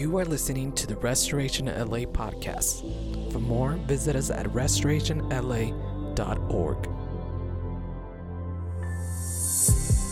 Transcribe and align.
You 0.00 0.16
are 0.16 0.24
listening 0.24 0.72
to 0.76 0.86
the 0.86 0.96
Restoration 0.96 1.66
LA 1.66 2.06
podcast. 2.06 2.80
For 3.30 3.38
more, 3.38 3.72
visit 3.72 4.16
us 4.16 4.30
at 4.30 4.46
restorationla.org. 4.46 6.88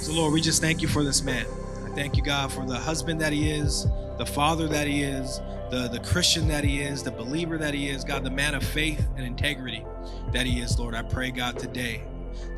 So, 0.02 0.12
Lord, 0.12 0.34
we 0.34 0.42
just 0.42 0.60
thank 0.60 0.82
you 0.82 0.88
for 0.88 1.02
this 1.02 1.22
man. 1.22 1.46
I 1.86 1.88
thank 1.94 2.18
you, 2.18 2.22
God, 2.22 2.52
for 2.52 2.66
the 2.66 2.76
husband 2.76 3.18
that 3.22 3.32
he 3.32 3.50
is, 3.50 3.86
the 4.18 4.26
father 4.26 4.68
that 4.68 4.86
he 4.86 5.04
is, 5.04 5.40
the, 5.70 5.88
the 5.90 6.00
Christian 6.00 6.46
that 6.48 6.64
he 6.64 6.82
is, 6.82 7.02
the 7.02 7.10
believer 7.10 7.56
that 7.56 7.72
he 7.72 7.88
is, 7.88 8.04
God, 8.04 8.24
the 8.24 8.30
man 8.30 8.54
of 8.54 8.62
faith 8.62 9.08
and 9.16 9.24
integrity 9.24 9.86
that 10.34 10.44
he 10.44 10.60
is, 10.60 10.78
Lord. 10.78 10.94
I 10.94 11.02
pray, 11.02 11.30
God, 11.30 11.58
today 11.58 12.02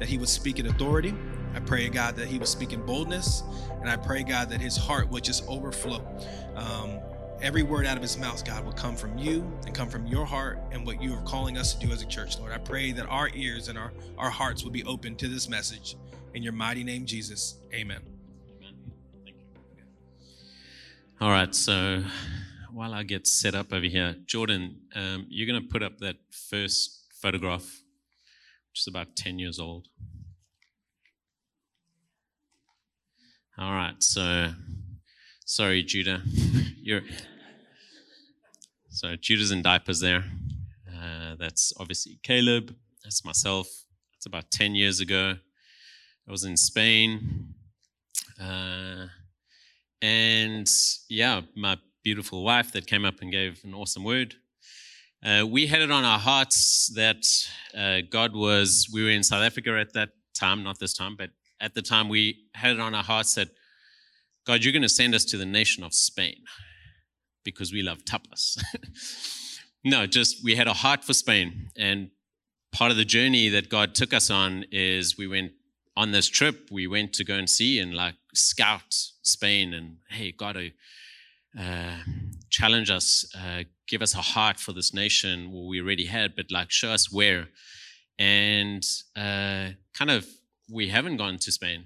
that 0.00 0.08
he 0.08 0.18
would 0.18 0.28
speak 0.28 0.58
in 0.58 0.66
authority. 0.66 1.14
I 1.54 1.60
pray, 1.60 1.88
God, 1.90 2.16
that 2.16 2.26
he 2.26 2.38
would 2.38 2.48
speak 2.48 2.72
in 2.72 2.84
boldness. 2.84 3.44
And 3.80 3.88
I 3.88 3.96
pray, 3.96 4.24
God, 4.24 4.50
that 4.50 4.60
his 4.60 4.76
heart 4.76 5.08
would 5.10 5.22
just 5.22 5.46
overflow. 5.46 6.04
Um, 6.56 6.98
every 7.42 7.62
word 7.62 7.86
out 7.86 7.96
of 7.96 8.02
his 8.02 8.18
mouth, 8.18 8.44
God, 8.44 8.64
will 8.64 8.72
come 8.72 8.96
from 8.96 9.16
you 9.16 9.50
and 9.66 9.74
come 9.74 9.88
from 9.88 10.06
your 10.06 10.24
heart 10.26 10.58
and 10.72 10.86
what 10.86 11.02
you 11.02 11.14
are 11.14 11.22
calling 11.22 11.56
us 11.56 11.74
to 11.74 11.86
do 11.86 11.92
as 11.92 12.02
a 12.02 12.06
church, 12.06 12.38
Lord. 12.38 12.52
I 12.52 12.58
pray 12.58 12.92
that 12.92 13.06
our 13.06 13.30
ears 13.34 13.68
and 13.68 13.78
our, 13.78 13.92
our 14.18 14.30
hearts 14.30 14.62
will 14.62 14.70
be 14.70 14.84
open 14.84 15.16
to 15.16 15.28
this 15.28 15.48
message. 15.48 15.96
In 16.34 16.42
your 16.42 16.52
mighty 16.52 16.84
name, 16.84 17.06
Jesus. 17.06 17.56
Amen. 17.72 18.00
Amen. 18.58 18.74
Thank 19.24 19.36
you. 19.36 19.84
All 21.20 21.30
right, 21.30 21.54
so 21.54 22.02
while 22.72 22.94
I 22.94 23.02
get 23.02 23.26
set 23.26 23.54
up 23.54 23.72
over 23.72 23.86
here, 23.86 24.16
Jordan, 24.26 24.76
um, 24.94 25.26
you're 25.28 25.46
going 25.46 25.60
to 25.60 25.68
put 25.68 25.82
up 25.82 25.98
that 25.98 26.16
first 26.30 27.04
photograph, 27.20 27.62
which 28.70 28.80
is 28.80 28.86
about 28.86 29.16
10 29.16 29.38
years 29.38 29.58
old. 29.58 29.88
All 33.58 33.72
right, 33.72 34.02
so 34.02 34.52
sorry, 35.50 35.82
Judah. 35.82 36.22
You're 36.80 37.02
so 38.88 39.16
Judah's 39.16 39.50
in 39.50 39.62
diapers 39.62 39.98
there. 39.98 40.24
Uh, 40.88 41.34
that's 41.38 41.72
obviously 41.80 42.20
Caleb. 42.22 42.76
That's 43.02 43.24
myself. 43.24 43.66
It's 44.16 44.26
about 44.26 44.52
10 44.52 44.76
years 44.76 45.00
ago. 45.00 45.34
I 46.28 46.30
was 46.30 46.44
in 46.44 46.56
Spain. 46.56 47.54
Uh, 48.40 49.06
and 50.00 50.70
yeah, 51.08 51.40
my 51.56 51.76
beautiful 52.04 52.44
wife 52.44 52.70
that 52.72 52.86
came 52.86 53.04
up 53.04 53.20
and 53.20 53.32
gave 53.32 53.60
an 53.64 53.74
awesome 53.74 54.04
word. 54.04 54.36
Uh, 55.24 55.44
we 55.46 55.66
had 55.66 55.82
it 55.82 55.90
on 55.90 56.04
our 56.04 56.18
hearts 56.18 56.92
that 56.94 57.26
uh, 57.76 58.06
God 58.08 58.36
was, 58.36 58.88
we 58.92 59.02
were 59.02 59.10
in 59.10 59.24
South 59.24 59.42
Africa 59.42 59.76
at 59.78 59.94
that 59.94 60.10
time, 60.32 60.62
not 60.62 60.78
this 60.78 60.94
time, 60.94 61.16
but 61.18 61.30
at 61.60 61.74
the 61.74 61.82
time 61.82 62.08
we 62.08 62.44
had 62.54 62.70
it 62.70 62.80
on 62.80 62.94
our 62.94 63.02
hearts 63.02 63.34
that 63.34 63.48
God, 64.50 64.64
you're 64.64 64.72
going 64.72 64.82
to 64.82 64.88
send 64.88 65.14
us 65.14 65.24
to 65.26 65.36
the 65.36 65.46
nation 65.46 65.84
of 65.84 65.94
Spain 65.94 66.42
because 67.44 67.72
we 67.72 67.82
love 67.82 68.04
tapas. 68.04 68.60
no, 69.84 70.08
just 70.08 70.42
we 70.42 70.56
had 70.56 70.66
a 70.66 70.72
heart 70.72 71.04
for 71.04 71.14
Spain. 71.14 71.68
And 71.76 72.10
part 72.72 72.90
of 72.90 72.96
the 72.96 73.04
journey 73.04 73.48
that 73.50 73.68
God 73.68 73.94
took 73.94 74.12
us 74.12 74.28
on 74.28 74.64
is 74.72 75.16
we 75.16 75.28
went 75.28 75.52
on 75.96 76.10
this 76.10 76.26
trip, 76.26 76.68
we 76.68 76.88
went 76.88 77.12
to 77.12 77.22
go 77.22 77.36
and 77.36 77.48
see 77.48 77.78
and 77.78 77.94
like 77.94 78.16
scout 78.34 78.92
Spain 79.22 79.72
and 79.72 79.98
hey, 80.08 80.32
God, 80.32 80.56
uh, 81.56 81.96
challenge 82.50 82.90
us, 82.90 83.24
uh, 83.38 83.62
give 83.86 84.02
us 84.02 84.16
a 84.16 84.18
heart 84.34 84.58
for 84.58 84.72
this 84.72 84.92
nation 84.92 85.52
well, 85.52 85.68
we 85.68 85.80
already 85.80 86.06
had, 86.06 86.34
but 86.34 86.46
like 86.50 86.72
show 86.72 86.90
us 86.90 87.12
where. 87.12 87.46
And 88.18 88.84
uh, 89.14 89.68
kind 89.94 90.10
of, 90.10 90.26
we 90.68 90.88
haven't 90.88 91.18
gone 91.18 91.38
to 91.38 91.52
Spain. 91.52 91.84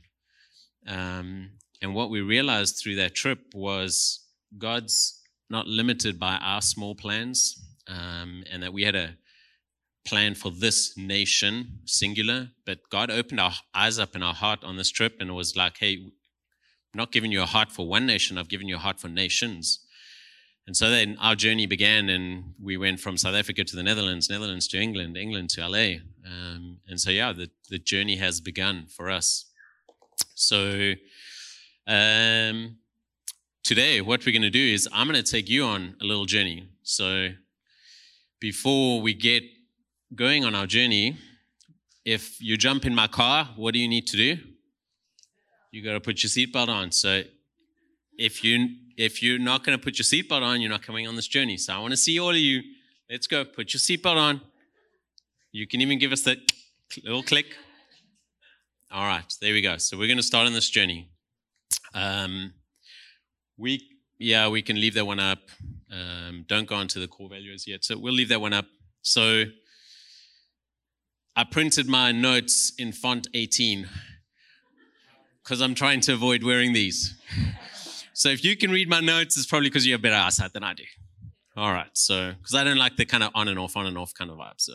Um, 0.89 1.51
and 1.85 1.95
what 1.95 2.09
we 2.09 2.23
realized 2.23 2.79
through 2.79 2.95
that 2.97 3.15
trip 3.15 3.41
was 3.53 4.27
God's 4.57 5.21
not 5.51 5.67
limited 5.67 6.19
by 6.19 6.37
our 6.37 6.63
small 6.63 6.95
plans, 6.95 7.63
um, 7.87 8.43
and 8.51 8.63
that 8.63 8.73
we 8.73 8.85
had 8.85 8.95
a 8.95 9.19
plan 10.07 10.35
for 10.35 10.51
this 10.51 10.97
nation, 10.97 11.81
singular, 11.85 12.49
but 12.65 12.79
God 12.89 13.11
opened 13.11 13.39
our 13.39 13.53
eyes 13.75 13.99
up 13.99 14.17
in 14.17 14.23
our 14.23 14.33
heart 14.33 14.65
on 14.65 14.79
this 14.79 14.89
trip 14.89 15.17
and 15.21 15.29
it 15.29 15.35
was 15.35 15.57
like, 15.57 15.77
hey, 15.77 15.97
I'm 15.97 16.13
not 16.95 17.13
giving 17.13 17.31
you 17.31 17.43
a 17.43 17.47
heart 17.47 17.71
for 17.71 17.87
one 17.87 18.07
nation, 18.07 18.39
I've 18.39 18.49
given 18.49 18.67
you 18.67 18.77
a 18.77 18.79
heart 18.87 18.99
for 18.99 19.09
nations. 19.09 19.81
And 20.67 20.75
so 20.75 20.89
then 20.89 21.19
our 21.21 21.35
journey 21.35 21.67
began, 21.67 22.09
and 22.09 22.55
we 22.59 22.79
went 22.79 22.99
from 22.99 23.19
South 23.19 23.35
Africa 23.35 23.63
to 23.63 23.77
the 23.77 23.83
Netherlands, 23.83 24.31
Netherlands 24.31 24.69
to 24.69 24.81
England, 24.81 25.19
England 25.19 25.51
to 25.51 25.69
LA. 25.69 25.97
Um, 26.27 26.79
and 26.89 26.99
so, 26.99 27.11
yeah, 27.11 27.35
the, 27.35 27.51
the 27.69 27.79
journey 27.79 28.17
has 28.17 28.41
begun 28.41 28.87
for 28.87 29.11
us. 29.11 29.45
So, 30.35 30.95
um, 31.87 32.77
today, 33.63 34.01
what 34.01 34.25
we're 34.25 34.33
going 34.33 34.43
to 34.43 34.51
do 34.51 34.73
is 34.73 34.89
I'm 34.93 35.09
going 35.09 35.23
to 35.23 35.31
take 35.31 35.49
you 35.49 35.65
on 35.65 35.97
a 36.01 36.05
little 36.05 36.25
journey. 36.25 36.69
So, 36.83 37.31
before 38.41 39.01
we 39.01 39.15
get 39.15 39.43
going 40.15 40.45
on 40.45 40.55
our 40.55 40.67
journey, 40.67 41.17
if 42.05 42.41
you 42.41 42.57
jump 42.57 42.85
in 42.85 42.95
my 42.95 43.07
car, 43.07 43.51
what 43.57 43.75
do 43.75 43.81
you 43.81 43.89
need 43.89 44.07
to 44.09 44.17
do? 44.17 44.39
You 45.73 45.83
got 45.83 45.93
to 45.93 46.01
put 46.01 46.23
your 46.23 46.31
seatbelt 46.31 46.69
on. 46.69 46.91
So, 46.93 47.23
if 48.19 48.45
you 48.45 48.69
if 48.97 49.23
you're 49.23 49.41
not 49.41 49.65
going 49.65 49.77
to 49.77 49.83
put 49.83 49.99
your 49.99 50.05
seatbelt 50.05 50.43
on, 50.43 50.61
you're 50.61 50.71
not 50.71 50.83
coming 50.83 51.09
on 51.09 51.17
this 51.17 51.27
journey. 51.27 51.57
So, 51.57 51.75
I 51.75 51.79
want 51.81 51.93
to 51.93 51.97
see 51.97 52.19
all 52.19 52.31
of 52.31 52.37
you. 52.37 52.63
Let's 53.11 53.27
go. 53.27 53.45
Put 53.45 53.75
your 53.75 53.81
seatbelt 53.81 54.17
on. 54.17 54.41
You 55.53 55.67
can 55.67 55.81
even 55.81 55.99
give 55.99 56.13
us 56.13 56.23
that 56.23 56.39
little 57.03 57.23
click. 57.23 57.47
All 58.91 59.07
right, 59.07 59.25
there 59.41 59.53
we 59.53 59.61
go. 59.61 59.77
So, 59.79 59.99
we're 59.99 60.07
going 60.07 60.17
to 60.17 60.23
start 60.23 60.47
on 60.47 60.53
this 60.53 60.71
journey. 60.71 61.09
Um, 61.95 62.55
we 63.57 63.81
yeah, 64.19 64.49
we 64.49 64.63
can 64.63 64.81
leave 64.81 64.95
that 64.95 65.07
one 65.07 65.21
up. 65.21 65.39
Um, 65.91 66.45
don't 66.49 66.67
go 66.67 66.77
on 66.77 66.89
to 66.89 66.99
the 66.99 67.09
core 67.09 67.29
values 67.29 67.67
yet. 67.67 67.85
So 67.85 67.99
we'll 67.99 68.15
leave 68.15 68.29
that 68.31 68.41
one 68.41 68.53
up. 68.53 68.67
So 69.03 69.45
I 71.37 71.45
printed 71.45 71.89
my 71.89 72.13
notes 72.13 72.73
in 72.79 72.93
font 72.93 73.29
18 73.35 73.89
because 75.43 75.61
I'm 75.61 75.75
trying 75.75 76.01
to 76.03 76.15
avoid 76.15 76.43
wearing 76.43 76.73
these. 76.73 77.15
so 78.13 78.29
if 78.29 78.45
you 78.45 78.57
can 78.57 78.71
read 78.71 78.89
my 78.89 79.01
notes, 79.01 79.37
it's 79.37 79.47
probably 79.47 79.69
because 79.69 79.87
you 79.87 79.93
have 79.93 80.03
better 80.03 80.17
eyesight 80.17 80.53
than 80.53 80.65
I 80.65 80.75
do. 80.75 80.85
All 81.57 81.73
right. 81.73 81.91
So 81.93 82.33
because 82.39 82.55
I 82.55 82.65
don't 82.65 82.79
like 82.79 82.97
the 82.97 83.05
kind 83.05 83.23
of 83.23 83.31
on 83.35 83.49
and 83.49 83.59
off, 83.59 83.77
on 83.77 83.87
and 83.87 83.99
off 83.99 84.15
kind 84.15 84.31
of 84.31 84.39
vibe. 84.39 84.59
So, 84.59 84.75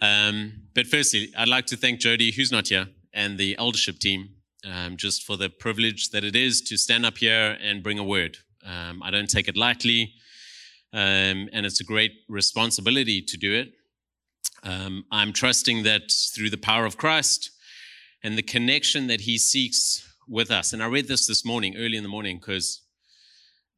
um, 0.00 0.64
but 0.74 0.86
firstly, 0.86 1.32
I'd 1.36 1.48
like 1.48 1.66
to 1.66 1.76
thank 1.76 2.00
Jody, 2.00 2.32
who's 2.32 2.50
not 2.50 2.68
here, 2.68 2.88
and 3.12 3.38
the 3.38 3.56
eldership 3.58 3.98
team 3.98 4.30
um, 4.64 4.96
just 4.96 5.22
for 5.24 5.36
the 5.36 5.48
privilege 5.48 6.10
that 6.10 6.24
it 6.24 6.36
is 6.36 6.60
to 6.62 6.76
stand 6.76 7.04
up 7.04 7.18
here 7.18 7.58
and 7.62 7.82
bring 7.82 7.98
a 7.98 8.04
word. 8.04 8.38
Um, 8.64 9.02
I 9.02 9.10
don't 9.10 9.28
take 9.28 9.48
it 9.48 9.56
lightly, 9.56 10.14
um, 10.92 11.48
and 11.52 11.66
it's 11.66 11.80
a 11.80 11.84
great 11.84 12.12
responsibility 12.28 13.20
to 13.22 13.36
do 13.36 13.52
it. 13.52 13.72
Um, 14.62 15.04
I'm 15.10 15.32
trusting 15.32 15.82
that 15.82 16.10
through 16.34 16.50
the 16.50 16.56
power 16.56 16.86
of 16.86 16.96
Christ 16.96 17.50
and 18.22 18.38
the 18.38 18.42
connection 18.42 19.06
that 19.08 19.22
He 19.22 19.36
seeks 19.36 20.08
with 20.26 20.50
us. 20.50 20.72
And 20.72 20.82
I 20.82 20.86
read 20.86 21.08
this 21.08 21.26
this 21.26 21.44
morning, 21.44 21.76
early 21.76 21.96
in 21.96 22.02
the 22.02 22.08
morning, 22.08 22.38
because 22.38 22.80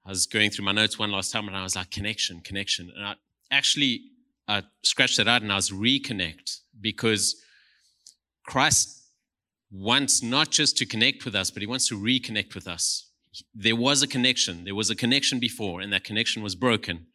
I 0.05 0.11
was 0.11 0.27
going 0.27 0.51
through 0.51 0.65
my 0.65 0.73
notes 0.73 0.99
one 0.99 1.11
last 1.11 1.33
time, 1.33 1.49
and 1.49 1.57
I 1.57 1.65
was 1.65 1.75
like, 1.75 1.91
connection, 1.91 2.41
connection. 2.41 2.93
And 2.95 3.05
I 3.05 3.15
actually 3.51 4.03
I 4.49 4.63
scratched 4.83 5.17
that 5.17 5.29
out, 5.29 5.43
and 5.43 5.53
I 5.53 5.57
was 5.57 5.71
reconnect 5.71 6.61
because 6.81 7.43
Christ 8.47 8.96
wants 9.71 10.23
not 10.23 10.51
just 10.51 10.77
to 10.79 10.87
connect 10.87 11.25
with 11.25 11.35
us, 11.35 11.51
but 11.51 11.63
he 11.63 11.67
wants 11.67 11.89
to 11.89 11.99
reconnect 11.99 12.55
with 12.55 12.69
us. 12.69 13.11
There 13.55 13.77
was 13.77 14.03
a 14.03 14.07
connection. 14.07 14.65
There 14.65 14.75
was 14.75 14.91
a 14.91 14.97
connection 14.97 15.39
before, 15.39 15.81
and 15.81 15.93
that 15.93 16.05
connection 16.05 16.43
was 16.43 16.55
broken. 16.55 17.07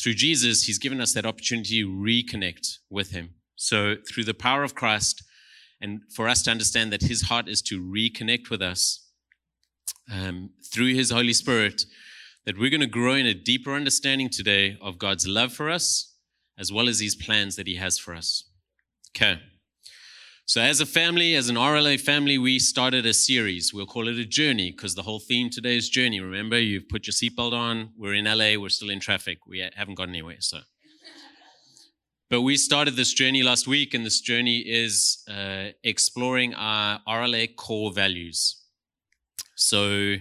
Through 0.00 0.14
Jesus, 0.14 0.64
he's 0.64 0.78
given 0.78 1.00
us 1.00 1.12
that 1.12 1.26
opportunity 1.26 1.82
to 1.82 1.88
reconnect 1.88 2.78
with 2.88 3.10
him. 3.10 3.34
So, 3.56 3.96
through 4.08 4.24
the 4.24 4.34
power 4.34 4.64
of 4.64 4.74
Christ, 4.74 5.22
and 5.80 6.00
for 6.14 6.28
us 6.28 6.42
to 6.42 6.50
understand 6.50 6.92
that 6.92 7.02
his 7.02 7.22
heart 7.22 7.48
is 7.48 7.62
to 7.62 7.80
reconnect 7.80 8.50
with 8.50 8.62
us 8.62 9.06
um, 10.12 10.50
through 10.72 10.94
his 10.94 11.10
Holy 11.10 11.32
Spirit, 11.32 11.82
that 12.44 12.58
we're 12.58 12.70
going 12.70 12.80
to 12.80 12.86
grow 12.86 13.14
in 13.14 13.26
a 13.26 13.34
deeper 13.34 13.74
understanding 13.74 14.28
today 14.28 14.76
of 14.80 14.98
God's 14.98 15.26
love 15.26 15.52
for 15.52 15.70
us, 15.70 16.14
as 16.58 16.72
well 16.72 16.88
as 16.88 17.00
his 17.00 17.14
plans 17.14 17.56
that 17.56 17.66
he 17.66 17.76
has 17.76 17.98
for 17.98 18.14
us. 18.14 18.44
Okay. 19.16 19.40
So, 20.50 20.60
as 20.60 20.80
a 20.80 20.84
family, 20.84 21.36
as 21.36 21.48
an 21.48 21.54
RLA 21.54 22.00
family, 22.00 22.36
we 22.36 22.58
started 22.58 23.06
a 23.06 23.14
series. 23.14 23.72
We'll 23.72 23.86
call 23.86 24.08
it 24.08 24.18
a 24.18 24.24
journey 24.24 24.72
because 24.72 24.96
the 24.96 25.02
whole 25.04 25.20
theme 25.20 25.48
today 25.48 25.76
is 25.76 25.88
journey. 25.88 26.18
Remember, 26.18 26.58
you've 26.58 26.88
put 26.88 27.06
your 27.06 27.12
seatbelt 27.12 27.52
on. 27.52 27.90
We're 27.96 28.14
in 28.14 28.24
LA. 28.24 28.60
We're 28.60 28.68
still 28.70 28.90
in 28.90 28.98
traffic. 28.98 29.46
We 29.46 29.64
haven't 29.76 29.94
gone 29.94 30.08
anywhere. 30.08 30.40
So, 30.40 30.58
but 32.30 32.42
we 32.42 32.56
started 32.56 32.96
this 32.96 33.12
journey 33.12 33.44
last 33.44 33.68
week, 33.68 33.94
and 33.94 34.04
this 34.04 34.20
journey 34.20 34.58
is 34.58 35.22
uh, 35.30 35.66
exploring 35.84 36.52
our 36.54 36.98
RLA 37.06 37.54
core 37.54 37.92
values. 37.92 38.60
So, 39.54 40.16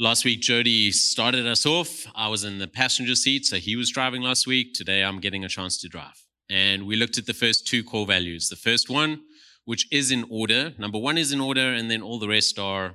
last 0.00 0.24
week, 0.24 0.40
Jody 0.40 0.90
started 0.90 1.46
us 1.46 1.66
off. 1.66 2.06
I 2.14 2.28
was 2.28 2.44
in 2.44 2.60
the 2.60 2.66
passenger 2.66 3.14
seat, 3.14 3.44
so 3.44 3.56
he 3.56 3.76
was 3.76 3.90
driving 3.90 4.22
last 4.22 4.46
week. 4.46 4.72
Today, 4.72 5.04
I'm 5.04 5.20
getting 5.20 5.44
a 5.44 5.50
chance 5.50 5.78
to 5.82 5.88
drive. 5.88 6.24
And 6.48 6.86
we 6.86 6.96
looked 6.96 7.18
at 7.18 7.26
the 7.26 7.34
first 7.34 7.66
two 7.66 7.84
core 7.84 8.06
values. 8.06 8.48
The 8.48 8.56
first 8.56 8.88
one 8.88 9.20
which 9.64 9.86
is 9.90 10.10
in 10.10 10.24
order. 10.30 10.74
Number 10.78 10.98
one 10.98 11.18
is 11.18 11.32
in 11.32 11.40
order, 11.40 11.72
and 11.72 11.90
then 11.90 12.02
all 12.02 12.18
the 12.18 12.28
rest 12.28 12.58
are 12.58 12.94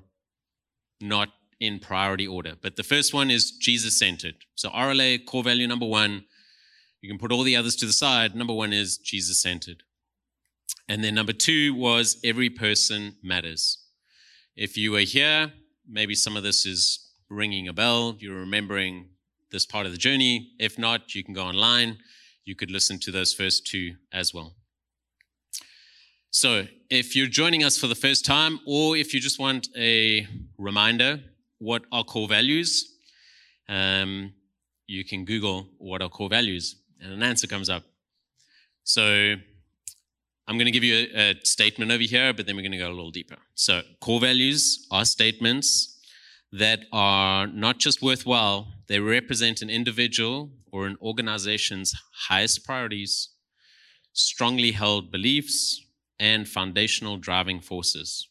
not 1.01 1.29
in 1.59 1.79
priority 1.79 2.27
order. 2.27 2.55
But 2.61 2.75
the 2.75 2.83
first 2.83 3.13
one 3.13 3.29
is 3.29 3.51
Jesus 3.51 3.97
centered. 3.97 4.35
So 4.55 4.69
RLA, 4.69 5.25
core 5.25 5.43
value 5.43 5.67
number 5.67 5.85
one. 5.85 6.25
You 7.01 7.09
can 7.09 7.17
put 7.17 7.31
all 7.31 7.43
the 7.43 7.55
others 7.55 7.75
to 7.77 7.85
the 7.85 7.93
side. 7.93 8.35
Number 8.35 8.53
one 8.53 8.73
is 8.73 8.97
Jesus 8.97 9.41
centered. 9.41 9.83
And 10.87 11.03
then 11.03 11.15
number 11.15 11.33
two 11.33 11.73
was 11.73 12.19
every 12.23 12.49
person 12.49 13.15
matters. 13.23 13.77
If 14.55 14.75
you 14.77 14.91
were 14.91 14.99
here, 14.99 15.53
maybe 15.87 16.15
some 16.15 16.35
of 16.35 16.43
this 16.43 16.65
is 16.65 17.11
ringing 17.29 17.67
a 17.67 17.73
bell. 17.73 18.17
You're 18.19 18.39
remembering 18.39 19.09
this 19.51 19.65
part 19.65 19.85
of 19.85 19.91
the 19.91 19.97
journey. 19.97 20.51
If 20.59 20.77
not, 20.77 21.15
you 21.15 21.23
can 21.23 21.33
go 21.33 21.43
online. 21.43 21.99
You 22.43 22.55
could 22.55 22.71
listen 22.71 22.99
to 22.99 23.11
those 23.11 23.33
first 23.33 23.67
two 23.67 23.95
as 24.11 24.33
well. 24.33 24.55
So, 26.31 26.67
if 26.91 27.15
you're 27.15 27.25
joining 27.25 27.63
us 27.63 27.75
for 27.75 27.87
the 27.87 27.95
first 27.95 28.23
time, 28.23 28.59
or 28.67 28.95
if 28.95 29.15
you 29.15 29.19
just 29.19 29.39
want 29.39 29.67
a 29.75 30.27
reminder, 30.59 31.21
what 31.57 31.85
are 31.91 32.03
core 32.03 32.27
values? 32.27 32.97
Um, 33.67 34.33
you 34.85 35.03
can 35.03 35.25
Google 35.25 35.67
what 35.79 36.03
are 36.03 36.09
core 36.09 36.29
values, 36.29 36.75
and 37.01 37.11
an 37.11 37.23
answer 37.23 37.47
comes 37.47 37.67
up. 37.67 37.81
So, 38.83 39.33
I'm 40.47 40.57
going 40.57 40.65
to 40.65 40.71
give 40.71 40.83
you 40.83 41.07
a, 41.15 41.31
a 41.31 41.35
statement 41.43 41.91
over 41.91 42.03
here, 42.03 42.31
but 42.31 42.45
then 42.45 42.55
we're 42.55 42.61
going 42.61 42.73
to 42.73 42.77
go 42.77 42.89
a 42.89 42.93
little 42.93 43.09
deeper. 43.09 43.37
So, 43.55 43.81
core 43.99 44.19
values 44.19 44.85
are 44.91 45.05
statements 45.05 45.99
that 46.51 46.81
are 46.93 47.47
not 47.47 47.79
just 47.79 48.03
worthwhile, 48.03 48.67
they 48.87 48.99
represent 48.99 49.63
an 49.63 49.71
individual 49.71 50.51
or 50.71 50.85
an 50.85 50.95
organization's 51.01 51.95
highest 52.27 52.63
priorities, 52.63 53.29
strongly 54.13 54.73
held 54.73 55.11
beliefs, 55.11 55.87
and 56.19 56.47
foundational 56.47 57.17
driving 57.17 57.59
forces. 57.59 58.27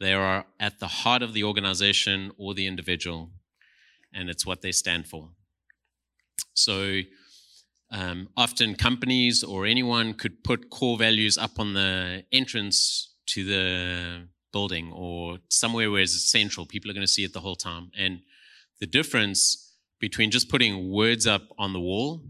They 0.00 0.12
are 0.12 0.46
at 0.60 0.80
the 0.80 0.88
heart 0.88 1.22
of 1.22 1.32
the 1.32 1.44
organization 1.44 2.32
or 2.36 2.54
the 2.54 2.66
individual, 2.66 3.30
and 4.12 4.28
it's 4.28 4.44
what 4.44 4.60
they 4.62 4.72
stand 4.72 5.06
for. 5.06 5.30
So, 6.52 7.00
um, 7.90 8.28
often 8.36 8.74
companies 8.74 9.44
or 9.44 9.66
anyone 9.66 10.14
could 10.14 10.42
put 10.42 10.70
core 10.70 10.98
values 10.98 11.38
up 11.38 11.58
on 11.58 11.74
the 11.74 12.24
entrance 12.32 13.14
to 13.26 13.44
the 13.44 14.28
building 14.52 14.92
or 14.92 15.38
somewhere 15.48 15.90
where 15.90 16.02
it's 16.02 16.30
central. 16.30 16.66
People 16.66 16.90
are 16.90 16.94
going 16.94 17.06
to 17.06 17.12
see 17.12 17.24
it 17.24 17.32
the 17.32 17.40
whole 17.40 17.56
time. 17.56 17.90
And 17.96 18.20
the 18.80 18.86
difference 18.86 19.74
between 20.00 20.30
just 20.30 20.48
putting 20.48 20.90
words 20.90 21.26
up 21.26 21.42
on 21.58 21.72
the 21.72 21.80
wall 21.80 22.22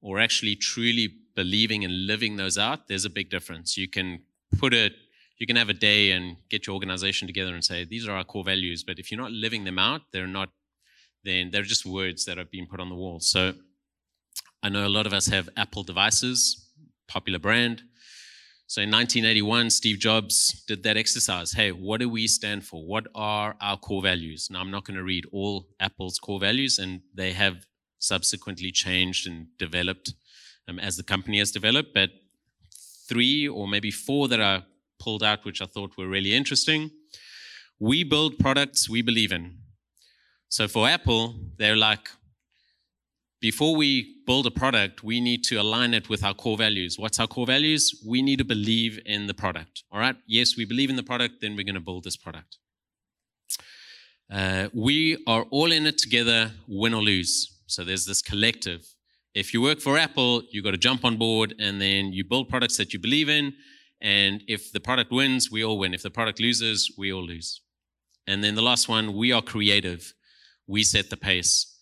or 0.00 0.18
actually 0.18 0.56
truly 0.56 1.08
believing 1.38 1.84
and 1.84 2.08
living 2.08 2.34
those 2.34 2.58
out, 2.58 2.88
there's 2.88 3.04
a 3.04 3.10
big 3.18 3.30
difference. 3.30 3.76
You 3.76 3.88
can 3.88 4.08
put 4.58 4.74
it, 4.74 4.92
you 5.38 5.46
can 5.46 5.54
have 5.54 5.68
a 5.68 5.80
day 5.90 6.10
and 6.10 6.36
get 6.50 6.66
your 6.66 6.74
organization 6.74 7.28
together 7.28 7.54
and 7.54 7.64
say, 7.64 7.84
these 7.84 8.08
are 8.08 8.16
our 8.16 8.24
core 8.24 8.42
values. 8.42 8.82
But 8.82 8.98
if 8.98 9.12
you're 9.12 9.20
not 9.20 9.30
living 9.30 9.62
them 9.62 9.78
out, 9.78 10.00
they're 10.12 10.26
not, 10.26 10.48
then 11.22 11.50
they're 11.52 11.62
just 11.62 11.86
words 11.86 12.24
that 12.24 12.38
have 12.38 12.50
been 12.50 12.66
put 12.66 12.80
on 12.80 12.88
the 12.88 12.96
wall. 12.96 13.20
So 13.20 13.54
I 14.64 14.68
know 14.68 14.84
a 14.84 14.96
lot 14.98 15.06
of 15.06 15.12
us 15.12 15.28
have 15.28 15.48
Apple 15.56 15.84
devices, 15.84 16.40
popular 17.06 17.38
brand. 17.38 17.82
So 18.66 18.82
in 18.82 18.90
1981, 18.90 19.70
Steve 19.70 20.00
Jobs 20.00 20.64
did 20.66 20.82
that 20.82 20.96
exercise. 20.96 21.52
Hey, 21.52 21.70
what 21.70 22.00
do 22.00 22.08
we 22.08 22.26
stand 22.26 22.64
for? 22.64 22.84
What 22.84 23.06
are 23.14 23.54
our 23.60 23.76
core 23.76 24.02
values? 24.02 24.48
Now, 24.50 24.60
I'm 24.60 24.72
not 24.72 24.84
going 24.84 24.96
to 24.96 25.04
read 25.04 25.24
all 25.32 25.68
Apple's 25.78 26.18
core 26.18 26.40
values, 26.40 26.80
and 26.80 27.02
they 27.14 27.32
have 27.32 27.64
subsequently 28.00 28.72
changed 28.72 29.28
and 29.28 29.46
developed 29.56 30.14
um, 30.68 30.78
as 30.78 30.96
the 30.96 31.02
company 31.02 31.38
has 31.38 31.50
developed, 31.50 31.94
but 31.94 32.10
three 33.08 33.48
or 33.48 33.66
maybe 33.66 33.90
four 33.90 34.28
that 34.28 34.40
I 34.40 34.62
pulled 34.98 35.22
out, 35.22 35.44
which 35.44 35.62
I 35.62 35.66
thought 35.66 35.96
were 35.96 36.08
really 36.08 36.34
interesting. 36.34 36.90
We 37.80 38.04
build 38.04 38.38
products 38.38 38.88
we 38.88 39.02
believe 39.02 39.32
in. 39.32 39.58
So 40.48 40.68
for 40.68 40.88
Apple, 40.88 41.34
they're 41.56 41.76
like, 41.76 42.08
before 43.40 43.76
we 43.76 44.16
build 44.26 44.46
a 44.46 44.50
product, 44.50 45.04
we 45.04 45.20
need 45.20 45.44
to 45.44 45.56
align 45.56 45.94
it 45.94 46.08
with 46.08 46.24
our 46.24 46.34
core 46.34 46.56
values. 46.56 46.98
What's 46.98 47.20
our 47.20 47.28
core 47.28 47.46
values? 47.46 48.02
We 48.04 48.20
need 48.20 48.38
to 48.38 48.44
believe 48.44 48.98
in 49.06 49.28
the 49.28 49.34
product. 49.34 49.84
All 49.92 50.00
right. 50.00 50.16
Yes, 50.26 50.56
we 50.56 50.64
believe 50.64 50.90
in 50.90 50.96
the 50.96 51.04
product, 51.04 51.40
then 51.40 51.54
we're 51.54 51.64
going 51.64 51.74
to 51.74 51.80
build 51.80 52.02
this 52.02 52.16
product. 52.16 52.58
Uh, 54.30 54.68
we 54.74 55.22
are 55.26 55.44
all 55.50 55.70
in 55.70 55.86
it 55.86 55.98
together, 55.98 56.50
win 56.66 56.94
or 56.94 57.02
lose. 57.02 57.60
So 57.66 57.84
there's 57.84 58.06
this 58.06 58.22
collective. 58.22 58.86
If 59.38 59.54
you 59.54 59.62
work 59.62 59.78
for 59.78 59.96
Apple, 59.96 60.42
you've 60.50 60.64
got 60.64 60.72
to 60.72 60.76
jump 60.88 61.04
on 61.04 61.16
board 61.16 61.54
and 61.60 61.80
then 61.80 62.12
you 62.12 62.24
build 62.24 62.48
products 62.48 62.76
that 62.78 62.92
you 62.92 62.98
believe 62.98 63.28
in. 63.28 63.54
And 64.00 64.42
if 64.48 64.72
the 64.72 64.80
product 64.80 65.12
wins, 65.12 65.48
we 65.48 65.64
all 65.64 65.78
win. 65.78 65.94
If 65.94 66.02
the 66.02 66.10
product 66.10 66.40
loses, 66.40 66.92
we 66.98 67.12
all 67.12 67.24
lose. 67.24 67.60
And 68.26 68.42
then 68.42 68.56
the 68.56 68.62
last 68.62 68.88
one, 68.88 69.14
we 69.14 69.30
are 69.30 69.40
creative. 69.40 70.12
We 70.66 70.82
set 70.82 71.08
the 71.08 71.16
pace. 71.16 71.78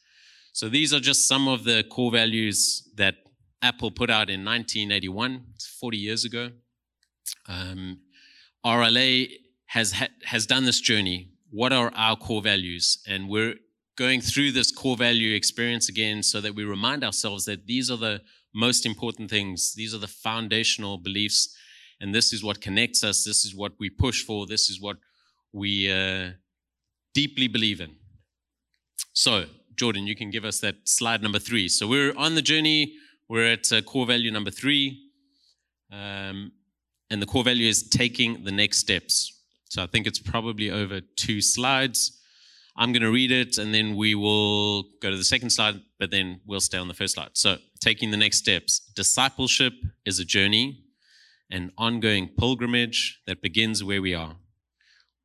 So 0.52 0.68
these 0.68 0.92
are 0.92 1.00
just 1.00 1.26
some 1.26 1.48
of 1.48 1.64
the 1.64 1.82
core 1.90 2.10
values 2.10 2.90
that 2.96 3.14
Apple 3.62 3.90
put 3.90 4.10
out 4.10 4.28
in 4.28 4.44
1981, 4.44 5.42
40 5.80 5.96
years 5.96 6.26
ago. 6.26 6.50
Um, 7.48 8.00
RLA 8.66 9.30
has 9.68 9.94
has 10.24 10.44
done 10.44 10.66
this 10.66 10.82
journey. 10.82 11.30
What 11.50 11.72
are 11.72 11.90
our 11.94 12.16
core 12.16 12.42
values? 12.42 12.98
And 13.08 13.30
we're 13.30 13.54
going 13.96 14.20
through 14.20 14.52
this 14.52 14.70
core 14.70 14.96
value 14.96 15.34
experience 15.34 15.88
again 15.88 16.22
so 16.22 16.40
that 16.40 16.54
we 16.54 16.64
remind 16.64 17.02
ourselves 17.02 17.46
that 17.46 17.66
these 17.66 17.90
are 17.90 17.96
the 17.96 18.20
most 18.54 18.86
important 18.86 19.30
things. 19.30 19.74
These 19.74 19.94
are 19.94 19.98
the 19.98 20.06
foundational 20.06 20.98
beliefs. 20.98 21.56
And 22.00 22.14
this 22.14 22.32
is 22.32 22.44
what 22.44 22.60
connects 22.60 23.02
us. 23.02 23.24
This 23.24 23.44
is 23.44 23.54
what 23.54 23.72
we 23.78 23.88
push 23.88 24.22
for. 24.22 24.46
This 24.46 24.68
is 24.68 24.80
what 24.80 24.98
we 25.52 25.90
uh, 25.90 26.32
deeply 27.14 27.48
believe 27.48 27.80
in. 27.80 27.96
So, 29.14 29.46
Jordan, 29.76 30.06
you 30.06 30.14
can 30.14 30.30
give 30.30 30.44
us 30.44 30.60
that 30.60 30.76
slide 30.84 31.22
number 31.22 31.38
three. 31.38 31.68
So, 31.68 31.86
we're 31.86 32.14
on 32.16 32.34
the 32.34 32.42
journey. 32.42 32.94
We're 33.28 33.50
at 33.52 33.72
uh, 33.72 33.80
core 33.80 34.06
value 34.06 34.30
number 34.30 34.50
three. 34.50 35.10
Um, 35.90 36.52
and 37.10 37.22
the 37.22 37.26
core 37.26 37.44
value 37.44 37.66
is 37.66 37.88
taking 37.88 38.44
the 38.44 38.52
next 38.52 38.78
steps. 38.78 39.40
So, 39.70 39.82
I 39.82 39.86
think 39.86 40.06
it's 40.06 40.18
probably 40.18 40.70
over 40.70 41.00
two 41.00 41.40
slides. 41.40 42.20
I'm 42.78 42.92
going 42.92 43.02
to 43.02 43.10
read 43.10 43.32
it 43.32 43.56
and 43.56 43.72
then 43.72 43.96
we 43.96 44.14
will 44.14 44.82
go 45.00 45.10
to 45.10 45.16
the 45.16 45.24
second 45.24 45.50
slide, 45.50 45.80
but 45.98 46.10
then 46.10 46.40
we'll 46.44 46.60
stay 46.60 46.76
on 46.76 46.88
the 46.88 46.94
first 46.94 47.14
slide. 47.14 47.30
So, 47.32 47.56
taking 47.80 48.10
the 48.10 48.16
next 48.16 48.38
steps. 48.38 48.80
Discipleship 48.94 49.72
is 50.04 50.18
a 50.18 50.24
journey, 50.24 50.84
an 51.50 51.72
ongoing 51.78 52.28
pilgrimage 52.28 53.20
that 53.26 53.40
begins 53.40 53.82
where 53.82 54.02
we 54.02 54.14
are. 54.14 54.36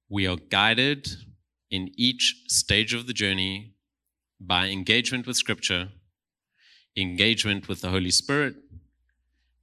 We 0.10 0.28
are 0.28 0.38
guided 0.38 1.10
in 1.70 1.92
each 1.98 2.44
stage 2.48 2.94
of 2.94 3.08
the 3.08 3.14
journey 3.14 3.74
by 4.40 4.68
engagement 4.68 5.28
with 5.28 5.38
Scripture, 5.38 5.90
engagement 6.96 7.68
with 7.68 7.82
the 7.82 7.90
Holy 7.90 8.12
Spirit, 8.12 8.56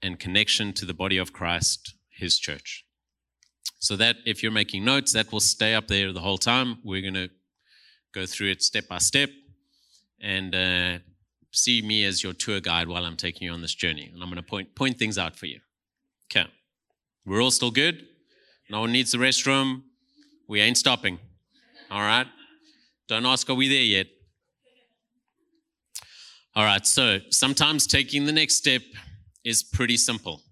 and 0.02 0.18
connection 0.18 0.73
to 0.75 0.85
the 0.85 0.95
body 0.95 1.16
of 1.16 1.33
Christ, 1.33 1.95
His 2.11 2.38
church. 2.38 2.85
So, 3.78 3.97
that 3.97 4.16
if 4.26 4.42
you're 4.42 4.52
making 4.52 4.85
notes, 4.85 5.12
that 5.14 5.33
will 5.33 5.40
stay 5.40 5.75
up 5.75 5.88
there 5.88 6.12
the 6.12 6.21
whole 6.21 6.38
time. 6.38 6.78
We're 6.85 7.02
going 7.02 7.14
to 7.14 7.30
go 8.14 8.26
through 8.26 8.50
it 8.50 8.62
step 8.62 8.88
by 8.88 8.98
step 8.98 9.30
and 10.20 10.54
uh, 10.54 10.98
see 11.52 11.82
me 11.82 12.04
as 12.04 12.22
your 12.22 12.32
tour 12.32 12.60
guide 12.60 12.88
while 12.88 13.04
I'm 13.04 13.16
taking 13.16 13.46
you 13.46 13.52
on 13.52 13.62
this 13.62 13.74
journey. 13.74 14.10
And 14.12 14.22
I'm 14.22 14.28
going 14.28 14.42
to 14.42 14.48
point, 14.48 14.74
point 14.74 14.98
things 14.98 15.18
out 15.18 15.36
for 15.36 15.46
you. 15.46 15.60
Okay. 16.30 16.48
We're 17.24 17.42
all 17.42 17.50
still 17.50 17.70
good? 17.70 18.06
No 18.70 18.80
one 18.80 18.92
needs 18.92 19.12
the 19.12 19.18
restroom. 19.18 19.82
We 20.48 20.60
ain't 20.60 20.78
stopping. 20.78 21.18
All 21.90 22.00
right? 22.00 22.26
Don't 23.08 23.24
ask, 23.26 23.48
are 23.48 23.54
we 23.54 23.68
there 23.68 23.82
yet? 23.82 24.06
All 26.54 26.64
right, 26.64 26.84
so 26.84 27.20
sometimes 27.30 27.86
taking 27.86 28.24
the 28.24 28.32
next 28.32 28.56
step 28.56 28.82
is 29.44 29.62
pretty 29.62 29.96
simple. 29.96 30.42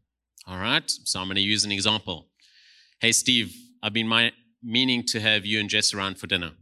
All 0.47 0.59
right, 0.59 0.89
so 0.89 1.19
I'm 1.19 1.27
going 1.27 1.35
to 1.37 1.43
use 1.43 1.65
an 1.65 1.73
example. 1.73 2.29
Hey, 3.01 3.13
Steve, 3.13 3.55
I've 3.83 3.93
been 3.93 4.07
my, 4.07 4.33
meaning 4.63 5.03
to 5.09 5.21
have 5.21 5.45
you 5.45 5.59
and 5.59 5.69
Jess 5.69 5.93
around 5.93 6.19
for 6.19 6.29
dinner 6.29 6.53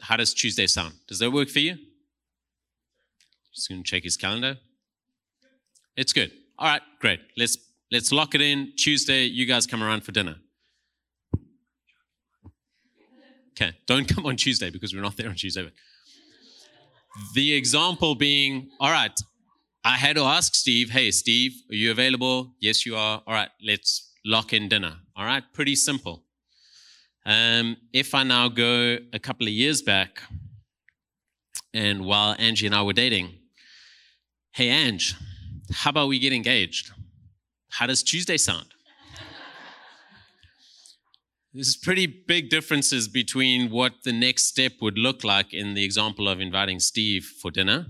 how 0.00 0.16
does 0.16 0.34
Tuesday 0.34 0.66
sound? 0.66 0.94
Does 1.06 1.18
that 1.18 1.30
work 1.30 1.48
for 1.48 1.60
you? 1.60 1.76
Just 3.54 3.68
gonna 3.68 3.82
check 3.82 4.04
his 4.04 4.16
calendar. 4.16 4.58
It's 5.96 6.12
good. 6.12 6.32
All 6.58 6.68
right, 6.68 6.82
great. 7.00 7.20
Let's 7.36 7.58
let's 7.90 8.12
lock 8.12 8.34
it 8.34 8.40
in. 8.40 8.72
Tuesday, 8.76 9.24
you 9.24 9.46
guys 9.46 9.66
come 9.66 9.82
around 9.82 10.04
for 10.04 10.12
dinner. 10.12 10.36
Okay, 13.50 13.76
don't 13.86 14.08
come 14.14 14.26
on 14.26 14.36
Tuesday 14.36 14.70
because 14.70 14.94
we're 14.94 15.02
not 15.02 15.16
there 15.16 15.28
on 15.28 15.34
Tuesday. 15.34 15.62
But 15.62 15.72
the 17.34 17.52
example 17.54 18.14
being, 18.14 18.70
all 18.78 18.90
right, 18.90 19.18
I 19.84 19.96
had 19.96 20.16
to 20.16 20.22
ask 20.22 20.54
Steve, 20.54 20.90
hey, 20.90 21.10
Steve, 21.10 21.52
are 21.70 21.74
you 21.74 21.90
available? 21.90 22.54
Yes, 22.60 22.86
you 22.86 22.96
are. 22.96 23.22
All 23.26 23.34
right, 23.34 23.48
let's 23.66 24.12
lock 24.24 24.52
in 24.52 24.68
dinner. 24.68 24.96
All 25.16 25.24
right, 25.24 25.42
pretty 25.52 25.74
simple. 25.74 26.24
Um, 27.26 27.76
if 27.92 28.14
I 28.14 28.22
now 28.22 28.48
go 28.48 28.98
a 29.12 29.18
couple 29.18 29.46
of 29.46 29.52
years 29.52 29.82
back, 29.82 30.22
and 31.72 32.04
while 32.04 32.34
Angie 32.38 32.66
and 32.66 32.74
I 32.74 32.82
were 32.82 32.92
dating, 32.92 33.34
hey, 34.52 34.68
Ange, 34.68 35.14
how 35.72 35.90
about 35.90 36.08
we 36.08 36.18
get 36.18 36.32
engaged? 36.32 36.90
How 37.70 37.86
does 37.86 38.02
Tuesday 38.02 38.36
sound? 38.36 38.66
there's 41.52 41.76
pretty 41.76 42.06
big 42.06 42.48
differences 42.48 43.08
between 43.08 43.70
what 43.70 43.92
the 44.04 44.12
next 44.12 44.44
step 44.44 44.72
would 44.80 44.98
look 44.98 45.24
like 45.24 45.52
in 45.52 45.74
the 45.74 45.84
example 45.84 46.28
of 46.28 46.40
inviting 46.40 46.78
Steve 46.78 47.24
for 47.24 47.50
dinner. 47.50 47.86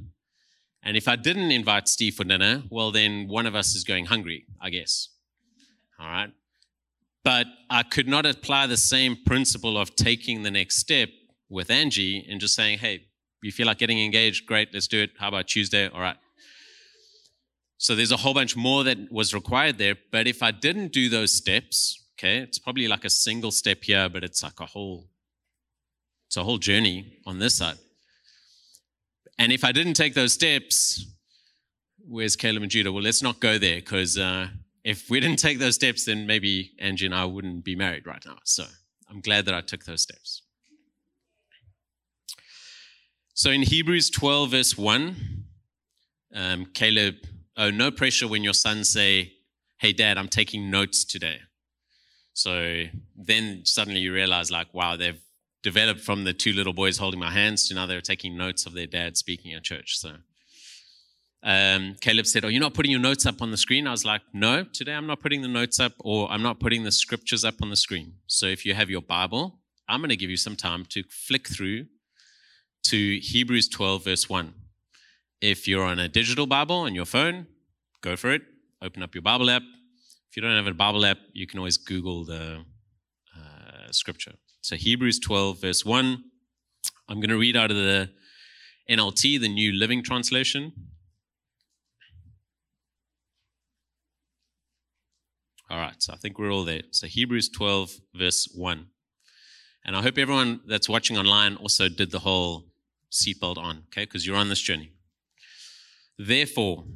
And 0.83 0.97
if 0.97 1.07
I 1.07 1.17
didn't 1.17 1.53
invite 1.53 1.89
Steve 1.89 2.15
for 2.15 2.25
dinner, 2.25 2.63
well, 2.71 2.91
then 2.91 3.29
one 3.29 3.47
of 3.47 3.55
us 3.55 3.75
is 3.75 3.85
going 3.85 4.07
hungry, 4.07 4.47
I 4.61 4.71
guess. 4.71 5.09
All 5.99 6.07
right. 6.07 6.31
But 7.23 7.47
I 7.69 7.83
could 7.83 8.09
not 8.09 8.25
apply 8.25 8.67
the 8.67 8.77
same 8.77 9.17
principle 9.27 9.77
of 9.77 9.95
taking 9.95 10.43
the 10.43 10.51
next 10.51 10.79
step 10.79 11.11
with 11.49 11.71
Angie 11.71 12.27
and 12.29 12.41
just 12.41 12.55
saying, 12.55 12.79
hey, 12.79 13.07
you 13.43 13.53
feel 13.53 13.67
like 13.67 13.79
getting 13.79 14.01
engaged? 14.01 14.47
Great, 14.47 14.69
let's 14.73 14.87
do 14.87 15.03
it. 15.03 15.11
How 15.19 15.29
about 15.29 15.49
Tuesday? 15.49 15.89
All 15.89 16.01
right. 16.01 16.17
So 17.79 17.95
there's 17.95 18.13
a 18.13 18.19
whole 18.19 18.35
bunch 18.35 18.57
more 18.57 18.85
that 18.85 19.11
was 19.11 19.33
required 19.33 19.79
there. 19.79 19.97
But 20.13 20.27
if 20.27 20.43
I 20.43 20.51
didn't 20.51 20.93
do 20.93 21.09
those 21.09 21.33
steps, 21.33 22.05
okay, 22.19 22.39
it's 22.39 22.59
probably 22.59 22.89
like 22.89 23.05
a 23.05 23.11
single 23.11 23.51
step 23.51 23.83
here, 23.83 24.09
but 24.09 24.23
it's 24.23 24.43
like 24.43 24.61
a 24.61 24.67
whole, 24.67 25.09
it's 26.29 26.37
a 26.37 26.45
whole 26.45 26.59
journey 26.59 27.19
on 27.27 27.39
this 27.39 27.57
side. 27.57 27.79
And 29.39 29.53
if 29.53 29.65
I 29.65 29.73
didn't 29.73 29.95
take 29.95 30.13
those 30.13 30.35
steps, 30.35 31.07
where's 32.07 32.37
Caleb 32.37 32.63
and 32.63 32.71
Judah? 32.71 32.93
Well, 32.93 33.03
let's 33.03 33.23
not 33.23 33.41
go 33.41 33.57
there 33.57 33.77
because 33.77 34.19
uh, 34.19 34.49
if 34.85 35.11
we 35.11 35.21
didn't 35.21 35.39
take 35.39 35.59
those 35.59 35.75
steps, 35.75 36.05
then 36.05 36.27
maybe 36.27 36.73
Angie 36.79 37.07
and 37.07 37.15
I 37.15 37.25
wouldn't 37.25 37.65
be 37.65 37.77
married 37.77 38.07
right 38.07 38.23
now. 38.25 38.39
So 38.45 38.65
I'm 39.09 39.21
glad 39.21 39.45
that 39.47 39.55
I 39.55 39.61
took 39.61 39.85
those 39.85 40.03
steps. 40.03 40.43
So 43.35 43.51
in 43.51 43.63
Hebrews 43.63 44.11
12, 44.11 44.51
verse 44.51 44.77
1, 44.77 45.17
um, 46.35 46.67
Caleb, 46.75 47.17
oh, 47.57 47.71
no 47.71 47.91
pressure 47.91 48.29
when 48.29 48.45
your 48.45 48.55
sons 48.55 48.91
say, 48.91 49.33
Hey, 49.79 49.93
dad, 49.93 50.19
I'm 50.19 50.29
taking 50.29 50.71
notes 50.71 51.05
today. 51.05 51.39
So 52.35 52.85
then 53.17 53.63
suddenly 53.65 54.01
you 54.01 54.13
realize, 54.13 54.51
like, 54.51 54.73
wow, 54.75 54.97
they've 54.97 55.21
developed 55.63 56.01
from 56.01 56.25
the 56.25 56.33
two 56.33 56.53
little 56.53 56.73
boys 56.73 56.99
holding 56.99 57.21
my 57.21 57.31
hands 57.31 57.69
to 57.69 57.75
now 57.75 57.87
they're 57.87 58.01
taking 58.01 58.37
notes 58.37 58.67
of 58.67 58.75
their 58.75 58.87
dad 58.87 59.17
speaking 59.17 59.55
at 59.55 59.63
church. 59.63 59.99
So 59.99 60.17
um, 61.43 61.97
Caleb 62.01 62.27
said, 62.27 62.45
Oh, 62.45 62.49
you're 62.49 62.61
not 62.61 62.75
putting 62.75 62.91
your 62.91 63.01
notes 63.01 63.25
up 63.27 63.41
on 63.41 63.51
the 63.51 63.57
screen? 63.57 63.87
I 63.87 63.91
was 63.91 64.05
like, 64.05 64.23
No, 64.33 64.65
today 64.65 64.93
I'm 64.93 65.07
not 65.07 65.21
putting 65.21 65.43
the 65.43 65.49
notes 65.49 65.81
up 65.81 65.93
or 66.01 66.31
I'm 66.31 66.43
not 66.43 66.61
putting 66.61 66.85
the 66.85 66.93
scriptures 66.93 67.45
up 67.45 67.63
on 67.63 67.71
the 67.71 67.77
screen. 67.77 68.15
So 68.27 68.47
if 68.47 68.67
you 68.67 68.75
have 68.75 68.91
your 68.91 69.03
Bible, 69.03 69.61
I'm 69.89 70.01
going 70.01 70.11
to 70.11 70.17
give 70.17 70.31
you 70.31 70.37
some 70.37 70.57
time 70.57 70.85
to 70.91 71.03
flick 71.09 71.49
through 71.49 71.87
to 72.85 73.19
Hebrews 73.21 73.69
12, 73.69 74.05
verse 74.05 74.29
1. 74.29 74.55
If 75.41 75.67
you're 75.67 75.85
on 75.85 75.99
a 75.99 76.09
digital 76.09 76.47
Bible 76.47 76.77
on 76.77 76.95
your 76.95 77.07
phone, 77.07 77.47
go 78.03 78.17
for 78.17 78.31
it. 78.31 78.43
Open 78.83 79.03
up 79.03 79.15
your 79.15 79.23
Bible 79.23 79.51
app. 79.51 79.63
If 80.31 80.37
you 80.37 80.43
don't 80.43 80.55
have 80.55 80.67
a 80.67 80.75
Bible 80.75 81.05
app, 81.05 81.19
you 81.33 81.47
can 81.47 81.59
always 81.59 81.77
Google 81.77 82.25
the 82.25 82.65
uh, 83.37 83.91
scripture. 83.91 84.33
So 84.61 84.77
Hebrews 84.77 85.19
12, 85.19 85.61
verse 85.61 85.85
1. 85.85 86.23
I'm 87.09 87.17
going 87.17 87.31
to 87.31 87.39
read 87.39 87.57
out 87.57 87.71
of 87.71 87.77
the 87.77 88.11
NLT, 88.89 89.41
the 89.41 89.49
New 89.49 89.73
Living 89.73 90.03
Translation. 90.03 90.73
All 95.71 95.79
right, 95.79 96.03
so 96.03 96.13
I 96.13 96.17
think 96.17 96.37
we're 96.37 96.53
all 96.53 96.65
there. 96.65 96.83
So 96.91 97.07
Hebrews 97.07 97.49
12, 97.49 98.01
verse 98.13 98.49
1. 98.53 98.87
And 99.85 99.97
I 99.97 100.03
hope 100.03 100.19
everyone 100.19 100.63
that's 100.67 100.89
watching 100.89 101.17
online 101.17 101.55
also 101.55 101.89
did 101.89 102.11
the 102.11 102.19
whole 102.19 102.65
seatbelt 103.13 103.57
on, 103.57 103.85
okay? 103.87 104.03
Because 104.03 104.27
you're 104.27 104.37
on 104.37 104.49
this 104.49 104.61
journey. 104.61 104.91
Therefore, 106.19 106.87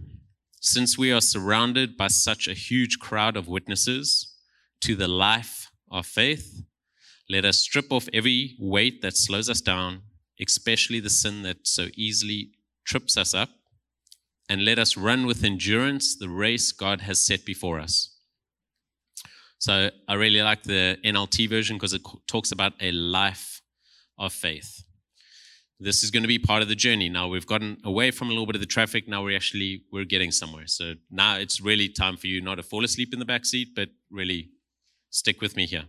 since 0.60 0.98
we 0.98 1.12
are 1.12 1.20
surrounded 1.20 1.96
by 1.96 2.08
such 2.08 2.48
a 2.48 2.52
huge 2.52 2.98
crowd 2.98 3.36
of 3.36 3.46
witnesses 3.46 4.34
to 4.80 4.96
the 4.96 5.08
life 5.08 5.70
of 5.88 6.04
faith, 6.04 6.64
let 7.30 7.44
us 7.44 7.60
strip 7.60 7.92
off 7.92 8.08
every 8.12 8.56
weight 8.58 9.02
that 9.02 9.16
slows 9.16 9.48
us 9.48 9.60
down, 9.60 10.02
especially 10.40 10.98
the 10.98 11.10
sin 11.10 11.42
that 11.42 11.66
so 11.68 11.86
easily 11.94 12.50
trips 12.84 13.16
us 13.16 13.34
up, 13.34 13.50
and 14.48 14.64
let 14.64 14.80
us 14.80 14.96
run 14.96 15.26
with 15.26 15.44
endurance 15.44 16.16
the 16.16 16.28
race 16.28 16.72
God 16.72 17.02
has 17.02 17.24
set 17.24 17.44
before 17.44 17.78
us. 17.78 18.13
So 19.64 19.88
I 20.06 20.12
really 20.12 20.42
like 20.42 20.62
the 20.62 20.98
NLT 21.02 21.48
version 21.48 21.76
because 21.78 21.94
it 21.94 22.02
talks 22.26 22.52
about 22.52 22.74
a 22.82 22.92
life 22.92 23.62
of 24.18 24.34
faith. 24.34 24.84
This 25.80 26.04
is 26.04 26.10
going 26.10 26.22
to 26.22 26.28
be 26.28 26.38
part 26.38 26.60
of 26.60 26.68
the 26.68 26.74
journey. 26.74 27.08
Now 27.08 27.28
we've 27.28 27.46
gotten 27.46 27.78
away 27.82 28.10
from 28.10 28.28
a 28.28 28.32
little 28.32 28.44
bit 28.44 28.56
of 28.56 28.60
the 28.60 28.66
traffic. 28.66 29.08
Now 29.08 29.24
we're 29.24 29.34
actually 29.34 29.84
we're 29.90 30.04
getting 30.04 30.32
somewhere. 30.32 30.66
So 30.66 30.96
now 31.10 31.36
it's 31.36 31.62
really 31.62 31.88
time 31.88 32.18
for 32.18 32.26
you 32.26 32.42
not 32.42 32.56
to 32.56 32.62
fall 32.62 32.84
asleep 32.84 33.14
in 33.14 33.20
the 33.20 33.24
back 33.24 33.46
seat, 33.46 33.68
but 33.74 33.88
really 34.10 34.50
stick 35.08 35.40
with 35.40 35.56
me 35.56 35.64
here. 35.64 35.84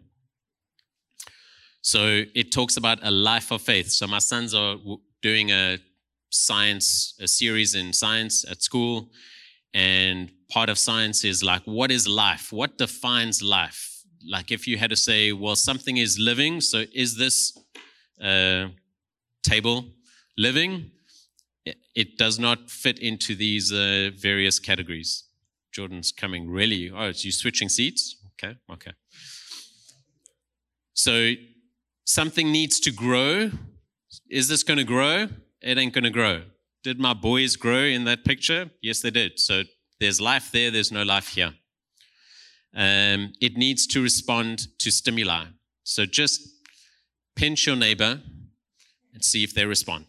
So 1.82 2.24
it 2.34 2.54
talks 2.54 2.78
about 2.78 3.00
a 3.04 3.12
life 3.12 3.52
of 3.52 3.62
faith. 3.62 3.92
So 3.92 4.08
my 4.08 4.20
sons 4.20 4.54
are 4.56 4.78
doing 5.22 5.52
a 5.52 5.80
science, 6.30 7.14
a 7.20 7.28
series 7.28 7.76
in 7.76 7.92
science 7.92 8.46
at 8.50 8.62
school. 8.62 9.10
And 9.76 10.32
part 10.50 10.70
of 10.70 10.78
science 10.78 11.26
is 11.26 11.44
like, 11.44 11.62
what 11.66 11.92
is 11.92 12.08
life? 12.08 12.54
What 12.54 12.78
defines 12.78 13.44
life? 13.44 14.04
Like 14.26 14.50
if 14.50 14.68
you 14.68 14.78
had 14.78 14.90
to 14.90 14.96
say, 14.96 15.34
well, 15.34 15.58
something 15.58 15.98
is 15.98 16.18
living. 16.18 16.62
So 16.62 16.86
is 16.94 17.18
this 17.18 17.58
uh, 18.22 18.68
table 19.44 19.86
living? 20.38 20.92
It 21.94 22.18
does 22.18 22.40
not 22.40 22.70
fit 22.70 23.00
into 23.00 23.36
these 23.36 23.74
uh, 23.74 24.12
various 24.18 24.60
categories. 24.60 25.26
Jordan's 25.74 26.14
coming 26.14 26.50
really. 26.50 26.90
Oh, 26.90 27.12
you 27.14 27.34
switching 27.34 27.68
seats? 27.68 28.16
Okay, 28.34 28.56
okay. 28.72 28.92
So 30.94 31.34
something 32.06 32.50
needs 32.50 32.80
to 32.80 32.92
grow. 32.92 33.52
Is 34.30 34.48
this 34.48 34.64
going 34.64 34.78
to 34.78 34.86
grow? 34.86 35.28
It 35.62 35.78
ain't 35.78 35.94
going 35.94 36.06
to 36.06 36.10
grow. 36.10 36.44
Did 36.86 37.00
my 37.00 37.16
boys 37.16 37.56
grow 37.56 37.82
in 37.82 38.04
that 38.04 38.24
picture? 38.24 38.70
Yes, 38.80 39.02
they 39.02 39.10
did. 39.10 39.40
So 39.40 39.64
there's 40.00 40.22
life 40.22 40.52
there, 40.52 40.70
there's 40.70 40.92
no 40.92 41.02
life 41.02 41.30
here. 41.30 41.52
Um, 42.76 43.34
it 43.42 43.58
needs 43.58 43.88
to 43.88 44.04
respond 44.04 44.68
to 44.78 44.92
stimuli. 44.92 45.46
So 45.84 46.06
just 46.06 46.48
pinch 47.36 47.66
your 47.66 47.76
neighbor 47.76 48.22
and 49.16 49.26
see 49.26 49.44
if 49.44 49.56
they 49.56 49.66
respond. 49.66 50.06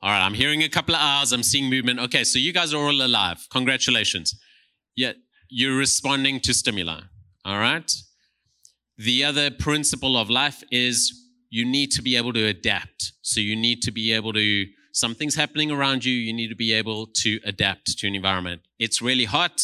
All 0.00 0.10
right, 0.10 0.24
I'm 0.24 0.34
hearing 0.34 0.62
a 0.62 0.68
couple 0.68 0.94
of 0.94 1.00
hours. 1.00 1.32
I'm 1.32 1.42
seeing 1.42 1.68
movement. 1.68 1.98
Okay, 1.98 2.22
so 2.22 2.38
you 2.38 2.52
guys 2.52 2.72
are 2.72 2.80
all 2.80 3.02
alive. 3.02 3.48
Congratulations. 3.50 4.38
Yeah, 4.94 5.14
you're 5.48 5.76
responding 5.76 6.38
to 6.42 6.54
stimuli. 6.54 7.00
All 7.44 7.58
right. 7.58 7.92
The 8.96 9.24
other 9.24 9.50
principle 9.50 10.16
of 10.16 10.30
life 10.30 10.62
is 10.70 11.22
you 11.52 11.66
need 11.66 11.90
to 11.92 12.00
be 12.00 12.16
able 12.16 12.32
to 12.32 12.46
adapt. 12.46 13.12
So 13.20 13.38
you 13.38 13.54
need 13.54 13.82
to 13.82 13.90
be 13.90 14.10
able 14.12 14.32
to, 14.32 14.66
something's 14.92 15.34
happening 15.34 15.70
around 15.70 16.02
you, 16.02 16.14
you 16.14 16.32
need 16.32 16.48
to 16.48 16.56
be 16.56 16.72
able 16.72 17.08
to 17.22 17.38
adapt 17.44 17.98
to 17.98 18.06
an 18.08 18.14
environment. 18.14 18.62
It's 18.78 19.02
really 19.02 19.26
hot, 19.26 19.60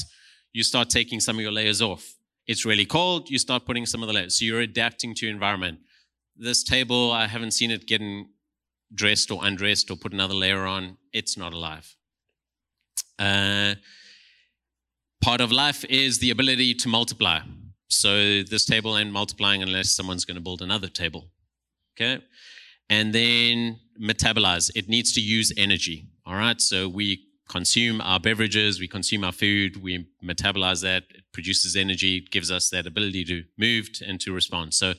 you 0.52 0.62
start 0.62 0.90
taking 0.90 1.18
some 1.18 1.36
of 1.36 1.42
your 1.42 1.50
layers 1.50 1.80
off. 1.80 2.16
It's 2.46 2.66
really 2.66 2.84
cold, 2.84 3.30
you 3.30 3.38
start 3.38 3.64
putting 3.64 3.86
some 3.86 4.02
of 4.02 4.06
the 4.06 4.12
layers. 4.12 4.38
So 4.38 4.44
you're 4.44 4.60
adapting 4.60 5.14
to 5.14 5.24
your 5.24 5.32
environment. 5.32 5.78
This 6.36 6.62
table, 6.62 7.10
I 7.10 7.26
haven't 7.26 7.52
seen 7.52 7.70
it 7.70 7.86
getting 7.86 8.28
dressed 8.94 9.30
or 9.30 9.40
undressed 9.42 9.90
or 9.90 9.96
put 9.96 10.12
another 10.12 10.34
layer 10.34 10.66
on. 10.66 10.98
It's 11.14 11.38
not 11.38 11.54
alive. 11.54 11.96
Uh, 13.18 13.76
part 15.22 15.40
of 15.40 15.50
life 15.50 15.86
is 15.86 16.18
the 16.18 16.30
ability 16.30 16.74
to 16.74 16.88
multiply. 16.90 17.40
So 17.88 18.42
this 18.42 18.66
table 18.66 18.98
ain't 18.98 19.10
multiplying 19.10 19.62
unless 19.62 19.90
someone's 19.90 20.26
going 20.26 20.36
to 20.36 20.42
build 20.42 20.60
another 20.60 20.88
table. 20.88 21.30
Okay. 22.00 22.22
And 22.88 23.12
then 23.12 23.80
metabolize. 24.00 24.70
It 24.76 24.88
needs 24.88 25.12
to 25.14 25.20
use 25.20 25.52
energy. 25.56 26.06
All 26.24 26.36
right. 26.36 26.60
So 26.60 26.88
we 26.88 27.24
consume 27.48 28.00
our 28.02 28.20
beverages, 28.20 28.78
we 28.78 28.86
consume 28.86 29.24
our 29.24 29.32
food, 29.32 29.82
we 29.82 30.06
metabolize 30.22 30.82
that. 30.82 31.04
It 31.10 31.24
produces 31.32 31.76
energy, 31.76 32.18
it 32.18 32.30
gives 32.30 32.50
us 32.50 32.68
that 32.70 32.86
ability 32.86 33.24
to 33.24 33.44
move 33.56 33.88
and 34.06 34.20
to 34.20 34.32
respond. 34.32 34.74
So 34.74 34.94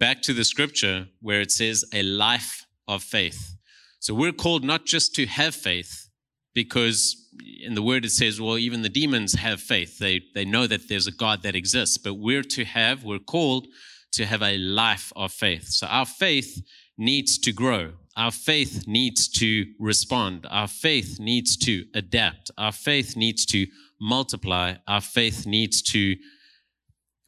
back 0.00 0.22
to 0.22 0.32
the 0.32 0.44
scripture 0.44 1.08
where 1.20 1.40
it 1.40 1.52
says 1.52 1.84
a 1.92 2.02
life 2.02 2.66
of 2.88 3.02
faith. 3.02 3.56
So 4.00 4.14
we're 4.14 4.32
called 4.32 4.64
not 4.64 4.86
just 4.86 5.14
to 5.16 5.26
have 5.26 5.54
faith, 5.54 6.08
because 6.54 7.28
in 7.60 7.74
the 7.74 7.82
word 7.82 8.04
it 8.04 8.10
says, 8.10 8.40
well, 8.40 8.58
even 8.58 8.82
the 8.82 8.88
demons 8.88 9.34
have 9.34 9.60
faith. 9.60 9.98
They, 9.98 10.22
they 10.34 10.44
know 10.44 10.66
that 10.66 10.88
there's 10.88 11.06
a 11.06 11.12
God 11.12 11.42
that 11.42 11.54
exists, 11.54 11.98
but 11.98 12.14
we're 12.14 12.42
to 12.42 12.64
have, 12.64 13.04
we're 13.04 13.18
called 13.18 13.66
to 14.12 14.26
have 14.26 14.42
a 14.42 14.56
life 14.58 15.12
of 15.16 15.32
faith. 15.32 15.64
So 15.68 15.86
our 15.86 16.06
faith 16.06 16.62
needs 16.96 17.38
to 17.38 17.52
grow. 17.52 17.92
Our 18.16 18.32
faith 18.32 18.84
needs 18.86 19.28
to 19.38 19.66
respond. 19.78 20.46
Our 20.50 20.66
faith 20.66 21.18
needs 21.20 21.56
to 21.58 21.84
adapt. 21.94 22.50
Our 22.58 22.72
faith 22.72 23.16
needs 23.16 23.46
to 23.46 23.66
multiply. 24.00 24.74
Our 24.88 25.00
faith 25.00 25.46
needs 25.46 25.82
to, 25.82 26.16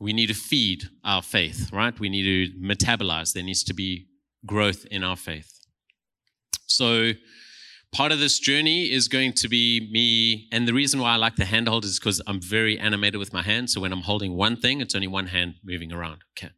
we 0.00 0.12
need 0.12 0.26
to 0.26 0.34
feed 0.34 0.84
our 1.04 1.22
faith, 1.22 1.70
right? 1.72 1.98
We 1.98 2.08
need 2.08 2.24
to 2.24 2.58
metabolize. 2.58 3.32
There 3.32 3.44
needs 3.44 3.62
to 3.64 3.74
be 3.74 4.08
growth 4.44 4.84
in 4.90 5.04
our 5.04 5.16
faith. 5.16 5.60
So, 6.66 7.12
part 7.92 8.12
of 8.12 8.18
this 8.18 8.38
journey 8.38 8.90
is 8.90 9.08
going 9.08 9.32
to 9.34 9.48
be 9.48 9.88
me. 9.92 10.48
And 10.52 10.66
the 10.66 10.74
reason 10.74 11.00
why 11.00 11.12
I 11.12 11.16
like 11.16 11.36
the 11.36 11.44
handhold 11.44 11.84
is 11.84 11.98
because 11.98 12.20
I'm 12.26 12.40
very 12.40 12.78
animated 12.78 13.18
with 13.18 13.32
my 13.32 13.42
hand. 13.42 13.70
So 13.70 13.80
when 13.80 13.92
I'm 13.92 14.02
holding 14.02 14.36
one 14.36 14.56
thing, 14.56 14.80
it's 14.80 14.94
only 14.94 15.08
one 15.08 15.26
hand 15.26 15.54
moving 15.64 15.92
around. 15.92 16.22
Okay. 16.38 16.52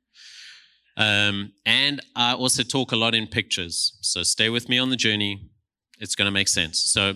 Um, 0.97 1.53
and 1.65 2.01
I 2.15 2.35
also 2.35 2.63
talk 2.63 2.93
a 2.93 2.97
lot 2.97 3.15
in 3.15 3.27
pictures. 3.27 3.97
So 4.01 4.23
stay 4.23 4.49
with 4.49 4.69
me 4.69 4.79
on 4.79 4.91
the 4.91 4.97
journey. 4.97 5.51
It's 5.99 6.15
going 6.15 6.27
to 6.27 6.33
make 6.33 6.49
sense. 6.49 6.79
So 6.93 7.15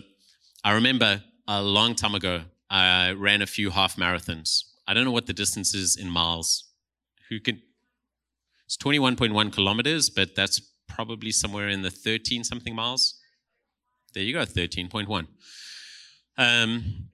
I 0.65 0.73
remember 0.73 1.23
a 1.47 1.63
long 1.63 1.95
time 1.95 2.15
ago, 2.15 2.43
I 2.71 3.13
ran 3.13 3.43
a 3.43 3.47
few 3.47 3.71
half 3.71 3.97
marathons. 3.97 4.65
I 4.89 4.95
don't 4.95 5.05
know 5.05 5.13
what 5.13 5.27
the 5.27 5.33
distance 5.33 5.75
is 5.75 5.97
in 5.97 6.11
miles. 6.11 6.65
Who 7.29 7.41
can? 7.41 7.63
It's 8.65 8.77
21.1 8.77 9.53
kilometers, 9.53 10.11
but 10.11 10.35
that's 10.35 10.61
probably 10.89 11.31
somewhere 11.31 11.69
in 11.69 11.83
the 11.83 11.91
13 11.91 12.43
something 12.45 12.75
miles. 12.75 13.19
There 14.15 14.23
you 14.23 14.33
go, 14.33 14.45
13.1. 14.45 15.27
Um, 16.39 17.09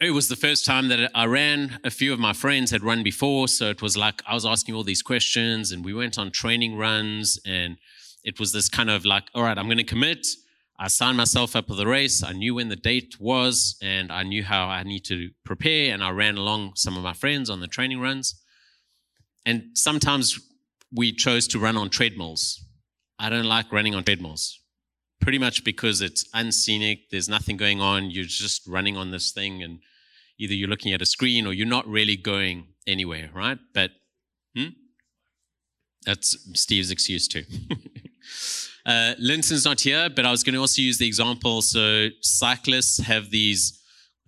it 0.00 0.10
was 0.10 0.28
the 0.28 0.36
first 0.36 0.64
time 0.64 0.88
that 0.88 1.10
I 1.14 1.24
ran. 1.26 1.78
A 1.84 1.90
few 1.90 2.12
of 2.12 2.18
my 2.18 2.32
friends 2.32 2.70
had 2.70 2.82
run 2.82 3.02
before, 3.02 3.48
so 3.48 3.70
it 3.70 3.82
was 3.82 3.96
like 3.96 4.22
I 4.26 4.34
was 4.34 4.44
asking 4.44 4.74
all 4.74 4.84
these 4.84 5.02
questions, 5.02 5.72
and 5.72 5.84
we 5.84 5.94
went 5.94 6.18
on 6.18 6.30
training 6.30 6.76
runs, 6.76 7.38
and 7.46 7.76
it 8.24 8.40
was 8.40 8.52
this 8.52 8.68
kind 8.68 8.90
of 8.90 9.04
like, 9.04 9.24
all 9.34 9.42
right, 9.42 9.58
I'm 9.58 9.66
going 9.66 9.78
to 9.78 9.84
commit. 9.84 10.26
I 10.78 10.88
signed 10.88 11.16
myself 11.16 11.54
up 11.54 11.68
for 11.68 11.74
the 11.74 11.86
race. 11.86 12.22
I 12.22 12.32
knew 12.32 12.56
when 12.56 12.68
the 12.68 12.76
date 12.76 13.20
was, 13.20 13.76
and 13.80 14.10
I 14.10 14.24
knew 14.24 14.42
how 14.42 14.66
I 14.66 14.82
need 14.82 15.04
to 15.04 15.30
prepare. 15.44 15.92
And 15.94 16.02
I 16.02 16.10
ran 16.10 16.36
along 16.36 16.72
some 16.74 16.96
of 16.96 17.04
my 17.04 17.12
friends 17.12 17.48
on 17.48 17.60
the 17.60 17.68
training 17.68 18.00
runs. 18.00 18.40
And 19.46 19.66
sometimes 19.74 20.40
we 20.92 21.12
chose 21.12 21.46
to 21.48 21.58
run 21.58 21.76
on 21.76 21.90
treadmills. 21.90 22.64
I 23.18 23.28
don't 23.28 23.46
like 23.46 23.70
running 23.72 23.94
on 23.94 24.02
treadmills, 24.02 24.58
pretty 25.24 25.38
much 25.38 25.64
because 25.64 26.02
it's 26.02 26.26
unscenic. 26.34 27.10
There's 27.10 27.30
nothing 27.30 27.56
going 27.56 27.80
on. 27.80 28.10
You're 28.10 28.26
just 28.26 28.66
running 28.66 28.96
on 28.96 29.10
this 29.10 29.32
thing, 29.32 29.62
and 29.62 29.78
either 30.38 30.52
you're 30.52 30.68
looking 30.68 30.92
at 30.92 31.00
a 31.00 31.06
screen 31.06 31.46
or 31.46 31.54
you're 31.54 31.66
not 31.66 31.88
really 31.88 32.14
going 32.14 32.68
anywhere, 32.86 33.30
right? 33.34 33.58
But 33.72 33.92
hmm? 34.54 34.68
that's 36.04 36.36
Steve's 36.52 36.90
excuse 36.90 37.26
too. 37.26 37.44
Uh, 38.86 39.14
Linton's 39.18 39.64
not 39.64 39.80
here, 39.80 40.10
but 40.10 40.26
I 40.26 40.30
was 40.30 40.42
going 40.42 40.52
to 40.52 40.60
also 40.60 40.82
use 40.82 40.98
the 40.98 41.06
example. 41.06 41.62
So 41.62 42.08
cyclists 42.20 42.98
have 42.98 43.30
these 43.30 43.80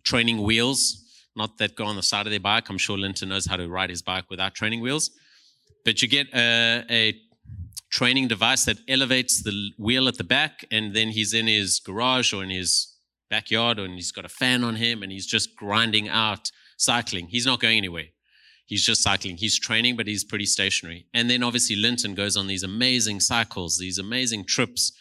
training 0.03 0.43
wheels, 0.43 1.05
not 1.37 1.59
that 1.59 1.77
go 1.77 1.85
on 1.85 1.97
the 1.97 2.03
side 2.03 2.27
of 2.27 2.31
their 2.31 2.41
bike. 2.41 2.71
I'm 2.71 2.79
sure 2.79 2.97
Linton 2.97 3.29
knows 3.29 3.45
how 3.45 3.57
to 3.57 3.69
ride 3.69 3.91
his 3.91 4.01
bike 4.01 4.31
without 4.31 4.55
training 4.55 4.81
wheels. 4.81 5.11
But 5.85 6.01
you 6.01 6.09
get 6.09 6.29
a, 6.35 6.85
a 6.89 7.21
training 7.91 8.29
device 8.29 8.65
that 8.65 8.79
elevates 8.89 9.43
the 9.43 9.71
wheel 9.79 10.09
at 10.09 10.19
the 10.19 10.25
back, 10.25 10.65
and 10.71 10.95
then 10.95 11.09
he's 11.09 11.33
in 11.33 11.47
his 11.47 11.81
garage 11.81 12.33
or 12.33 12.43
in 12.43 12.51
his 12.51 12.95
backyard, 13.31 13.79
and 13.79 13.95
he's 13.95 14.13
got 14.13 14.25
a 14.25 14.29
fan 14.29 14.65
on 14.65 14.77
him, 14.77 15.03
and 15.03 15.13
he's 15.13 15.27
just 15.27 15.57
grinding 15.57 16.09
out 16.09 16.51
cycling. 16.77 17.29
He's 17.29 17.47
not 17.47 17.61
going 17.61 17.79
anywhere. 17.79 18.07
He's 18.67 18.85
just 18.85 19.03
cycling. 19.03 19.37
He's 19.37 19.59
training, 19.59 19.97
but 19.97 20.09
he's 20.09 20.25
pretty 20.25 20.47
stationary. 20.47 21.07
And 21.15 21.31
then 21.31 21.45
obviously 21.45 21.77
Linton 21.77 22.15
goes 22.15 22.37
on 22.37 22.49
these 22.49 22.65
amazing 22.65 23.21
cycles, 23.21 23.79
these 23.79 23.99
amazing 23.99 24.45
trips 24.45 24.93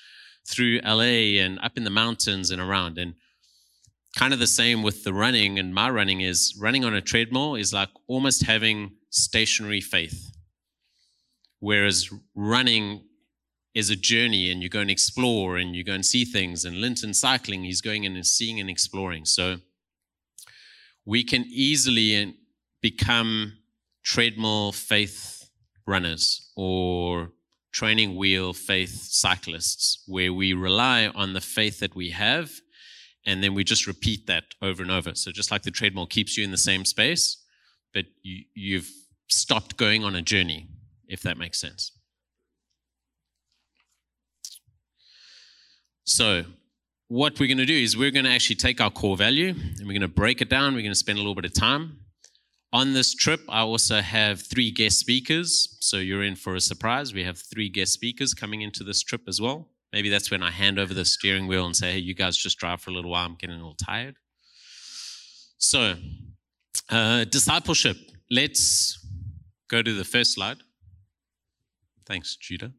through 0.48 0.80
LA 0.84 1.42
and 1.42 1.60
up 1.60 1.76
in 1.76 1.84
the 1.84 1.90
mountains 1.90 2.52
and 2.52 2.62
around. 2.62 3.00
And 3.00 3.16
kind 4.16 4.34
of 4.34 4.40
the 4.40 4.48
same 4.48 4.84
with 4.84 5.04
the 5.04 5.14
running 5.14 5.58
and 5.58 5.74
my 5.74 5.90
running 5.90 6.22
is 6.22 6.56
running 6.60 6.86
on 6.86 6.94
a 6.94 7.02
treadmill 7.02 7.56
is 7.56 7.74
like 7.74 7.90
almost 8.08 8.44
having 8.44 8.92
stationary 9.10 9.82
faith. 9.82 10.35
Whereas 11.60 12.10
running 12.36 13.04
is 13.74 13.90
a 13.90 13.96
journey 13.96 14.50
and 14.52 14.62
you 14.64 14.70
go 14.70 14.80
and 14.80 14.92
explore 14.92 15.58
and 15.58 15.76
you 15.76 15.84
go 15.84 15.94
and 15.94 16.06
see 16.06 16.24
things. 16.26 16.64
And 16.64 16.80
Linton 16.80 17.14
cycling, 17.14 17.64
he's 17.64 17.82
going 17.82 18.04
in 18.04 18.16
and 18.16 18.26
seeing 18.26 18.60
and 18.60 18.70
exploring. 18.70 19.26
So 19.26 19.58
we 21.06 21.24
can 21.24 21.46
easily 21.48 22.22
uh, 22.22 22.32
become 22.82 23.54
treadmill 24.04 24.72
faith 24.72 25.50
runners 25.86 26.52
or 26.56 27.32
training 27.74 28.16
wheel 28.16 28.54
faith 28.54 29.08
cyclists, 29.10 30.04
where 30.08 30.32
we 30.32 30.54
rely 30.54 31.08
on 31.08 31.34
the 31.34 31.42
faith 31.42 31.80
that 31.80 31.96
we 31.96 32.12
have 32.12 32.50
and 33.26 33.44
then 33.44 33.54
we 33.54 33.64
just 33.64 33.88
repeat 33.88 34.28
that 34.28 34.44
over 34.62 34.82
and 34.82 34.92
over. 34.92 35.16
So, 35.16 35.32
just 35.32 35.52
like 35.52 35.64
the 35.64 35.72
treadmill 35.72 36.06
keeps 36.06 36.38
you 36.38 36.44
in 36.44 36.52
the 36.52 36.58
same 36.58 36.86
space, 36.86 37.44
but 37.94 38.06
you, 38.22 38.78
have 38.78 38.88
stopped 39.30 39.78
going 39.78 40.04
on 40.04 40.16
a 40.16 40.22
journey, 40.22 40.68
if 41.08 41.22
that 41.22 41.38
makes 41.38 41.60
sense. 41.60 41.92
So, 46.04 46.44
what 47.08 47.40
we're 47.40 47.48
going 47.48 47.58
to 47.58 47.66
do 47.66 47.74
is 47.74 47.96
we're 47.96 48.12
going 48.12 48.26
to 48.26 48.32
actually 48.32 48.56
take 48.56 48.82
our 48.82 48.90
core 48.90 49.18
value 49.18 49.50
and 49.50 49.80
we're 49.82 49.94
going 49.94 50.02
to 50.02 50.08
break 50.08 50.42
it 50.42 50.50
down. 50.50 50.74
We're 50.74 50.82
going 50.82 50.92
to 50.92 50.96
spend 50.96 51.18
a 51.18 51.22
little 51.22 51.36
bit 51.36 51.46
of 51.46 51.54
time 51.54 52.00
on 52.76 52.92
this 52.92 53.16
trip, 53.16 53.40
I 53.48 53.62
also 53.62 54.02
have 54.02 54.42
three 54.42 54.70
guest 54.70 55.00
speakers. 55.00 55.78
So 55.80 55.96
you're 55.96 56.24
in 56.24 56.36
for 56.36 56.56
a 56.56 56.60
surprise. 56.60 57.14
We 57.14 57.24
have 57.24 57.38
three 57.38 57.70
guest 57.70 57.94
speakers 57.94 58.34
coming 58.34 58.64
into 58.64 58.84
this 58.84 59.02
trip 59.02 59.22
as 59.30 59.40
well. 59.40 59.70
Maybe 59.94 60.10
that's 60.10 60.30
when 60.30 60.44
I 60.44 60.52
hand 60.52 60.78
over 60.78 60.94
the 60.94 61.06
steering 61.06 61.48
wheel 61.48 61.66
and 61.66 61.74
say, 61.74 61.94
hey, 61.94 62.00
you 62.00 62.14
guys 62.14 62.36
just 62.36 62.60
drive 62.60 62.82
for 62.82 62.92
a 62.92 62.94
little 62.94 63.12
while. 63.12 63.26
I'm 63.26 63.36
getting 63.36 63.56
a 63.56 63.60
little 63.60 63.76
tired. 63.76 64.18
So, 65.58 65.96
uh, 66.90 67.24
discipleship. 67.24 67.96
Let's 68.30 69.00
go 69.70 69.82
to 69.82 69.94
the 69.94 70.04
first 70.04 70.34
slide. 70.34 70.58
Thanks, 72.06 72.36
Judah. 72.36 72.72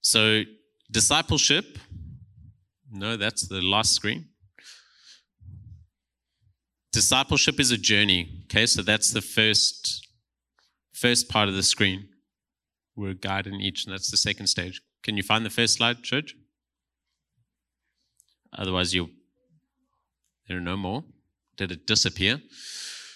So, 0.00 0.42
discipleship. 0.90 1.78
No, 2.90 3.16
that's 3.16 3.46
the 3.46 3.60
last 3.60 3.92
screen. 3.92 4.28
Discipleship 6.92 7.60
is 7.60 7.70
a 7.70 7.76
journey. 7.76 8.44
Okay, 8.44 8.66
so 8.66 8.82
that's 8.82 9.12
the 9.12 9.20
first 9.20 10.06
first 10.94 11.28
part 11.28 11.48
of 11.48 11.54
the 11.54 11.62
screen. 11.62 12.08
We're 12.96 13.14
guiding 13.14 13.60
each, 13.60 13.84
and 13.84 13.92
that's 13.92 14.10
the 14.10 14.16
second 14.16 14.48
stage. 14.48 14.80
Can 15.04 15.16
you 15.16 15.22
find 15.22 15.46
the 15.46 15.50
first 15.50 15.74
slide, 15.74 16.02
church? 16.02 16.34
Otherwise, 18.56 18.94
you 18.94 19.10
there 20.48 20.56
are 20.56 20.60
no 20.60 20.76
more. 20.76 21.04
Did 21.56 21.72
it 21.72 21.86
disappear? 21.86 22.40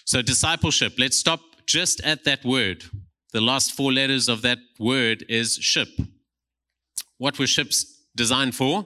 So 0.04 0.20
discipleship. 0.20 0.94
Let's 0.98 1.16
stop 1.16 1.40
just 1.72 2.02
at 2.04 2.24
that 2.24 2.44
word. 2.44 2.85
The 3.32 3.40
last 3.40 3.72
four 3.72 3.90
letters 3.92 4.28
of 4.28 4.42
that 4.42 4.58
word 4.78 5.24
is 5.26 5.54
ship. 5.54 5.88
What 7.16 7.38
were 7.38 7.46
ships 7.46 7.78
designed 8.14 8.54
for? 8.54 8.85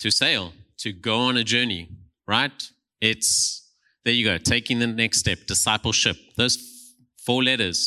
To 0.00 0.10
sail, 0.10 0.54
to 0.78 0.92
go 0.92 1.18
on 1.28 1.36
a 1.36 1.44
journey, 1.44 1.88
right? 2.26 2.58
It's, 3.00 3.30
there 4.04 4.12
you 4.12 4.24
go, 4.24 4.38
taking 4.38 4.80
the 4.80 4.88
next 4.88 5.18
step, 5.18 5.38
discipleship. 5.46 6.16
Those 6.36 6.58
four 7.24 7.44
letters. 7.44 7.78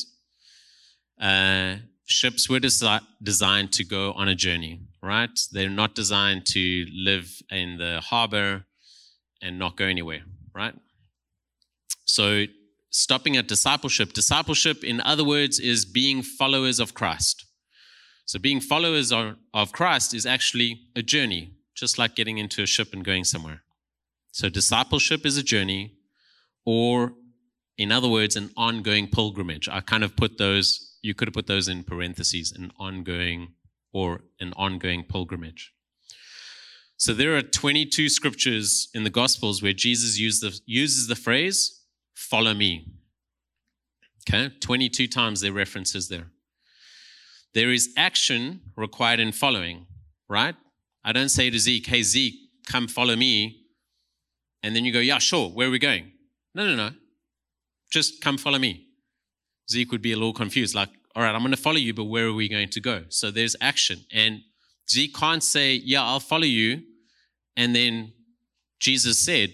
Uh, 1.20 1.76
ships 2.06 2.50
were 2.50 2.62
desi- 2.62 3.06
designed 3.22 3.74
to 3.74 3.84
go 3.84 4.14
on 4.14 4.30
a 4.30 4.36
journey, 4.36 4.80
right? 5.04 5.38
They're 5.52 5.70
not 5.70 5.96
designed 5.96 6.46
to 6.54 6.86
live 6.94 7.30
in 7.52 7.78
the 7.78 8.00
harbor 8.00 8.64
and 9.42 9.60
not 9.60 9.76
go 9.76 9.84
anywhere, 9.84 10.24
right? 10.54 10.76
So, 12.06 12.46
stopping 12.96 13.38
at 13.38 13.48
discipleship, 13.48 14.14
discipleship, 14.14 14.84
in 14.84 15.02
other 15.02 15.24
words, 15.24 15.60
is 15.60 15.86
being 15.86 16.22
followers 16.22 16.80
of 16.80 16.94
Christ. 16.94 17.46
So, 18.26 18.40
being 18.40 18.60
followers 18.60 19.12
of 19.12 19.72
Christ 19.72 20.14
is 20.14 20.26
actually 20.26 20.82
a 20.96 21.04
journey, 21.04 21.54
just 21.76 22.00
like 22.00 22.16
getting 22.16 22.38
into 22.38 22.64
a 22.64 22.66
ship 22.66 22.94
and 22.94 23.06
going 23.06 23.24
somewhere. 23.24 23.62
So 24.36 24.50
discipleship 24.50 25.26
is 25.26 25.38
a 25.38 25.44
journey, 25.44 25.94
or 26.66 27.14
in 27.78 27.90
other 27.90 28.10
words, 28.10 28.36
an 28.36 28.50
ongoing 28.58 29.08
pilgrimage. 29.08 29.70
I 29.70 29.80
kind 29.80 30.04
of 30.04 30.18
put 30.18 30.38
those, 30.38 30.98
you 31.02 31.14
could 31.14 31.30
have 31.30 31.34
put 31.34 31.48
those 31.48 31.70
in 31.70 31.86
parentheses, 31.86 32.52
an 32.52 32.74
ongoing 32.78 33.54
or 33.94 34.24
an 34.42 34.52
ongoing 34.58 35.06
pilgrimage. 35.06 35.72
So 36.98 37.14
there 37.14 37.34
are 37.38 37.42
22 37.42 38.10
scriptures 38.10 38.90
in 38.94 39.06
the 39.06 39.10
Gospels 39.10 39.64
where 39.64 39.72
Jesus 39.72 40.18
the, 40.42 40.60
uses 40.66 41.08
the 41.08 41.16
phrase, 41.16 41.75
follow 42.16 42.54
me. 42.54 42.88
Okay, 44.28 44.52
22 44.60 45.08
times 45.08 45.42
there 45.42 45.52
references 45.52 46.10
there. 46.10 46.32
There 47.54 47.72
is 47.72 47.94
action 47.96 48.62
required 48.76 49.20
in 49.20 49.32
following, 49.32 49.86
right? 50.28 50.56
I 51.04 51.12
don't 51.12 51.30
say 51.30 51.52
to 51.52 51.60
Zeke, 51.60 51.86
hey, 51.86 52.02
Zeke, 52.02 52.36
come 52.66 52.88
follow 52.88 53.16
me 53.16 53.66
and 54.66 54.76
then 54.76 54.84
you 54.84 54.92
go, 54.92 55.00
yeah, 55.00 55.20
sure, 55.20 55.50
where 55.50 55.68
are 55.68 55.72
we 55.72 55.78
going? 55.78 56.12
No, 56.56 56.66
no, 56.66 56.76
no. 56.76 56.90
Just 57.92 58.20
come 58.20 58.36
follow 58.36 58.58
me. 58.58 58.88
Zeke 59.70 59.92
would 59.92 60.02
be 60.02 60.12
a 60.12 60.16
little 60.16 60.34
confused, 60.34 60.74
like, 60.74 60.90
all 61.16 61.22
right, 61.22 61.36
I'm 61.36 61.42
going 61.42 61.52
to 61.52 61.58
follow 61.58 61.78
you, 61.78 61.94
but 61.94 62.06
where 62.06 62.26
are 62.26 62.34
we 62.34 62.50
going 62.50 62.70
to 62.70 62.82
go? 62.82 63.04
So 63.10 63.30
there's 63.30 63.56
action. 63.62 64.00
And 64.12 64.42
Zeke 64.90 65.14
can't 65.14 65.44
say, 65.44 65.76
yeah, 65.76 66.02
I'll 66.02 66.20
follow 66.20 66.46
you. 66.46 66.82
And 67.56 67.76
then 67.76 68.14
Jesus 68.80 69.20
said, 69.20 69.54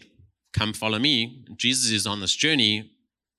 come 0.54 0.74
follow 0.74 1.00
me. 1.00 1.46
Jesus 1.58 1.92
is 1.92 2.08
on 2.08 2.20
this 2.20 2.36
journey. 2.36 2.92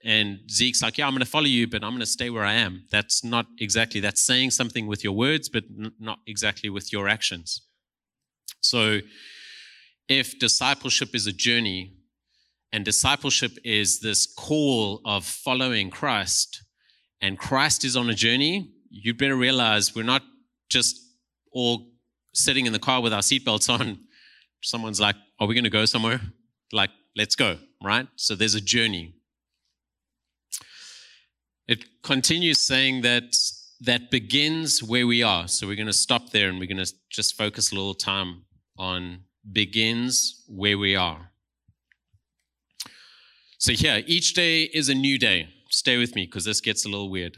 and 0.05 0.41
Zeke's 0.51 0.83
like, 0.83 0.99
yeah, 0.99 1.07
I'm 1.07 1.13
going 1.13 1.21
to 1.21 1.31
follow 1.31 1.47
you, 1.47 1.69
but 1.69 1.85
I'm 1.85 1.91
going 1.91 2.01
to 2.01 2.07
stay 2.07 2.29
where 2.29 2.45
I 2.45 2.55
am. 2.55 2.85
That's 2.91 3.23
not 3.23 3.47
exactly, 3.61 4.01
that's 4.01 4.21
saying 4.21 4.51
something 4.51 4.87
with 4.89 5.05
your 5.05 5.13
words, 5.13 5.49
but 5.49 5.65
n- 5.79 5.93
not 6.01 6.19
exactly 6.27 6.69
with 6.71 6.93
your 6.93 7.09
actions. 7.09 7.63
So 8.61 8.99
if 10.09 10.39
discipleship 10.39 11.15
is 11.15 11.27
a 11.27 11.33
journey 11.33 11.95
and 12.73 12.85
discipleship 12.85 13.53
is 13.65 14.01
this 14.01 14.27
call 14.27 15.01
of 15.05 15.25
following 15.25 15.91
Christ, 15.91 16.65
and 17.21 17.39
Christ 17.39 17.85
is 17.85 17.97
on 17.97 18.11
a 18.11 18.15
journey, 18.15 18.73
you'd 18.91 19.19
better 19.19 19.37
realize 19.37 19.95
we're 19.95 20.03
not 20.03 20.23
just 20.69 21.01
all 21.53 21.93
sitting 22.35 22.67
in 22.67 22.73
the 22.73 22.79
car 22.79 23.01
with 23.01 23.13
our 23.13 23.21
seatbelts 23.21 23.69
on. 23.73 23.99
Someone's 24.63 25.01
like, 25.01 25.17
Are 25.39 25.47
we 25.47 25.55
going 25.55 25.65
to 25.65 25.71
go 25.71 25.85
somewhere? 25.85 26.21
Like, 26.73 26.91
let's 27.17 27.35
go, 27.35 27.59
right? 27.83 28.07
So 28.17 28.35
there's 28.35 28.55
a 28.55 28.61
journey. 28.61 29.15
It 31.69 32.03
continues 32.03 32.59
saying 32.59 33.03
that 33.03 33.35
that 33.81 34.11
begins 34.11 34.83
where 34.83 35.07
we 35.07 35.23
are. 35.23 35.49
So 35.49 35.67
we're 35.67 35.77
going 35.77 35.87
to 35.87 35.93
stop 35.93 36.31
there 36.31 36.49
and 36.49 36.59
we're 36.59 36.69
going 36.69 36.85
to 36.85 36.93
just 37.11 37.37
focus 37.37 37.73
a 37.73 37.75
little 37.75 37.95
time 37.95 38.45
on 38.77 39.25
begins 39.51 40.45
where 40.49 40.79
we 40.79 40.95
are. 40.95 41.33
So, 43.59 43.73
here, 43.73 44.03
each 44.07 44.35
day 44.35 44.63
is 44.63 44.89
a 44.89 44.95
new 44.95 45.19
day. 45.19 45.49
Stay 45.71 45.97
with 45.97 46.17
me 46.17 46.27
because 46.27 46.45
this 46.45 46.61
gets 46.61 46.85
a 46.85 46.89
little 46.89 47.11
weird. 47.11 47.37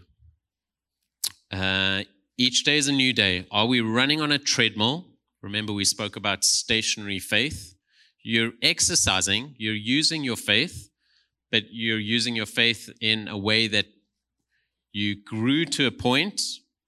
Uh, 1.50 2.04
each 2.38 2.64
day 2.64 2.78
is 2.78 2.88
a 2.88 2.92
new 2.92 3.12
day. 3.12 3.46
Are 3.50 3.66
we 3.66 3.80
running 3.80 4.20
on 4.20 4.32
a 4.32 4.38
treadmill? 4.38 5.06
Remember, 5.42 5.72
we 5.72 5.84
spoke 5.84 6.16
about 6.16 6.42
stationary 6.42 7.18
faith. 7.18 7.73
You're 8.24 8.52
exercising, 8.62 9.54
you're 9.58 9.74
using 9.74 10.24
your 10.24 10.36
faith, 10.36 10.88
but 11.52 11.64
you're 11.70 11.98
using 11.98 12.34
your 12.34 12.46
faith 12.46 12.90
in 13.00 13.28
a 13.28 13.36
way 13.36 13.68
that 13.68 13.86
you 14.92 15.14
grew 15.22 15.66
to 15.66 15.86
a 15.86 15.90
point, 15.90 16.40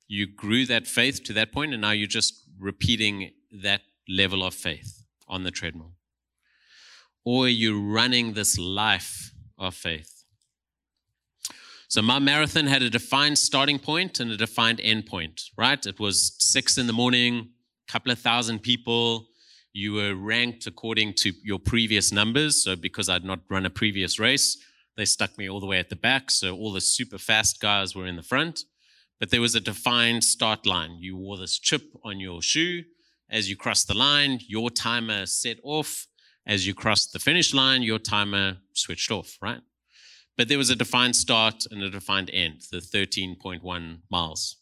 you 0.08 0.26
grew 0.26 0.64
that 0.64 0.86
faith 0.86 1.22
to 1.24 1.34
that 1.34 1.52
point, 1.52 1.72
and 1.72 1.82
now 1.82 1.90
you're 1.90 2.08
just 2.08 2.42
repeating 2.58 3.32
that 3.62 3.82
level 4.08 4.42
of 4.42 4.54
faith 4.54 5.04
on 5.28 5.44
the 5.44 5.50
treadmill. 5.50 5.92
Or 7.22 7.48
you're 7.48 7.78
running 7.78 8.32
this 8.32 8.58
life 8.58 9.32
of 9.58 9.74
faith. 9.74 10.24
So 11.88 12.00
my 12.00 12.18
marathon 12.18 12.66
had 12.66 12.82
a 12.82 12.88
defined 12.88 13.38
starting 13.38 13.78
point 13.78 14.20
and 14.20 14.30
a 14.30 14.38
defined 14.38 14.80
end 14.80 15.04
point, 15.04 15.42
right? 15.56 15.84
It 15.84 16.00
was 16.00 16.34
six 16.38 16.78
in 16.78 16.86
the 16.86 16.92
morning, 16.94 17.50
a 17.88 17.92
couple 17.92 18.10
of 18.10 18.18
thousand 18.18 18.60
people. 18.62 19.28
You 19.76 19.92
were 19.92 20.14
ranked 20.14 20.66
according 20.66 21.12
to 21.18 21.34
your 21.44 21.58
previous 21.58 22.10
numbers. 22.10 22.64
So 22.64 22.76
because 22.76 23.10
I'd 23.10 23.26
not 23.26 23.40
run 23.50 23.66
a 23.66 23.70
previous 23.70 24.18
race, 24.18 24.56
they 24.96 25.04
stuck 25.04 25.36
me 25.36 25.50
all 25.50 25.60
the 25.60 25.66
way 25.66 25.78
at 25.78 25.90
the 25.90 25.96
back. 25.96 26.30
So 26.30 26.56
all 26.56 26.72
the 26.72 26.80
super 26.80 27.18
fast 27.18 27.60
guys 27.60 27.94
were 27.94 28.06
in 28.06 28.16
the 28.16 28.22
front. 28.22 28.60
But 29.20 29.28
there 29.28 29.42
was 29.42 29.54
a 29.54 29.60
defined 29.60 30.24
start 30.24 30.64
line. 30.64 30.96
You 30.98 31.18
wore 31.18 31.36
this 31.36 31.58
chip 31.58 31.82
on 32.02 32.20
your 32.20 32.40
shoe. 32.40 32.84
As 33.28 33.50
you 33.50 33.56
crossed 33.56 33.86
the 33.86 33.92
line, 33.92 34.40
your 34.48 34.70
timer 34.70 35.26
set 35.26 35.58
off. 35.62 36.06
As 36.46 36.66
you 36.66 36.72
crossed 36.72 37.12
the 37.12 37.18
finish 37.18 37.52
line, 37.52 37.82
your 37.82 37.98
timer 37.98 38.56
switched 38.72 39.10
off, 39.10 39.36
right? 39.42 39.60
But 40.38 40.48
there 40.48 40.56
was 40.56 40.70
a 40.70 40.76
defined 40.76 41.16
start 41.16 41.66
and 41.70 41.82
a 41.82 41.90
defined 41.90 42.30
end, 42.32 42.62
the 42.72 42.78
13.1 42.78 43.98
miles. 44.10 44.56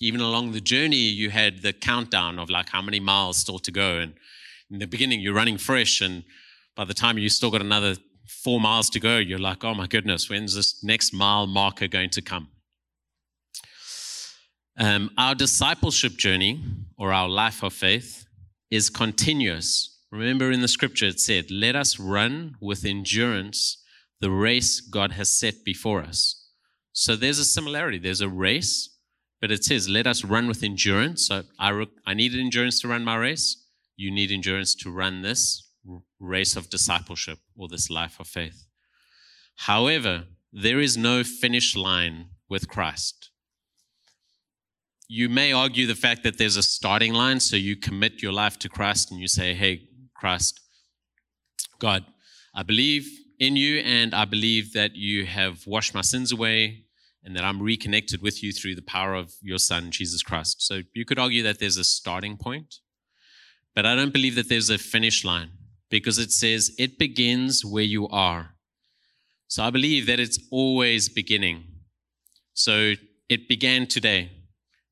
Even 0.00 0.20
along 0.20 0.52
the 0.52 0.60
journey, 0.60 0.96
you 0.96 1.30
had 1.30 1.62
the 1.62 1.72
countdown 1.72 2.38
of 2.38 2.50
like 2.50 2.68
how 2.68 2.82
many 2.82 3.00
miles 3.00 3.38
still 3.38 3.58
to 3.60 3.72
go. 3.72 3.96
And 3.96 4.12
in 4.70 4.78
the 4.78 4.86
beginning, 4.86 5.20
you're 5.20 5.34
running 5.34 5.58
fresh. 5.58 6.00
And 6.00 6.24
by 6.76 6.84
the 6.84 6.94
time 6.94 7.18
you've 7.18 7.32
still 7.32 7.50
got 7.50 7.60
another 7.60 7.96
four 8.26 8.60
miles 8.60 8.88
to 8.90 9.00
go, 9.00 9.18
you're 9.18 9.38
like, 9.38 9.64
oh 9.64 9.74
my 9.74 9.86
goodness, 9.86 10.30
when's 10.30 10.54
this 10.54 10.82
next 10.84 11.12
mile 11.12 11.46
marker 11.46 11.88
going 11.88 12.10
to 12.10 12.22
come? 12.22 12.48
Um, 14.78 15.10
our 15.18 15.34
discipleship 15.34 16.16
journey 16.16 16.62
or 16.96 17.12
our 17.12 17.28
life 17.28 17.62
of 17.62 17.72
faith 17.72 18.26
is 18.70 18.88
continuous. 18.88 19.98
Remember 20.10 20.50
in 20.50 20.60
the 20.60 20.68
scripture, 20.68 21.06
it 21.06 21.20
said, 21.20 21.50
let 21.50 21.76
us 21.76 21.98
run 21.98 22.56
with 22.60 22.84
endurance 22.84 23.84
the 24.20 24.30
race 24.30 24.80
God 24.80 25.12
has 25.12 25.30
set 25.30 25.64
before 25.64 26.00
us. 26.00 26.48
So 26.92 27.16
there's 27.16 27.38
a 27.38 27.44
similarity. 27.44 27.98
There's 27.98 28.20
a 28.20 28.28
race, 28.28 28.96
but 29.40 29.50
it 29.50 29.64
says, 29.64 29.88
let 29.88 30.06
us 30.06 30.24
run 30.24 30.46
with 30.46 30.62
endurance. 30.62 31.26
So 31.28 31.42
I, 31.58 31.70
re- 31.70 31.86
I 32.06 32.14
need 32.14 32.34
endurance 32.34 32.80
to 32.80 32.88
run 32.88 33.04
my 33.04 33.16
race. 33.16 33.59
You 34.00 34.10
need 34.10 34.32
endurance 34.32 34.74
to 34.76 34.90
run 34.90 35.20
this 35.20 35.68
race 36.18 36.56
of 36.56 36.70
discipleship 36.70 37.38
or 37.54 37.68
this 37.68 37.90
life 37.90 38.18
of 38.18 38.26
faith. 38.26 38.64
However, 39.56 40.24
there 40.50 40.80
is 40.80 40.96
no 40.96 41.22
finish 41.22 41.76
line 41.76 42.30
with 42.48 42.66
Christ. 42.66 43.28
You 45.06 45.28
may 45.28 45.52
argue 45.52 45.86
the 45.86 45.94
fact 45.94 46.22
that 46.22 46.38
there's 46.38 46.56
a 46.56 46.62
starting 46.62 47.12
line, 47.12 47.40
so 47.40 47.56
you 47.56 47.76
commit 47.76 48.22
your 48.22 48.32
life 48.32 48.58
to 48.60 48.70
Christ 48.70 49.10
and 49.10 49.20
you 49.20 49.28
say, 49.28 49.52
Hey, 49.52 49.82
Christ, 50.14 50.58
God, 51.78 52.06
I 52.54 52.62
believe 52.62 53.06
in 53.38 53.54
you, 53.56 53.80
and 53.80 54.14
I 54.14 54.24
believe 54.24 54.72
that 54.72 54.96
you 54.96 55.26
have 55.26 55.66
washed 55.66 55.94
my 55.94 56.00
sins 56.00 56.32
away 56.32 56.86
and 57.22 57.36
that 57.36 57.44
I'm 57.44 57.60
reconnected 57.60 58.22
with 58.22 58.42
you 58.42 58.50
through 58.50 58.76
the 58.76 58.90
power 58.96 59.14
of 59.14 59.34
your 59.42 59.58
Son, 59.58 59.90
Jesus 59.90 60.22
Christ. 60.22 60.62
So 60.62 60.80
you 60.94 61.04
could 61.04 61.18
argue 61.18 61.42
that 61.42 61.58
there's 61.58 61.76
a 61.76 61.84
starting 61.84 62.38
point, 62.38 62.76
but 63.80 63.86
I 63.86 63.94
don't 63.94 64.12
believe 64.12 64.34
that 64.34 64.50
there's 64.50 64.68
a 64.68 64.76
finish 64.76 65.24
line 65.24 65.48
because 65.88 66.18
it 66.18 66.32
says 66.32 66.70
it 66.76 66.98
begins 66.98 67.64
where 67.64 67.82
you 67.82 68.06
are. 68.08 68.50
So 69.48 69.62
I 69.62 69.70
believe 69.70 70.04
that 70.04 70.20
it's 70.20 70.38
always 70.50 71.08
beginning. 71.08 71.64
So 72.52 72.92
it 73.30 73.48
began 73.48 73.86
today. 73.86 74.32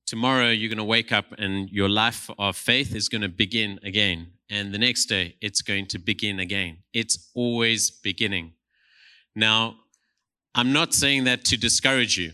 Tomorrow 0.07 0.49
you're 0.53 0.71
going 0.71 0.79
to 0.79 0.85
wake 0.85 1.13
up 1.13 1.27
and 1.37 1.69
your 1.69 1.91
life 1.91 2.31
of 2.39 2.57
faith 2.57 2.95
is 2.95 3.11
going 3.11 3.21
to 3.21 3.29
begin 3.29 3.79
again 3.83 4.29
and 4.49 4.73
the 4.73 4.79
next 4.79 5.05
day 5.05 5.35
it's 5.43 5.61
going 5.61 5.85
to 5.89 5.99
begin 5.99 6.41
again. 6.41 6.79
It's 6.95 7.31
always 7.35 7.91
beginning. 7.91 8.55
Now, 9.37 9.77
I'm 10.55 10.73
not 10.73 10.95
saying 10.95 11.25
that 11.25 11.45
to 11.45 11.59
discourage 11.59 12.17
you, 12.17 12.33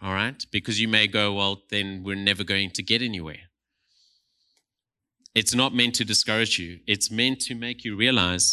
all 0.00 0.12
right? 0.12 0.40
Because 0.52 0.80
you 0.80 0.86
may 0.86 1.08
go, 1.08 1.34
well, 1.34 1.62
then 1.70 2.04
we're 2.04 2.14
never 2.14 2.44
going 2.44 2.70
to 2.74 2.82
get 2.84 3.02
anywhere. 3.02 3.40
It's 5.36 5.54
not 5.54 5.72
meant 5.72 5.94
to 5.96 6.04
discourage 6.04 6.58
you, 6.58 6.80
it's 6.86 7.10
meant 7.10 7.40
to 7.42 7.54
make 7.54 7.84
you 7.84 7.94
realize 7.94 8.46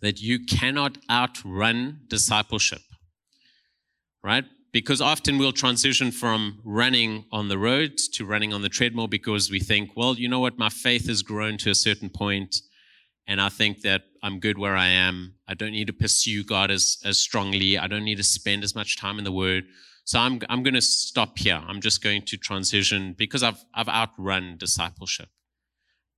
that 0.00 0.20
you 0.20 0.44
cannot 0.44 0.98
outrun 1.10 2.02
discipleship, 2.08 2.82
right? 4.22 4.44
because 4.76 5.00
often 5.00 5.38
we'll 5.38 5.52
transition 5.52 6.10
from 6.10 6.60
running 6.62 7.24
on 7.32 7.48
the 7.48 7.56
road 7.56 7.96
to 8.12 8.26
running 8.26 8.52
on 8.52 8.60
the 8.60 8.68
treadmill 8.68 9.06
because 9.06 9.50
we 9.50 9.58
think, 9.58 9.88
well, 9.96 10.14
you 10.18 10.28
know 10.28 10.38
what, 10.38 10.58
my 10.58 10.68
faith 10.68 11.06
has 11.08 11.22
grown 11.22 11.56
to 11.56 11.70
a 11.70 11.74
certain 11.74 12.10
point, 12.10 12.56
and 13.26 13.40
I 13.40 13.48
think 13.48 13.80
that 13.80 14.02
I'm 14.22 14.38
good 14.38 14.58
where 14.58 14.76
I 14.76 14.88
am. 14.88 15.32
I 15.48 15.54
don't 15.54 15.72
need 15.72 15.86
to 15.86 15.94
pursue 15.94 16.44
God 16.44 16.70
as, 16.70 16.98
as 17.06 17.18
strongly. 17.18 17.78
I 17.78 17.86
don't 17.86 18.04
need 18.04 18.18
to 18.18 18.22
spend 18.22 18.64
as 18.64 18.74
much 18.74 18.98
time 18.98 19.16
in 19.16 19.24
the 19.24 19.32
Word. 19.32 19.64
So 20.04 20.18
I'm, 20.18 20.42
I'm 20.50 20.62
going 20.62 20.74
to 20.74 20.82
stop 20.82 21.38
here. 21.38 21.62
I'm 21.66 21.80
just 21.80 22.02
going 22.02 22.26
to 22.26 22.36
transition 22.36 23.14
because 23.16 23.42
I've, 23.42 23.64
I've 23.72 23.88
outrun 23.88 24.58
discipleship. 24.58 25.30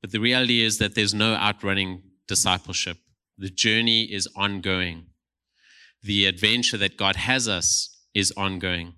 But 0.00 0.12
the 0.12 0.20
reality 0.20 0.62
is 0.62 0.78
that 0.78 0.94
there's 0.94 1.14
no 1.14 1.34
outrunning 1.34 2.02
discipleship. 2.26 2.98
The 3.36 3.50
journey 3.50 4.04
is 4.04 4.28
ongoing. 4.36 5.06
The 6.02 6.26
adventure 6.26 6.76
that 6.78 6.96
God 6.96 7.16
has 7.16 7.48
us 7.48 7.96
is 8.14 8.32
ongoing. 8.36 8.94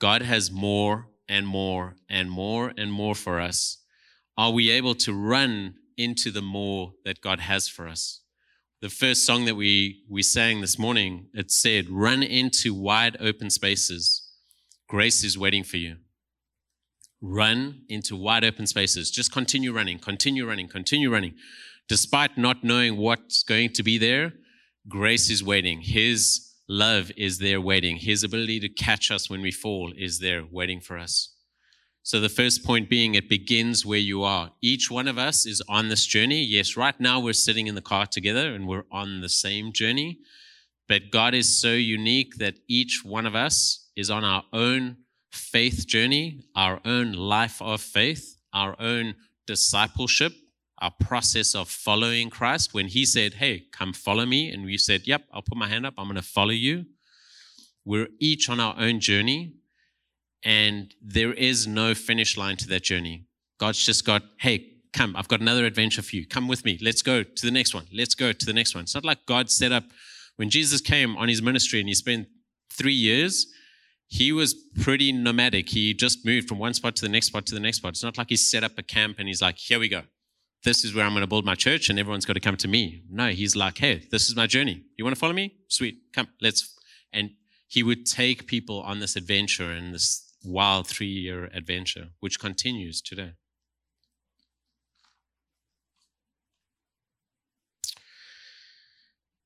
God 0.00 0.22
has 0.22 0.50
more 0.50 1.08
and 1.28 1.46
more 1.46 1.96
and 2.08 2.30
more 2.30 2.72
and 2.76 2.92
more 2.92 3.14
for 3.14 3.40
us. 3.40 3.78
Are 4.36 4.50
we 4.50 4.70
able 4.70 4.94
to 4.96 5.12
run 5.12 5.74
into 5.96 6.30
the 6.30 6.42
more 6.42 6.92
that 7.04 7.20
God 7.20 7.40
has 7.40 7.68
for 7.68 7.88
us? 7.88 8.20
The 8.80 8.90
first 8.90 9.24
song 9.24 9.44
that 9.46 9.54
we, 9.54 10.02
we 10.10 10.22
sang 10.22 10.60
this 10.60 10.78
morning, 10.78 11.28
it 11.32 11.50
said, 11.50 11.88
Run 11.88 12.22
into 12.22 12.74
wide 12.74 13.16
open 13.20 13.48
spaces. 13.48 14.28
Grace 14.88 15.24
is 15.24 15.38
waiting 15.38 15.64
for 15.64 15.78
you. 15.78 15.96
Run 17.26 17.80
into 17.88 18.16
wide 18.16 18.44
open 18.44 18.66
spaces. 18.66 19.10
Just 19.10 19.32
continue 19.32 19.72
running, 19.72 19.98
continue 19.98 20.46
running, 20.46 20.68
continue 20.68 21.10
running. 21.10 21.32
Despite 21.88 22.36
not 22.36 22.62
knowing 22.62 22.98
what's 22.98 23.42
going 23.42 23.72
to 23.72 23.82
be 23.82 23.96
there, 23.96 24.34
grace 24.88 25.30
is 25.30 25.42
waiting. 25.42 25.80
His 25.80 26.52
love 26.68 27.10
is 27.16 27.38
there 27.38 27.62
waiting. 27.62 27.96
His 27.96 28.24
ability 28.24 28.60
to 28.60 28.68
catch 28.68 29.10
us 29.10 29.30
when 29.30 29.40
we 29.40 29.50
fall 29.50 29.90
is 29.96 30.18
there 30.18 30.44
waiting 30.44 30.80
for 30.80 30.98
us. 30.98 31.30
So, 32.02 32.20
the 32.20 32.28
first 32.28 32.62
point 32.62 32.90
being, 32.90 33.14
it 33.14 33.30
begins 33.30 33.86
where 33.86 33.98
you 33.98 34.22
are. 34.22 34.50
Each 34.60 34.90
one 34.90 35.08
of 35.08 35.16
us 35.16 35.46
is 35.46 35.62
on 35.66 35.88
this 35.88 36.04
journey. 36.04 36.44
Yes, 36.44 36.76
right 36.76 37.00
now 37.00 37.20
we're 37.20 37.32
sitting 37.32 37.68
in 37.68 37.74
the 37.74 37.80
car 37.80 38.04
together 38.04 38.54
and 38.54 38.68
we're 38.68 38.84
on 38.92 39.22
the 39.22 39.30
same 39.30 39.72
journey. 39.72 40.18
But 40.86 41.10
God 41.10 41.32
is 41.32 41.58
so 41.58 41.72
unique 41.72 42.36
that 42.36 42.56
each 42.68 43.00
one 43.02 43.24
of 43.24 43.34
us 43.34 43.88
is 43.96 44.10
on 44.10 44.24
our 44.24 44.44
own 44.52 44.98
faith 45.34 45.86
journey, 45.86 46.44
our 46.54 46.80
own 46.84 47.12
life 47.12 47.60
of 47.60 47.80
faith, 47.80 48.36
our 48.52 48.76
own 48.80 49.14
discipleship, 49.46 50.32
our 50.80 50.92
process 51.00 51.54
of 51.54 51.68
following 51.68 52.30
Christ 52.30 52.74
when 52.74 52.88
he 52.88 53.04
said, 53.04 53.34
Hey, 53.34 53.64
come 53.72 53.92
follow 53.92 54.26
me. 54.26 54.50
And 54.50 54.64
we 54.64 54.78
said, 54.78 55.06
Yep, 55.06 55.24
I'll 55.32 55.42
put 55.42 55.56
my 55.56 55.68
hand 55.68 55.86
up. 55.86 55.94
I'm 55.98 56.06
going 56.06 56.16
to 56.16 56.22
follow 56.22 56.50
you. 56.50 56.86
We're 57.84 58.08
each 58.18 58.48
on 58.48 58.60
our 58.60 58.74
own 58.78 59.00
journey, 59.00 59.56
and 60.42 60.94
there 61.02 61.34
is 61.34 61.66
no 61.66 61.94
finish 61.94 62.36
line 62.36 62.56
to 62.58 62.68
that 62.68 62.82
journey. 62.82 63.26
God's 63.58 63.84
just 63.84 64.06
got, 64.06 64.22
hey, 64.38 64.70
come, 64.94 65.14
I've 65.16 65.28
got 65.28 65.40
another 65.40 65.66
adventure 65.66 66.00
for 66.00 66.16
you. 66.16 66.26
Come 66.26 66.48
with 66.48 66.64
me. 66.64 66.78
Let's 66.80 67.02
go 67.02 67.22
to 67.22 67.46
the 67.46 67.52
next 67.52 67.74
one. 67.74 67.86
Let's 67.92 68.14
go 68.14 68.32
to 68.32 68.46
the 68.46 68.52
next 68.52 68.74
one. 68.74 68.84
It's 68.84 68.94
not 68.94 69.04
like 69.04 69.26
God 69.26 69.50
set 69.50 69.70
up 69.70 69.84
when 70.36 70.50
Jesus 70.50 70.80
came 70.80 71.16
on 71.16 71.28
his 71.28 71.42
ministry 71.42 71.80
and 71.80 71.88
he 71.88 71.94
spent 71.94 72.26
three 72.72 72.94
years, 72.94 73.46
he 74.08 74.32
was 74.32 74.54
pretty 74.80 75.12
nomadic. 75.12 75.68
He 75.68 75.94
just 75.94 76.24
moved 76.24 76.48
from 76.48 76.58
one 76.58 76.74
spot 76.74 76.96
to 76.96 77.02
the 77.02 77.08
next 77.08 77.28
spot 77.28 77.46
to 77.46 77.54
the 77.54 77.60
next 77.60 77.78
spot. 77.78 77.90
It's 77.90 78.02
not 78.02 78.18
like 78.18 78.28
he 78.30 78.36
set 78.36 78.64
up 78.64 78.72
a 78.78 78.82
camp 78.82 79.16
and 79.18 79.28
he's 79.28 79.42
like, 79.42 79.58
here 79.58 79.78
we 79.78 79.88
go. 79.88 80.02
This 80.62 80.84
is 80.84 80.94
where 80.94 81.04
I'm 81.04 81.12
going 81.12 81.22
to 81.22 81.26
build 81.26 81.44
my 81.44 81.54
church 81.54 81.90
and 81.90 81.98
everyone's 81.98 82.24
got 82.24 82.34
to 82.34 82.40
come 82.40 82.56
to 82.56 82.68
me. 82.68 83.02
No, 83.10 83.28
he's 83.28 83.54
like, 83.54 83.78
hey, 83.78 84.06
this 84.10 84.28
is 84.28 84.36
my 84.36 84.46
journey. 84.46 84.82
You 84.96 85.04
want 85.04 85.14
to 85.14 85.20
follow 85.20 85.32
me? 85.32 85.54
Sweet. 85.68 85.96
Come, 86.12 86.28
let's. 86.40 86.74
And 87.12 87.30
he 87.68 87.82
would 87.82 88.06
take 88.06 88.46
people 88.46 88.80
on 88.80 89.00
this 89.00 89.16
adventure 89.16 89.70
and 89.70 89.94
this 89.94 90.32
wild 90.44 90.86
three 90.86 91.06
year 91.06 91.50
adventure, 91.52 92.08
which 92.20 92.38
continues 92.38 93.00
today. 93.00 93.32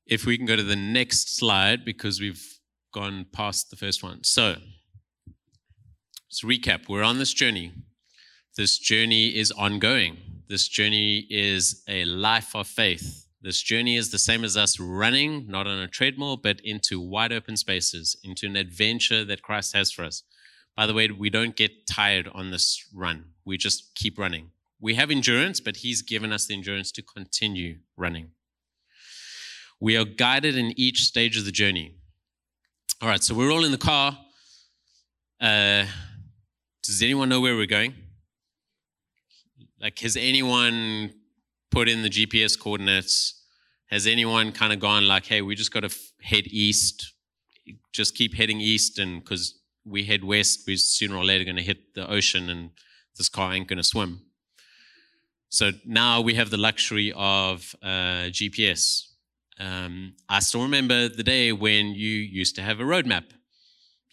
If 0.05 0.25
we 0.25 0.37
can 0.37 0.45
go 0.45 0.55
to 0.55 0.63
the 0.63 0.75
next 0.75 1.37
slide, 1.37 1.85
because 1.85 2.19
we've 2.19 2.58
gone 2.91 3.25
past 3.31 3.69
the 3.69 3.75
first 3.75 4.03
one. 4.03 4.23
So, 4.23 4.55
let's 6.27 6.43
recap. 6.43 6.89
We're 6.89 7.03
on 7.03 7.19
this 7.19 7.33
journey. 7.33 7.71
This 8.57 8.77
journey 8.77 9.35
is 9.35 9.51
ongoing. 9.51 10.17
This 10.47 10.67
journey 10.67 11.27
is 11.29 11.83
a 11.87 12.05
life 12.05 12.55
of 12.55 12.67
faith. 12.67 13.25
This 13.41 13.61
journey 13.61 13.95
is 13.95 14.11
the 14.11 14.19
same 14.19 14.43
as 14.43 14.57
us 14.57 14.79
running, 14.79 15.47
not 15.47 15.65
on 15.65 15.79
a 15.79 15.87
treadmill, 15.87 16.35
but 16.35 16.59
into 16.61 16.99
wide 16.99 17.31
open 17.31 17.55
spaces, 17.55 18.17
into 18.23 18.47
an 18.47 18.57
adventure 18.57 19.23
that 19.23 19.41
Christ 19.41 19.73
has 19.75 19.91
for 19.91 20.03
us. 20.03 20.23
By 20.75 20.85
the 20.87 20.93
way, 20.93 21.07
we 21.09 21.29
don't 21.29 21.55
get 21.55 21.87
tired 21.87 22.27
on 22.33 22.51
this 22.51 22.85
run. 22.93 23.25
We 23.45 23.57
just 23.57 23.95
keep 23.95 24.17
running. 24.17 24.51
We 24.81 24.95
have 24.95 25.11
endurance, 25.11 25.59
but 25.59 25.77
He's 25.77 26.01
given 26.01 26.33
us 26.33 26.47
the 26.47 26.55
endurance 26.55 26.91
to 26.93 27.01
continue 27.01 27.77
running. 27.95 28.31
We 29.79 29.95
are 29.95 30.05
guided 30.05 30.57
in 30.57 30.77
each 30.77 31.03
stage 31.03 31.37
of 31.37 31.45
the 31.45 31.51
journey. 31.51 31.95
All 33.01 33.07
right, 33.07 33.23
so 33.23 33.33
we're 33.33 33.51
all 33.51 33.63
in 33.63 33.71
the 33.71 33.77
car. 33.77 34.17
Uh, 35.39 35.85
does 36.83 37.01
anyone 37.01 37.29
know 37.29 37.39
where 37.39 37.55
we're 37.55 37.65
going? 37.65 37.93
Like, 39.79 39.97
has 39.99 40.17
anyone 40.17 41.13
put 41.71 41.87
in 41.87 42.01
the 42.03 42.09
GPS 42.09 42.59
coordinates? 42.59 43.41
Has 43.87 44.05
anyone 44.05 44.51
kind 44.51 44.73
of 44.73 44.79
gone 44.79 45.07
like, 45.07 45.25
hey, 45.25 45.41
we 45.41 45.55
just 45.55 45.71
got 45.71 45.81
to 45.81 45.85
f- 45.85 46.11
head 46.21 46.47
east, 46.47 47.13
just 47.93 48.15
keep 48.15 48.35
heading 48.35 48.59
east, 48.59 48.99
and 48.99 49.23
because 49.23 49.57
we 49.85 50.03
head 50.03 50.23
west, 50.25 50.63
we're 50.67 50.75
sooner 50.75 51.15
or 51.15 51.23
later 51.23 51.45
going 51.45 51.55
to 51.55 51.63
hit 51.63 51.93
the 51.95 52.09
ocean, 52.11 52.49
and 52.49 52.71
this 53.17 53.29
car 53.29 53.53
ain't 53.53 53.69
going 53.69 53.77
to 53.77 53.83
swim. 53.83 54.21
So 55.47 55.71
now 55.85 56.19
we 56.19 56.33
have 56.33 56.49
the 56.49 56.57
luxury 56.57 57.13
of 57.15 57.75
uh, 57.81 58.27
GPS. 58.29 59.08
Um, 59.59 60.13
I 60.29 60.39
still 60.39 60.63
remember 60.63 61.09
the 61.09 61.23
day 61.23 61.51
when 61.51 61.87
you 61.87 62.09
used 62.09 62.55
to 62.55 62.61
have 62.61 62.79
a 62.79 62.83
roadmap. 62.83 63.25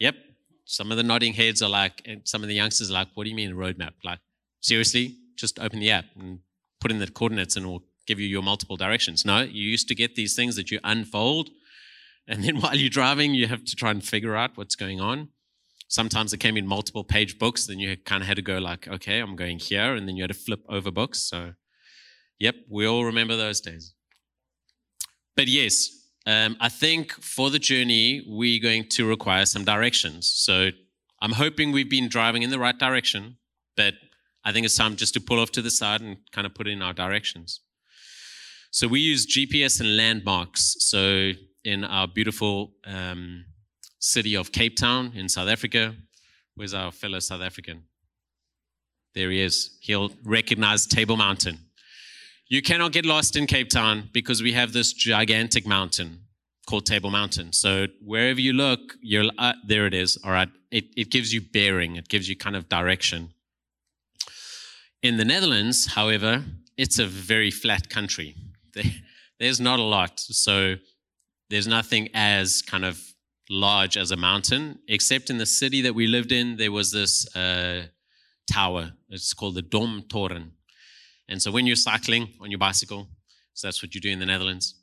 Yep. 0.00 0.16
Some 0.64 0.90
of 0.90 0.96
the 0.96 1.04
nodding 1.04 1.34
heads 1.34 1.62
are 1.62 1.68
like, 1.68 2.02
and 2.04 2.22
some 2.24 2.42
of 2.42 2.48
the 2.48 2.54
youngsters 2.54 2.90
are 2.90 2.94
like, 2.94 3.08
what 3.14 3.24
do 3.24 3.30
you 3.30 3.36
mean 3.36 3.52
a 3.52 3.54
roadmap? 3.54 3.92
Like, 4.04 4.18
seriously? 4.60 5.16
Just 5.36 5.60
open 5.60 5.78
the 5.78 5.90
app 5.90 6.06
and 6.18 6.40
put 6.80 6.90
in 6.90 6.98
the 6.98 7.06
coordinates 7.06 7.56
and 7.56 7.66
it 7.66 7.68
will 7.68 7.84
give 8.06 8.18
you 8.18 8.26
your 8.26 8.42
multiple 8.42 8.76
directions. 8.76 9.24
No, 9.24 9.40
you 9.42 9.68
used 9.68 9.88
to 9.88 9.94
get 9.94 10.16
these 10.16 10.34
things 10.34 10.56
that 10.56 10.70
you 10.70 10.80
unfold. 10.82 11.50
And 12.26 12.42
then 12.42 12.56
while 12.60 12.74
you're 12.74 12.90
driving, 12.90 13.34
you 13.34 13.46
have 13.46 13.64
to 13.64 13.76
try 13.76 13.90
and 13.90 14.04
figure 14.04 14.34
out 14.34 14.56
what's 14.56 14.74
going 14.74 15.00
on. 15.00 15.28
Sometimes 15.88 16.32
it 16.32 16.38
came 16.38 16.56
in 16.56 16.66
multiple 16.66 17.04
page 17.04 17.38
books. 17.38 17.66
Then 17.66 17.78
you 17.78 17.96
kind 17.96 18.22
of 18.22 18.26
had 18.26 18.36
to 18.36 18.42
go 18.42 18.58
like, 18.58 18.88
okay, 18.88 19.20
I'm 19.20 19.36
going 19.36 19.60
here. 19.60 19.94
And 19.94 20.08
then 20.08 20.16
you 20.16 20.24
had 20.24 20.32
to 20.32 20.34
flip 20.34 20.64
over 20.68 20.90
books. 20.90 21.20
So, 21.20 21.54
yep, 22.40 22.56
we 22.68 22.86
all 22.86 23.04
remember 23.04 23.36
those 23.36 23.60
days. 23.60 23.94
But 25.36 25.48
yes, 25.48 25.90
um, 26.26 26.56
I 26.60 26.68
think 26.68 27.12
for 27.12 27.50
the 27.50 27.58
journey, 27.58 28.24
we're 28.26 28.60
going 28.60 28.88
to 28.90 29.06
require 29.06 29.46
some 29.46 29.64
directions. 29.64 30.28
So 30.28 30.70
I'm 31.20 31.32
hoping 31.32 31.72
we've 31.72 31.90
been 31.90 32.08
driving 32.08 32.42
in 32.42 32.50
the 32.50 32.58
right 32.58 32.76
direction, 32.76 33.36
but 33.76 33.94
I 34.44 34.52
think 34.52 34.64
it's 34.64 34.76
time 34.76 34.96
just 34.96 35.14
to 35.14 35.20
pull 35.20 35.40
off 35.40 35.50
to 35.52 35.62
the 35.62 35.70
side 35.70 36.00
and 36.00 36.16
kind 36.32 36.46
of 36.46 36.54
put 36.54 36.66
in 36.66 36.82
our 36.82 36.92
directions. 36.92 37.60
So 38.70 38.88
we 38.88 39.00
use 39.00 39.26
GPS 39.26 39.80
and 39.80 39.96
landmarks. 39.96 40.76
So 40.80 41.32
in 41.64 41.84
our 41.84 42.06
beautiful 42.08 42.72
um, 42.84 43.44
city 43.98 44.36
of 44.36 44.52
Cape 44.52 44.76
Town 44.76 45.12
in 45.14 45.28
South 45.28 45.48
Africa, 45.48 45.94
where's 46.54 46.74
our 46.74 46.92
fellow 46.92 47.20
South 47.20 47.40
African? 47.40 47.84
There 49.14 49.30
he 49.30 49.40
is. 49.40 49.78
He'll 49.80 50.12
recognize 50.24 50.86
Table 50.86 51.16
Mountain. 51.16 51.58
You 52.48 52.62
cannot 52.62 52.92
get 52.92 53.04
lost 53.04 53.34
in 53.34 53.46
Cape 53.46 53.70
Town 53.70 54.08
because 54.12 54.40
we 54.40 54.52
have 54.52 54.72
this 54.72 54.92
gigantic 54.92 55.66
mountain 55.66 56.20
called 56.68 56.86
Table 56.86 57.10
Mountain. 57.10 57.52
So 57.52 57.86
wherever 58.00 58.40
you 58.40 58.52
look, 58.52 58.94
you're 59.00 59.30
uh, 59.38 59.54
there. 59.66 59.86
It 59.86 59.94
is. 59.94 60.16
All 60.24 60.30
right. 60.30 60.48
It 60.70 60.84
it 60.96 61.10
gives 61.10 61.32
you 61.32 61.40
bearing. 61.40 61.96
It 61.96 62.08
gives 62.08 62.28
you 62.28 62.36
kind 62.36 62.54
of 62.54 62.68
direction. 62.68 63.30
In 65.02 65.16
the 65.16 65.24
Netherlands, 65.24 65.86
however, 65.86 66.44
it's 66.76 66.98
a 66.98 67.06
very 67.06 67.50
flat 67.50 67.88
country. 67.88 68.36
There's 69.40 69.60
not 69.60 69.78
a 69.78 69.82
lot. 69.82 70.20
So 70.20 70.76
there's 71.50 71.66
nothing 71.66 72.08
as 72.14 72.62
kind 72.62 72.84
of 72.84 72.98
large 73.50 73.96
as 73.96 74.10
a 74.10 74.16
mountain, 74.16 74.78
except 74.88 75.30
in 75.30 75.38
the 75.38 75.46
city 75.46 75.82
that 75.82 75.94
we 75.94 76.06
lived 76.06 76.32
in, 76.32 76.56
there 76.56 76.72
was 76.72 76.90
this 76.90 77.34
uh, 77.36 77.86
tower. 78.50 78.92
It's 79.08 79.32
called 79.32 79.54
the 79.54 79.62
Domtoren. 79.62 80.50
And 81.28 81.42
so 81.42 81.50
when 81.50 81.66
you're 81.66 81.76
cycling 81.76 82.28
on 82.40 82.50
your 82.50 82.58
bicycle, 82.58 83.08
so 83.54 83.66
that's 83.66 83.82
what 83.82 83.94
you 83.94 84.00
do 84.00 84.10
in 84.10 84.18
the 84.18 84.26
Netherlands, 84.26 84.74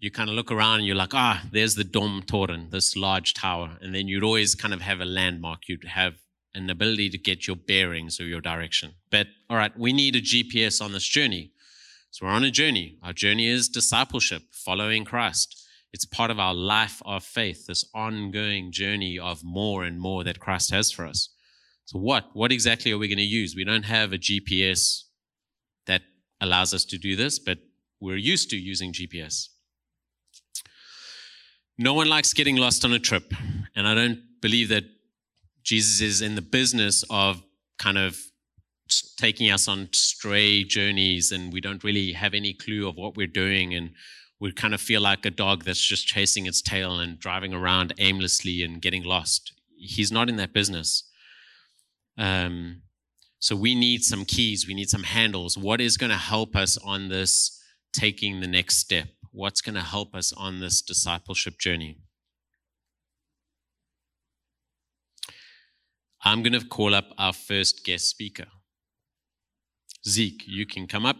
you 0.00 0.10
kind 0.10 0.28
of 0.28 0.36
look 0.36 0.50
around 0.50 0.78
and 0.78 0.86
you're 0.86 0.96
like, 0.96 1.14
ah, 1.14 1.42
there's 1.52 1.74
the 1.74 1.84
Domtoren, 1.84 2.70
this 2.70 2.96
large 2.96 3.34
tower. 3.34 3.78
And 3.80 3.94
then 3.94 4.08
you'd 4.08 4.24
always 4.24 4.54
kind 4.54 4.74
of 4.74 4.82
have 4.82 5.00
a 5.00 5.04
landmark. 5.04 5.68
You'd 5.68 5.84
have 5.84 6.14
an 6.54 6.68
ability 6.70 7.10
to 7.10 7.18
get 7.18 7.46
your 7.46 7.56
bearings 7.56 8.20
or 8.20 8.24
your 8.24 8.40
direction. 8.40 8.94
But 9.10 9.28
all 9.48 9.56
right, 9.56 9.76
we 9.78 9.92
need 9.92 10.16
a 10.16 10.20
GPS 10.20 10.82
on 10.82 10.92
this 10.92 11.06
journey. 11.06 11.52
So 12.10 12.26
we're 12.26 12.32
on 12.32 12.44
a 12.44 12.50
journey. 12.50 12.98
Our 13.02 13.12
journey 13.12 13.46
is 13.46 13.68
discipleship, 13.68 14.42
following 14.52 15.04
Christ. 15.04 15.62
It's 15.92 16.04
part 16.04 16.30
of 16.30 16.38
our 16.38 16.54
life 16.54 17.02
of 17.04 17.24
faith, 17.24 17.66
this 17.66 17.84
ongoing 17.94 18.72
journey 18.72 19.18
of 19.18 19.44
more 19.44 19.84
and 19.84 19.98
more 20.00 20.24
that 20.24 20.40
Christ 20.40 20.70
has 20.70 20.90
for 20.90 21.06
us. 21.06 21.30
So 21.84 21.98
what? 21.98 22.30
What 22.32 22.52
exactly 22.52 22.90
are 22.92 22.98
we 22.98 23.08
going 23.08 23.18
to 23.18 23.22
use? 23.22 23.54
We 23.54 23.64
don't 23.64 23.84
have 23.84 24.12
a 24.12 24.18
GPS 24.18 25.04
allows 26.40 26.74
us 26.74 26.84
to 26.86 26.98
do 26.98 27.16
this, 27.16 27.38
but 27.38 27.58
we're 28.00 28.16
used 28.16 28.50
to 28.50 28.56
using 28.56 28.92
GPS. 28.92 29.48
No 31.78 31.94
one 31.94 32.08
likes 32.08 32.32
getting 32.32 32.56
lost 32.56 32.84
on 32.84 32.92
a 32.92 32.98
trip, 32.98 33.32
and 33.74 33.86
I 33.86 33.94
don't 33.94 34.20
believe 34.40 34.68
that 34.68 34.84
Jesus 35.62 36.00
is 36.00 36.22
in 36.22 36.34
the 36.34 36.42
business 36.42 37.04
of 37.10 37.42
kind 37.78 37.98
of 37.98 38.18
taking 39.18 39.50
us 39.50 39.66
on 39.66 39.88
stray 39.92 40.62
journeys 40.62 41.32
and 41.32 41.52
we 41.52 41.60
don't 41.60 41.82
really 41.82 42.12
have 42.12 42.34
any 42.34 42.52
clue 42.52 42.88
of 42.88 42.96
what 42.96 43.16
we're 43.16 43.26
doing 43.26 43.74
and 43.74 43.90
we 44.38 44.52
kind 44.52 44.74
of 44.74 44.80
feel 44.80 45.00
like 45.00 45.24
a 45.26 45.30
dog 45.30 45.64
that's 45.64 45.84
just 45.84 46.06
chasing 46.06 46.46
its 46.46 46.62
tail 46.62 47.00
and 47.00 47.18
driving 47.18 47.52
around 47.52 47.94
aimlessly 47.98 48.62
and 48.62 48.82
getting 48.82 49.02
lost. 49.02 49.52
He's 49.76 50.12
not 50.12 50.28
in 50.28 50.36
that 50.36 50.52
business. 50.52 51.04
Um, 52.18 52.82
so 53.38 53.54
we 53.54 53.74
need 53.74 54.02
some 54.02 54.24
keys, 54.24 54.66
we 54.66 54.74
need 54.74 54.88
some 54.88 55.02
handles. 55.04 55.56
What 55.58 55.80
is 55.80 55.96
going 55.96 56.10
to 56.10 56.16
help 56.16 56.56
us 56.56 56.78
on 56.78 57.08
this 57.08 57.62
taking 57.92 58.40
the 58.40 58.46
next 58.46 58.78
step? 58.78 59.08
What's 59.32 59.60
going 59.60 59.74
to 59.74 59.82
help 59.82 60.14
us 60.14 60.32
on 60.32 60.60
this 60.60 60.80
discipleship 60.80 61.58
journey? 61.58 61.98
I'm 66.24 66.42
going 66.42 66.58
to 66.58 66.66
call 66.66 66.94
up 66.94 67.10
our 67.18 67.32
first 67.32 67.84
guest 67.84 68.08
speaker. 68.08 68.46
Zeke, 70.08 70.44
you 70.46 70.66
can 70.66 70.86
come 70.86 71.04
up. 71.04 71.16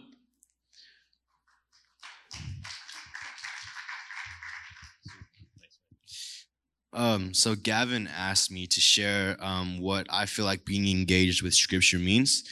Um, 6.97 7.31
so 7.31 7.53
Gavin 7.53 8.09
asked 8.17 8.51
me 8.51 8.65
to 8.65 8.81
share 8.81 9.37
um, 9.39 9.79
what 9.79 10.07
I 10.09 10.25
feel 10.25 10.45
like 10.45 10.65
being 10.65 10.87
engaged 10.87 11.43
with 11.43 11.53
Scripture 11.53 11.99
means. 11.99 12.43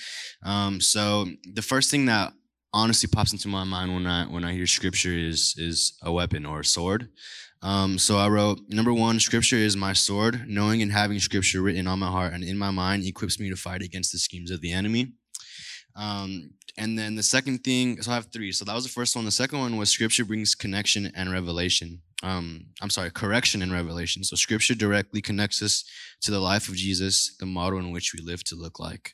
Um, 0.43 0.79
so 0.79 1.25
the 1.51 1.63
first 1.63 1.89
thing 1.89 2.05
that 2.05 2.31
honestly 2.71 3.09
pops 3.11 3.31
into 3.31 3.47
my 3.47 3.63
mind 3.63 3.91
when 3.93 4.05
I 4.05 4.25
when 4.25 4.43
I 4.43 4.53
hear 4.53 4.67
Scripture 4.67 5.13
is 5.13 5.55
is 5.57 5.97
a 6.03 6.13
weapon 6.13 6.45
or 6.45 6.59
a 6.59 6.65
sword. 6.65 7.09
Um, 7.63 7.97
so 7.97 8.17
I 8.17 8.29
wrote 8.29 8.59
number 8.69 8.93
one, 8.93 9.19
Scripture 9.19 9.55
is 9.55 9.75
my 9.75 9.93
sword. 9.93 10.47
Knowing 10.47 10.83
and 10.83 10.91
having 10.91 11.17
Scripture 11.19 11.63
written 11.63 11.87
on 11.87 11.97
my 11.97 12.11
heart 12.11 12.33
and 12.33 12.43
in 12.43 12.59
my 12.59 12.69
mind 12.69 13.03
equips 13.03 13.39
me 13.39 13.49
to 13.49 13.55
fight 13.55 13.81
against 13.81 14.11
the 14.11 14.19
schemes 14.19 14.51
of 14.51 14.61
the 14.61 14.71
enemy. 14.71 15.13
Um, 15.95 16.51
and 16.77 16.97
then 16.99 17.15
the 17.15 17.23
second 17.23 17.63
thing, 17.63 18.01
so 18.01 18.11
I 18.11 18.15
have 18.15 18.27
three. 18.31 18.51
So 18.51 18.65
that 18.65 18.75
was 18.75 18.83
the 18.83 18.89
first 18.91 19.15
one. 19.15 19.25
The 19.25 19.31
second 19.31 19.59
one 19.59 19.77
was 19.77 19.89
Scripture 19.89 20.25
brings 20.25 20.55
connection 20.55 21.11
and 21.15 21.31
revelation. 21.31 22.01
um, 22.23 22.65
I'm 22.81 22.89
sorry, 22.89 23.11
correction 23.11 23.61
and 23.61 23.71
revelation. 23.71 24.23
So 24.23 24.35
scripture 24.35 24.73
directly 24.75 25.21
connects 25.21 25.61
us 25.61 25.83
to 26.21 26.31
the 26.31 26.39
life 26.39 26.67
of 26.69 26.75
Jesus, 26.75 27.35
the 27.39 27.45
model 27.45 27.79
in 27.79 27.91
which 27.91 28.13
we 28.13 28.23
live 28.23 28.43
to 28.45 28.55
look 28.55 28.79
like. 28.79 29.13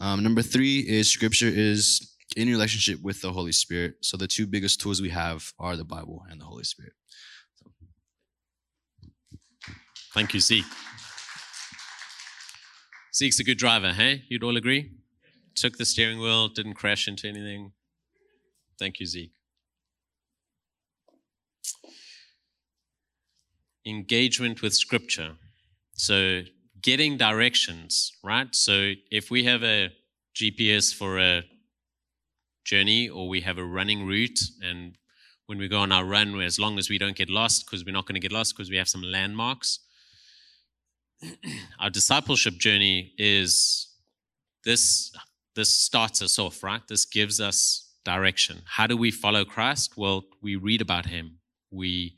Um, 0.00 0.22
number 0.22 0.42
three 0.42 0.80
is 0.80 1.08
scripture 1.10 1.48
is 1.48 2.14
in 2.36 2.48
relationship 2.48 3.00
with 3.02 3.20
the 3.22 3.32
Holy 3.32 3.52
Spirit. 3.52 3.94
So 4.02 4.16
the 4.16 4.26
two 4.26 4.46
biggest 4.46 4.80
tools 4.80 5.00
we 5.00 5.10
have 5.10 5.52
are 5.58 5.76
the 5.76 5.84
Bible 5.84 6.24
and 6.30 6.40
the 6.40 6.44
Holy 6.44 6.64
Spirit. 6.64 6.92
Thank 10.14 10.34
you, 10.34 10.40
Zeke. 10.40 10.64
Zeke's 13.14 13.40
a 13.40 13.44
good 13.44 13.58
driver, 13.58 13.92
hey? 13.92 14.24
You'd 14.28 14.42
all 14.44 14.56
agree? 14.56 14.90
Took 15.54 15.78
the 15.78 15.84
steering 15.84 16.18
wheel, 16.18 16.48
didn't 16.48 16.74
crash 16.74 17.06
into 17.08 17.28
anything. 17.28 17.72
Thank 18.78 19.00
you, 19.00 19.06
Zeke. 19.06 19.32
Engagement 23.86 24.62
with 24.62 24.74
scripture. 24.74 25.36
So, 25.94 26.42
getting 26.80 27.16
directions, 27.16 28.12
right? 28.24 28.54
So, 28.54 28.92
if 29.10 29.30
we 29.30 29.44
have 29.44 29.62
a 29.62 29.90
GPS 30.34 30.94
for 30.94 31.18
a 31.18 31.44
journey 32.64 33.08
or 33.08 33.28
we 33.28 33.40
have 33.42 33.58
a 33.58 33.64
running 33.64 34.06
route, 34.06 34.40
and 34.62 34.96
when 35.46 35.58
we 35.58 35.68
go 35.68 35.78
on 35.78 35.92
our 35.92 36.04
run, 36.04 36.40
as 36.40 36.58
long 36.58 36.78
as 36.78 36.88
we 36.88 36.98
don't 36.98 37.16
get 37.16 37.28
lost, 37.28 37.66
because 37.66 37.84
we're 37.84 37.92
not 37.92 38.06
going 38.06 38.14
to 38.14 38.20
get 38.20 38.32
lost 38.32 38.56
because 38.56 38.70
we 38.70 38.76
have 38.76 38.88
some 38.88 39.02
landmarks, 39.02 39.80
our 41.80 41.90
discipleship 41.90 42.54
journey 42.54 43.12
is 43.18 43.88
this 44.64 45.12
this 45.54 45.74
starts 45.74 46.22
us 46.22 46.38
off 46.38 46.62
right? 46.62 46.82
This 46.88 47.04
gives 47.04 47.40
us 47.40 47.90
direction. 48.04 48.62
How 48.64 48.86
do 48.86 48.96
we 48.96 49.10
follow 49.10 49.44
christ? 49.44 49.96
Well 49.96 50.24
we 50.40 50.56
read 50.56 50.80
about 50.80 51.06
him. 51.06 51.38
We 51.70 52.16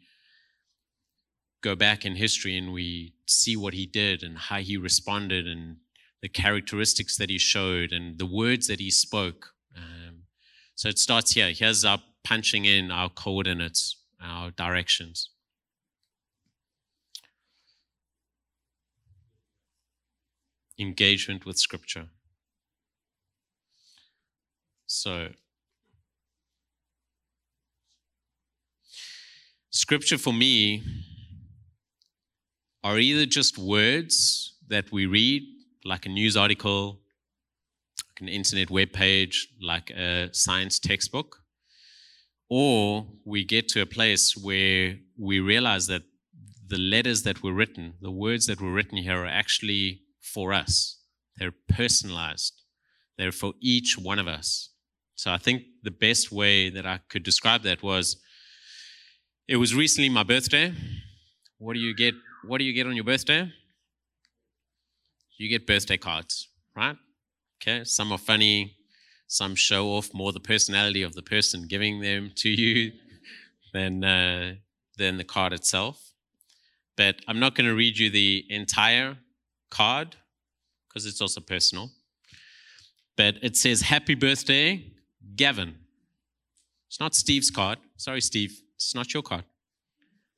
go 1.62 1.74
back 1.74 2.04
in 2.04 2.16
history 2.16 2.56
and 2.56 2.72
we 2.72 3.14
see 3.26 3.56
what 3.56 3.74
he 3.74 3.86
did 3.86 4.22
and 4.22 4.36
how 4.36 4.58
he 4.58 4.76
responded 4.76 5.46
and 5.46 5.76
the 6.20 6.28
characteristics 6.28 7.16
that 7.16 7.30
he 7.30 7.38
showed 7.38 7.92
and 7.92 8.18
the 8.18 8.26
words 8.26 8.66
that 8.66 8.80
he 8.80 8.90
spoke. 8.90 9.54
Um, 9.76 10.22
so 10.74 10.88
it 10.88 10.98
starts 10.98 11.32
here. 11.32 11.50
Here's 11.50 11.84
our 11.84 12.00
punching 12.22 12.64
in 12.64 12.90
our 12.90 13.08
coordinates 13.08 13.96
our 14.24 14.50
directions. 14.50 15.30
Engagement 20.78 21.46
with 21.46 21.58
Scripture. 21.58 22.08
So, 24.86 25.28
Scripture 29.70 30.18
for 30.18 30.32
me 30.32 30.82
are 32.84 32.98
either 32.98 33.26
just 33.26 33.58
words 33.58 34.56
that 34.68 34.92
we 34.92 35.06
read, 35.06 35.42
like 35.84 36.06
a 36.06 36.08
news 36.08 36.36
article, 36.36 37.00
like 38.10 38.20
an 38.20 38.28
internet 38.28 38.70
web 38.70 38.92
page, 38.92 39.48
like 39.60 39.90
a 39.90 40.28
science 40.32 40.78
textbook, 40.78 41.42
or 42.48 43.06
we 43.24 43.44
get 43.44 43.68
to 43.68 43.80
a 43.80 43.86
place 43.86 44.36
where 44.36 44.96
we 45.18 45.40
realize 45.40 45.86
that 45.86 46.02
the 46.66 46.78
letters 46.78 47.22
that 47.22 47.42
were 47.42 47.52
written, 47.52 47.94
the 48.00 48.10
words 48.10 48.46
that 48.46 48.60
were 48.60 48.72
written 48.72 48.98
here, 48.98 49.24
are 49.24 49.26
actually 49.26 50.02
for 50.20 50.52
us. 50.52 50.98
They're 51.36 51.54
personalized. 51.68 52.62
They're 53.18 53.32
for 53.32 53.54
each 53.60 53.96
one 53.98 54.18
of 54.18 54.28
us. 54.28 54.70
So 55.16 55.30
I 55.30 55.38
think 55.38 55.62
the 55.82 55.90
best 55.90 56.32
way 56.32 56.70
that 56.70 56.86
I 56.86 56.98
could 57.08 57.22
describe 57.22 57.62
that 57.62 57.82
was 57.82 58.16
it 59.46 59.56
was 59.56 59.74
recently 59.74 60.08
my 60.08 60.22
birthday. 60.22 60.72
What 61.58 61.74
do 61.74 61.80
you 61.80 61.94
get? 61.94 62.14
What 62.46 62.58
do 62.58 62.64
you 62.64 62.72
get 62.72 62.86
on 62.86 62.94
your 62.94 63.04
birthday? 63.04 63.52
You 65.38 65.48
get 65.48 65.66
birthday 65.66 65.96
cards, 65.96 66.48
right? 66.76 66.96
Okay. 67.62 67.84
Some 67.84 68.12
are 68.12 68.18
funny, 68.18 68.76
some 69.26 69.54
show 69.54 69.88
off 69.88 70.12
more 70.14 70.32
the 70.32 70.40
personality 70.40 71.02
of 71.02 71.14
the 71.14 71.22
person 71.22 71.66
giving 71.68 72.00
them 72.00 72.32
to 72.36 72.48
you 72.48 72.92
than 73.72 74.04
uh, 74.04 74.54
than 74.96 75.16
the 75.16 75.24
card 75.24 75.52
itself. 75.52 76.12
But 76.96 77.16
I'm 77.26 77.40
not 77.40 77.54
going 77.54 77.66
to 77.66 77.74
read 77.74 77.98
you 77.98 78.08
the 78.10 78.44
entire 78.48 79.18
card 79.70 80.16
because 80.88 81.06
it's 81.06 81.20
also 81.20 81.40
personal. 81.40 81.90
But 83.16 83.36
it 83.42 83.56
says, 83.56 83.82
Happy 83.82 84.14
birthday, 84.14 84.93
Gavin. 85.36 85.76
It's 86.88 87.00
not 87.00 87.14
Steve's 87.14 87.50
card. 87.50 87.78
Sorry, 87.96 88.20
Steve. 88.20 88.60
It's 88.76 88.94
not 88.94 89.12
your 89.12 89.22
card. 89.22 89.44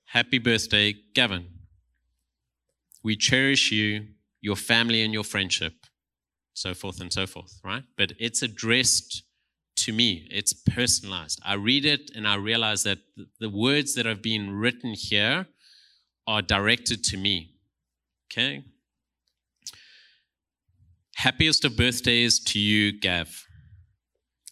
Happy 0.07 0.39
birthday, 0.39 0.95
Gavin. 1.15 1.47
We 3.03 3.17
cherish 3.17 3.71
you, 3.71 4.07
your 4.41 4.57
family, 4.57 5.03
and 5.03 5.13
your 5.13 5.25
friendship, 5.25 5.75
so 6.55 6.75
forth 6.75 7.01
and 7.01 7.13
so 7.13 7.27
forth, 7.27 7.61
right? 7.65 7.85
But 7.97 8.13
it's 8.19 8.43
addressed 8.43 9.23
to 9.77 9.93
me, 9.93 10.27
it's 10.31 10.53
personalized. 10.53 11.41
I 11.45 11.55
read 11.55 11.85
it 11.85 12.11
and 12.15 12.27
I 12.27 12.37
realize 12.37 12.83
that 12.85 12.99
the 13.39 13.51
words 13.51 13.95
that 13.95 14.07
have 14.07 14.23
been 14.23 14.51
written 14.51 14.95
here 14.95 15.47
are 16.27 16.43
directed 16.43 17.05
to 17.05 17.17
me. 17.17 17.55
Okay? 18.33 18.65
Happiest 21.17 21.65
of 21.65 21.77
birthdays 21.77 22.39
to 22.41 22.59
you, 22.59 22.99
Gav. 22.99 23.46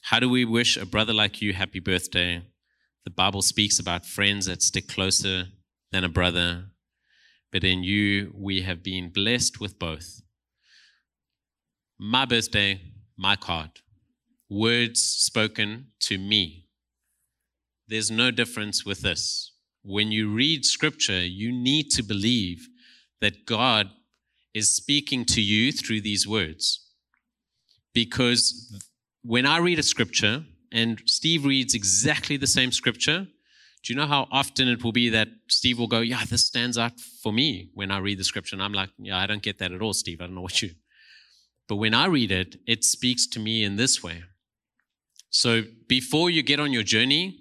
How 0.08 0.20
do 0.20 0.28
we 0.28 0.44
wish 0.44 0.76
a 0.76 0.84
brother 0.84 1.14
like 1.14 1.40
you 1.40 1.54
happy 1.54 1.80
birthday? 1.80 2.42
The 3.04 3.10
Bible 3.10 3.40
speaks 3.40 3.78
about 3.78 4.04
friends 4.04 4.44
that 4.44 4.62
stick 4.62 4.86
closer 4.86 5.44
than 5.92 6.04
a 6.04 6.10
brother, 6.10 6.66
but 7.50 7.64
in 7.64 7.82
you 7.82 8.30
we 8.36 8.60
have 8.60 8.82
been 8.82 9.08
blessed 9.08 9.60
with 9.60 9.78
both. 9.78 10.20
My 11.98 12.26
birthday, 12.26 12.82
my 13.16 13.34
card. 13.34 13.70
Words 14.50 15.02
spoken 15.02 15.86
to 16.00 16.18
me. 16.18 16.66
There's 17.88 18.10
no 18.10 18.30
difference 18.30 18.84
with 18.84 19.00
this. 19.00 19.52
When 19.82 20.12
you 20.12 20.30
read 20.30 20.66
scripture, 20.66 21.24
you 21.24 21.50
need 21.50 21.88
to 21.92 22.02
believe 22.02 22.68
that 23.22 23.46
God 23.46 23.88
is 24.52 24.70
speaking 24.70 25.24
to 25.24 25.40
you 25.40 25.72
through 25.72 26.02
these 26.02 26.28
words. 26.28 26.90
Because 27.94 28.70
when 29.24 29.46
I 29.46 29.58
read 29.58 29.78
a 29.78 29.82
scripture, 29.82 30.44
and 30.70 31.00
Steve 31.06 31.44
reads 31.44 31.74
exactly 31.74 32.36
the 32.36 32.46
same 32.46 32.70
scripture, 32.72 33.26
do 33.82 33.92
you 33.92 33.98
know 33.98 34.06
how 34.06 34.28
often 34.30 34.68
it 34.68 34.82
will 34.82 34.92
be 34.92 35.08
that 35.10 35.28
Steve 35.48 35.78
will 35.78 35.86
go, 35.86 36.00
Yeah, 36.00 36.24
this 36.24 36.46
stands 36.46 36.78
out 36.78 36.98
for 37.22 37.32
me 37.32 37.70
when 37.74 37.90
I 37.90 37.98
read 37.98 38.18
the 38.18 38.24
scripture? 38.24 38.56
And 38.56 38.62
I'm 38.62 38.72
like, 38.72 38.90
Yeah, 38.98 39.18
I 39.18 39.26
don't 39.26 39.42
get 39.42 39.58
that 39.58 39.72
at 39.72 39.82
all, 39.82 39.92
Steve. 39.92 40.20
I 40.20 40.26
don't 40.26 40.34
know 40.34 40.40
what 40.42 40.62
you. 40.62 40.70
But 41.68 41.76
when 41.76 41.94
I 41.94 42.06
read 42.06 42.30
it, 42.30 42.56
it 42.66 42.84
speaks 42.84 43.26
to 43.28 43.40
me 43.40 43.64
in 43.64 43.76
this 43.76 44.02
way. 44.02 44.24
So 45.30 45.62
before 45.88 46.30
you 46.30 46.42
get 46.42 46.60
on 46.60 46.72
your 46.72 46.82
journey, 46.82 47.40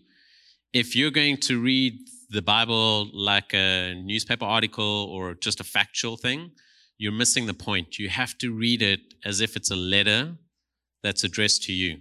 if 0.71 0.95
you're 0.95 1.11
going 1.11 1.37
to 1.37 1.61
read 1.61 1.99
the 2.29 2.41
Bible 2.41 3.09
like 3.13 3.53
a 3.53 3.93
newspaper 3.93 4.45
article 4.45 5.09
or 5.11 5.35
just 5.35 5.59
a 5.59 5.63
factual 5.63 6.17
thing, 6.17 6.51
you're 6.97 7.11
missing 7.11 7.45
the 7.45 7.53
point. 7.53 7.99
You 7.99 8.09
have 8.09 8.37
to 8.39 8.53
read 8.53 8.81
it 8.81 9.01
as 9.25 9.41
if 9.41 9.55
it's 9.55 9.71
a 9.71 9.75
letter 9.75 10.37
that's 11.03 11.23
addressed 11.23 11.63
to 11.63 11.73
you. 11.73 11.97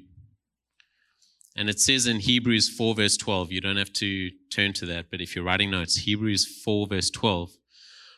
And 1.56 1.68
it 1.68 1.80
says 1.80 2.06
in 2.06 2.20
Hebrews 2.20 2.70
4, 2.70 2.94
verse 2.94 3.16
12, 3.16 3.52
you 3.52 3.60
don't 3.60 3.76
have 3.76 3.92
to 3.94 4.30
turn 4.50 4.72
to 4.74 4.86
that, 4.86 5.10
but 5.10 5.20
if 5.20 5.36
you're 5.36 5.44
writing 5.44 5.70
notes, 5.70 5.96
Hebrews 5.96 6.46
4, 6.64 6.86
verse 6.86 7.10
12, 7.10 7.50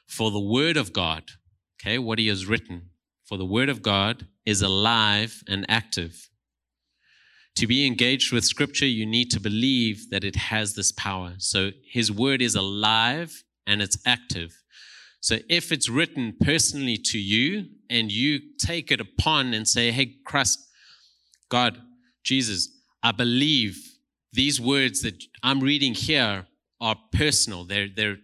for 0.07 0.31
the 0.31 0.41
word 0.41 0.77
of 0.77 0.93
God, 0.93 1.25
okay, 1.81 1.99
what 1.99 2.19
he 2.19 2.29
has 2.29 2.47
written, 2.47 2.91
for 3.25 3.37
the 3.37 3.45
word 3.45 3.69
of 3.69 3.83
God 3.83 4.29
is 4.47 4.63
alive 4.63 5.43
and 5.49 5.67
active. 5.69 6.31
To 7.57 7.67
be 7.67 7.87
engaged 7.87 8.33
with 8.33 8.45
scripture, 8.45 8.87
you 8.87 9.07
need 9.07 9.31
to 9.31 9.41
believe 9.41 10.11
that 10.11 10.25
it 10.25 10.37
has 10.37 10.75
this 10.75 10.93
power. 10.93 11.35
So 11.39 11.71
his 11.91 12.13
word 12.13 12.43
is 12.43 12.55
alive 12.55 13.45
and 13.67 13.81
it's 13.81 13.99
active. 14.05 14.61
So 15.21 15.39
if 15.49 15.73
it's 15.73 15.89
written 15.89 16.37
personally 16.41 16.99
to 16.99 17.19
you 17.19 17.67
and 17.89 18.13
you 18.13 18.41
take 18.59 18.91
it 18.91 19.01
upon 19.01 19.55
and 19.55 19.67
say, 19.67 19.91
hey, 19.91 20.17
Christ, 20.25 20.64
God, 21.55 21.81
Jesus, 22.25 22.69
I 23.01 23.13
believe 23.13 23.79
these 24.33 24.61
words 24.61 25.03
that 25.03 25.23
I'm 25.45 25.61
reading 25.61 25.95
here 25.95 26.49
are 26.81 26.97
personal. 27.13 27.63
They're, 27.63 27.87
they're, 27.95 28.17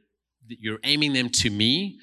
you're 0.48 0.80
aiming 0.82 1.12
them 1.12 1.28
to 1.42 1.48
me. 1.48 2.00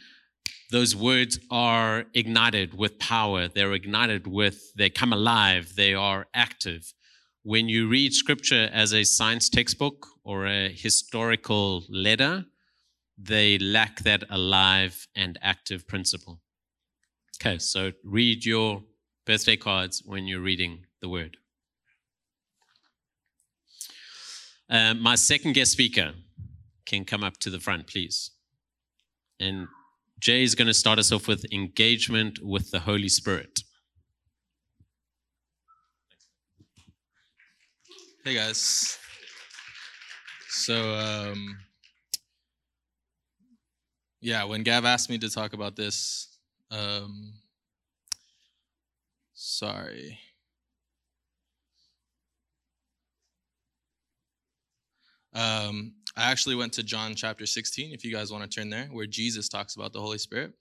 Those 0.71 0.95
words 0.95 1.37
are 1.51 2.05
ignited 2.13 2.75
with 2.75 2.97
power. 2.97 3.49
They're 3.49 3.73
ignited 3.73 4.25
with, 4.25 4.73
they 4.77 4.89
come 4.89 5.11
alive. 5.11 5.73
They 5.75 5.93
are 5.93 6.27
active. 6.33 6.93
When 7.43 7.67
you 7.67 7.89
read 7.89 8.13
scripture 8.13 8.69
as 8.71 8.93
a 8.93 9.03
science 9.03 9.49
textbook 9.49 10.07
or 10.23 10.47
a 10.47 10.69
historical 10.69 11.83
letter, 11.89 12.45
they 13.17 13.57
lack 13.57 13.99
that 14.03 14.23
alive 14.29 15.09
and 15.13 15.37
active 15.41 15.89
principle. 15.89 16.39
Okay, 17.35 17.57
so 17.57 17.91
read 18.05 18.45
your 18.45 18.83
birthday 19.25 19.57
cards 19.57 20.01
when 20.05 20.25
you're 20.25 20.39
reading 20.39 20.85
the 21.01 21.09
word. 21.09 21.37
Um, 24.69 25.01
my 25.01 25.15
second 25.15 25.53
guest 25.53 25.71
speaker, 25.71 26.13
can 26.87 27.05
come 27.05 27.23
up 27.23 27.37
to 27.37 27.49
the 27.49 27.59
front, 27.59 27.85
please. 27.85 28.31
And 29.39 29.67
Jay 30.19 30.41
is 30.41 30.55
going 30.55 30.67
to 30.67 30.73
start 30.73 30.97
us 30.97 31.11
off 31.11 31.27
with 31.27 31.45
engagement 31.53 32.39
with 32.41 32.71
the 32.71 32.79
Holy 32.79 33.09
Spirit. 33.09 33.59
Hey 38.23 38.33
guys. 38.33 38.97
So 40.49 40.95
um 40.95 41.59
yeah, 44.19 44.43
when 44.43 44.63
Gav 44.63 44.83
asked 44.83 45.09
me 45.09 45.17
to 45.19 45.29
talk 45.29 45.53
about 45.53 45.77
this, 45.77 46.37
um 46.69 47.35
sorry. 49.33 50.19
Um 55.33 55.93
I 56.15 56.31
actually 56.31 56.55
went 56.55 56.73
to 56.73 56.83
John 56.83 57.13
chapter 57.13 57.45
16 57.45 57.93
if 57.93 58.03
you 58.03 58.11
guys 58.11 58.31
want 58.31 58.43
to 58.43 58.49
turn 58.49 58.69
there 58.71 58.85
where 58.85 59.05
Jesus 59.05 59.47
talks 59.47 59.75
about 59.75 59.93
the 59.93 60.01
Holy 60.01 60.17
Spirit. 60.17 60.53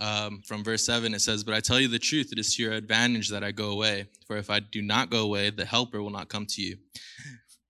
Um, 0.00 0.40
from 0.46 0.64
verse 0.64 0.86
7, 0.86 1.12
it 1.12 1.20
says, 1.20 1.44
But 1.44 1.54
I 1.54 1.60
tell 1.60 1.78
you 1.78 1.88
the 1.88 1.98
truth, 1.98 2.32
it 2.32 2.38
is 2.38 2.54
to 2.54 2.62
your 2.62 2.72
advantage 2.72 3.28
that 3.28 3.44
I 3.44 3.52
go 3.52 3.70
away. 3.70 4.06
For 4.26 4.36
if 4.36 4.48
I 4.48 4.60
do 4.60 4.80
not 4.80 5.10
go 5.10 5.24
away, 5.24 5.50
the 5.50 5.64
Helper 5.64 6.02
will 6.02 6.10
not 6.10 6.30
come 6.30 6.46
to 6.46 6.62
you. 6.62 6.76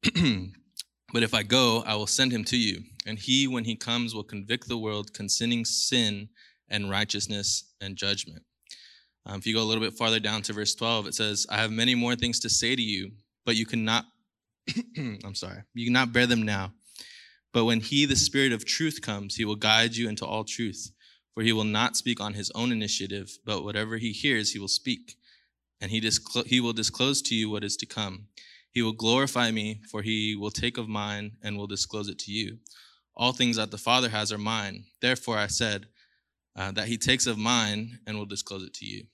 but 1.13 1.25
if 1.25 1.35
I 1.35 1.43
go, 1.43 1.83
I 1.87 1.97
will 1.97 2.07
send 2.07 2.33
him 2.33 2.45
to 2.45 2.57
you. 2.57 2.83
And 3.05 3.19
he, 3.19 3.49
when 3.49 3.65
he 3.65 3.75
comes, 3.75 4.15
will 4.15 4.23
convict 4.23 4.69
the 4.69 4.79
world 4.79 5.13
concerning 5.13 5.65
sin 5.65 6.29
and 6.69 6.89
righteousness 6.89 7.73
and 7.81 7.97
judgment. 7.97 8.43
Um, 9.27 9.39
if 9.39 9.47
you 9.47 9.55
go 9.55 9.63
a 9.63 9.65
little 9.65 9.83
bit 9.83 9.95
farther 9.95 10.21
down 10.21 10.43
to 10.43 10.53
verse 10.53 10.75
12, 10.75 11.09
it 11.09 11.15
says, 11.15 11.47
I 11.51 11.57
have 11.57 11.73
many 11.73 11.97
more 11.97 12.15
things 12.15 12.39
to 12.41 12.49
say 12.49 12.77
to 12.77 12.83
you, 12.83 13.11
but 13.45 13.57
you 13.57 13.67
cannot, 13.67 14.05
I'm 15.25 15.35
sorry, 15.35 15.63
you 15.75 15.87
cannot 15.87 16.13
bear 16.13 16.27
them 16.27 16.43
now. 16.43 16.73
But 17.53 17.65
when 17.65 17.81
he, 17.81 18.07
the 18.07 18.17
Spirit 18.17 18.53
of 18.53 18.65
truth, 18.65 19.03
comes, 19.03 19.37
he 19.37 19.45
will 19.45 19.57
guide 19.57 19.97
you 19.97 20.09
into 20.09 20.25
all 20.25 20.45
truth. 20.45 20.93
For 21.35 21.43
he 21.43 21.53
will 21.53 21.65
not 21.65 21.97
speak 21.97 22.21
on 22.21 22.35
his 22.35 22.51
own 22.55 22.73
initiative, 22.73 23.39
but 23.45 23.65
whatever 23.65 23.97
he 23.97 24.13
hears, 24.13 24.53
he 24.53 24.59
will 24.59 24.69
speak. 24.69 25.17
And 25.81 25.91
he, 25.91 26.01
disclo- 26.01 26.47
he 26.47 26.61
will 26.61 26.73
disclose 26.73 27.23
to 27.23 27.35
you 27.35 27.49
what 27.51 27.65
is 27.65 27.77
to 27.79 27.87
come. 27.87 28.27
He 28.73 28.83
will 28.83 28.93
glorify 28.93 29.51
me, 29.51 29.81
for 29.91 30.03
he 30.03 30.37
will 30.37 30.51
take 30.51 30.79
of 30.79 30.89
mine 30.89 31.33
and 31.43 31.57
will 31.57 31.67
disclose 31.67 32.09
it 32.09 32.19
to 32.21 32.33
you. 32.33 32.59
All 33.17 33.33
things 33.33 33.57
that 33.57 33.71
the 33.71 33.79
Father 33.79 34.09
has 34.09 34.33
are 34.33 34.39
mine. 34.39 34.85
Therefore, 35.01 35.39
I 35.39 35.49
said 35.49 35.87
uh, 36.57 36.73
that 36.73 36.89
he 36.89 36.97
takes 36.97 37.27
of 37.27 37.39
mine 37.39 37.99
and 38.07 38.17
will 38.17 38.27
disclose 38.27 38.63
it 38.63 38.75
to 38.75 38.87
you. 38.87 39.05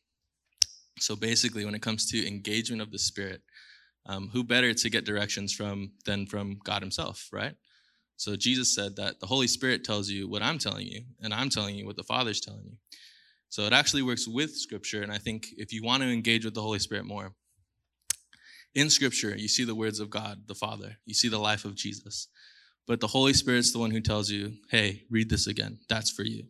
So 0.99 1.17
basically, 1.17 1.65
when 1.65 1.75
it 1.75 1.83
comes 1.83 2.11
to 2.11 2.27
engagement 2.27 2.83
of 2.83 2.91
the 2.91 2.99
Spirit, 2.99 3.43
um, 4.07 4.31
who 4.33 4.45
better 4.45 4.73
to 4.73 4.91
get 4.91 5.05
directions 5.05 5.53
from 5.53 5.93
than 6.05 6.27
from 6.27 6.59
God 6.65 6.83
Himself, 6.83 7.29
right? 7.33 7.55
So 8.17 8.35
Jesus 8.35 8.75
said 8.75 8.97
that 8.97 9.21
the 9.21 9.27
Holy 9.27 9.47
Spirit 9.47 9.85
tells 9.85 10.09
you 10.09 10.29
what 10.29 10.43
I'm 10.43 10.59
telling 10.59 10.87
you, 10.87 11.03
and 11.21 11.35
I'm 11.35 11.51
telling 11.51 11.75
you 11.75 11.87
what 11.87 11.97
the 11.97 12.03
Father's 12.03 12.41
telling 12.41 12.65
you. 12.65 12.77
So 13.49 13.63
it 13.65 13.73
actually 13.73 14.03
works 14.03 14.27
with 14.27 14.57
Scripture, 14.57 15.03
and 15.03 15.13
I 15.13 15.19
think 15.19 15.49
if 15.57 15.73
you 15.73 15.83
want 15.83 16.03
to 16.03 16.09
engage 16.09 16.45
with 16.45 16.55
the 16.55 16.63
Holy 16.63 16.79
Spirit 16.79 17.05
more, 17.05 17.33
in 18.75 18.91
Scripture, 18.91 19.35
you 19.35 19.49
see 19.49 19.65
the 19.65 19.75
words 19.75 20.01
of 20.01 20.11
God, 20.11 20.43
the 20.47 20.55
Father. 20.55 20.97
You 21.07 21.15
see 21.15 21.29
the 21.29 21.39
life 21.39 21.65
of 21.65 21.75
Jesus. 21.75 22.29
But 22.87 23.01
the 23.01 23.07
Holy 23.07 23.33
Spirit's 23.33 23.73
the 23.73 23.79
one 23.79 23.91
who 23.91 24.03
tells 24.03 24.31
you, 24.31 24.53
hey, 24.71 25.03
read 25.11 25.31
this 25.31 25.47
again. 25.47 25.79
That's 25.89 26.11
for 26.11 26.23
you. 26.23 26.45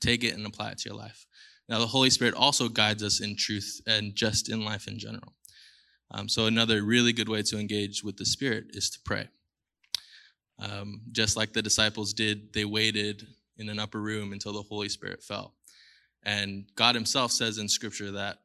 Take 0.00 0.22
it 0.22 0.34
and 0.34 0.46
apply 0.46 0.72
it 0.72 0.78
to 0.78 0.90
your 0.90 0.98
life. 0.98 1.26
Now, 1.68 1.78
the 1.78 1.86
Holy 1.86 2.10
Spirit 2.10 2.34
also 2.34 2.68
guides 2.68 3.02
us 3.02 3.20
in 3.20 3.36
truth 3.36 3.80
and 3.86 4.14
just 4.14 4.50
in 4.50 4.64
life 4.64 4.86
in 4.86 4.98
general. 4.98 5.32
Um, 6.12 6.28
so, 6.28 6.46
another 6.46 6.82
really 6.82 7.12
good 7.12 7.28
way 7.28 7.42
to 7.42 7.58
engage 7.58 8.04
with 8.04 8.16
the 8.18 8.26
Spirit 8.26 8.66
is 8.70 8.90
to 8.90 8.98
pray. 9.04 9.28
Um, 10.58 11.00
just 11.10 11.36
like 11.36 11.52
the 11.52 11.62
disciples 11.62 12.12
did, 12.12 12.52
they 12.52 12.64
waited 12.64 13.26
in 13.56 13.68
an 13.68 13.78
upper 13.78 14.00
room 14.00 14.32
until 14.32 14.52
the 14.52 14.62
Holy 14.62 14.88
Spirit 14.88 15.22
fell. 15.22 15.54
And 16.22 16.66
God 16.74 16.94
Himself 16.94 17.32
says 17.32 17.58
in 17.58 17.68
Scripture 17.68 18.12
that 18.12 18.38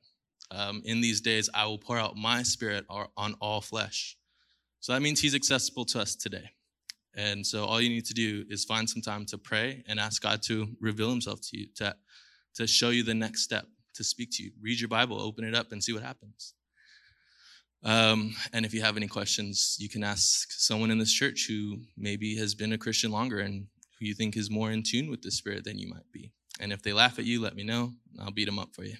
um, 0.49 0.81
in 0.85 1.01
these 1.01 1.21
days 1.21 1.49
I 1.53 1.65
will 1.65 1.77
pour 1.77 1.97
out 1.97 2.15
my 2.15 2.41
Spirit 2.43 2.85
on 2.89 3.35
all 3.41 3.61
flesh. 3.61 4.17
So 4.79 4.93
that 4.93 5.01
means 5.01 5.19
He's 5.19 5.35
accessible 5.35 5.85
to 5.85 5.99
us 5.99 6.15
today. 6.15 6.51
And 7.15 7.45
so 7.45 7.65
all 7.65 7.81
you 7.81 7.89
need 7.89 8.05
to 8.05 8.13
do 8.13 8.45
is 8.49 8.63
find 8.63 8.89
some 8.89 9.01
time 9.01 9.25
to 9.27 9.37
pray 9.37 9.83
and 9.87 9.99
ask 9.99 10.21
God 10.21 10.41
to 10.43 10.69
reveal 10.79 11.09
Himself 11.09 11.41
to 11.49 11.57
you, 11.57 11.67
to, 11.75 11.95
to 12.55 12.67
show 12.67 12.89
you 12.89 13.03
the 13.03 13.13
next 13.13 13.41
step, 13.41 13.65
to 13.95 14.03
speak 14.03 14.29
to 14.33 14.43
you. 14.43 14.51
Read 14.61 14.79
your 14.79 14.87
Bible, 14.87 15.19
open 15.19 15.43
it 15.43 15.55
up, 15.55 15.71
and 15.71 15.83
see 15.83 15.93
what 15.93 16.03
happens. 16.03 16.53
Um, 17.83 18.35
and 18.53 18.65
if 18.65 18.73
you 18.73 18.81
have 18.81 18.97
any 18.97 19.07
questions, 19.07 19.77
you 19.79 19.89
can 19.89 20.03
ask 20.03 20.51
someone 20.51 20.91
in 20.91 20.97
this 20.97 21.13
church 21.13 21.45
who 21.47 21.81
maybe 21.95 22.35
has 22.37 22.55
been 22.55 22.73
a 22.73 22.77
Christian 22.77 23.11
longer 23.11 23.39
and 23.39 23.67
who 23.99 24.05
you 24.05 24.13
think 24.13 24.35
is 24.35 24.49
more 24.49 24.71
in 24.71 24.83
tune 24.83 25.09
with 25.09 25.21
the 25.21 25.31
Spirit 25.31 25.63
than 25.63 25.77
you 25.77 25.87
might 25.87 26.11
be. 26.11 26.31
And 26.59 26.73
if 26.73 26.81
they 26.81 26.93
laugh 26.93 27.19
at 27.19 27.25
you, 27.25 27.41
let 27.41 27.55
me 27.55 27.63
know. 27.63 27.93
I'll 28.19 28.31
beat 28.31 28.45
them 28.45 28.59
up 28.59 28.73
for 28.73 28.83
you. 28.83 28.95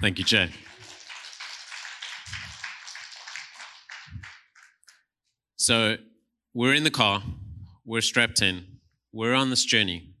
Thank 0.00 0.18
you, 0.18 0.24
Jay. 0.24 0.50
So 5.56 5.96
we're 6.54 6.74
in 6.74 6.84
the 6.84 6.90
car, 6.90 7.22
we're 7.84 8.00
strapped 8.00 8.40
in, 8.40 8.64
we're 9.12 9.34
on 9.34 9.50
this 9.50 9.64
journey. 9.64 10.14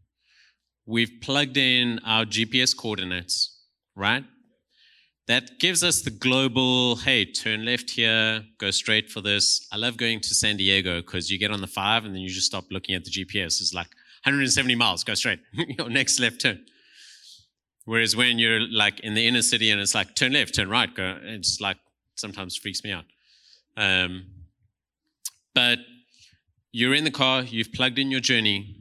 We've 0.84 1.12
plugged 1.22 1.56
in 1.56 1.98
our 2.04 2.24
GPS 2.24 2.76
coordinates, 2.76 3.58
right? 3.96 4.24
That 5.30 5.58
gives 5.58 5.84
us 5.84 6.02
the 6.02 6.10
global 6.10 6.96
hey 6.96 7.24
turn 7.24 7.64
left 7.64 7.90
here 7.90 8.42
go 8.58 8.70
straight 8.70 9.10
for 9.10 9.20
this. 9.20 9.66
I 9.70 9.76
love 9.76 9.96
going 9.96 10.20
to 10.20 10.34
san 10.34 10.56
diego 10.56 11.00
because 11.00 11.30
you 11.30 11.38
get 11.38 11.50
on 11.50 11.60
the 11.60 11.66
five 11.66 12.04
and 12.04 12.14
then 12.14 12.22
you 12.22 12.28
just 12.28 12.46
stop 12.46 12.64
looking 12.70 12.94
at 12.94 13.04
the 13.04 13.10
gps 13.10 13.60
it's 13.60 13.72
like 13.72 13.88
170 14.24 14.74
miles 14.74 15.04
go 15.04 15.14
straight. 15.14 15.40
Your 15.52 15.88
next 15.88 16.20
left 16.20 16.40
turn. 16.40 16.64
Whereas 17.84 18.14
when 18.14 18.38
you're 18.38 18.60
like 18.60 19.00
in 19.00 19.14
the 19.14 19.26
inner 19.26 19.42
city 19.42 19.70
and 19.70 19.80
it's 19.80 19.94
like 19.94 20.14
turn 20.14 20.32
left 20.32 20.54
turn 20.54 20.68
right 20.68 20.92
go 20.94 21.18
it's 21.22 21.60
like 21.60 21.78
sometimes 22.16 22.56
freaks 22.56 22.82
me 22.82 22.92
out. 22.92 23.04
Um, 23.76 24.26
but 25.54 25.78
you're 26.72 26.94
in 26.94 27.04
the 27.04 27.10
car 27.10 27.42
you've 27.42 27.72
plugged 27.72 27.98
in 27.98 28.10
your 28.10 28.20
journey 28.20 28.79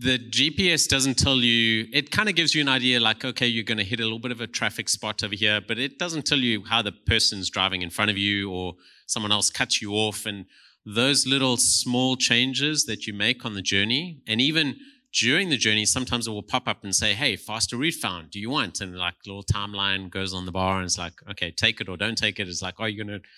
the 0.00 0.18
GPS 0.18 0.88
doesn't 0.88 1.18
tell 1.18 1.36
you, 1.36 1.86
it 1.92 2.10
kind 2.10 2.30
of 2.30 2.34
gives 2.34 2.54
you 2.54 2.62
an 2.62 2.68
idea 2.68 2.98
like, 2.98 3.22
okay, 3.22 3.46
you're 3.46 3.64
going 3.64 3.76
to 3.76 3.84
hit 3.84 4.00
a 4.00 4.02
little 4.02 4.18
bit 4.18 4.32
of 4.32 4.40
a 4.40 4.46
traffic 4.46 4.88
spot 4.88 5.22
over 5.22 5.34
here, 5.34 5.60
but 5.60 5.78
it 5.78 5.98
doesn't 5.98 6.24
tell 6.24 6.38
you 6.38 6.64
how 6.64 6.80
the 6.80 6.92
person's 6.92 7.50
driving 7.50 7.82
in 7.82 7.90
front 7.90 8.10
of 8.10 8.16
you 8.16 8.50
or 8.50 8.76
someone 9.04 9.30
else 9.30 9.50
cuts 9.50 9.82
you 9.82 9.92
off. 9.92 10.24
And 10.24 10.46
those 10.86 11.26
little 11.26 11.58
small 11.58 12.16
changes 12.16 12.86
that 12.86 13.06
you 13.06 13.12
make 13.12 13.44
on 13.44 13.52
the 13.52 13.60
journey, 13.60 14.22
and 14.26 14.40
even 14.40 14.76
during 15.12 15.50
the 15.50 15.58
journey, 15.58 15.84
sometimes 15.84 16.26
it 16.26 16.30
will 16.30 16.42
pop 16.42 16.66
up 16.66 16.82
and 16.82 16.94
say, 16.96 17.12
hey, 17.12 17.36
faster 17.36 17.76
route 17.76 17.92
found. 17.92 18.30
Do 18.30 18.40
you 18.40 18.48
want? 18.48 18.80
And 18.80 18.96
like 18.96 19.16
little 19.26 19.44
timeline 19.44 20.08
goes 20.08 20.32
on 20.32 20.46
the 20.46 20.52
bar 20.52 20.78
and 20.78 20.86
it's 20.86 20.96
like, 20.96 21.14
okay, 21.32 21.50
take 21.50 21.78
it 21.82 21.90
or 21.90 21.98
don't 21.98 22.16
take 22.16 22.40
it. 22.40 22.48
It's 22.48 22.62
like, 22.62 22.76
oh, 22.78 22.86
you're 22.86 23.04
going 23.04 23.20
to. 23.20 23.28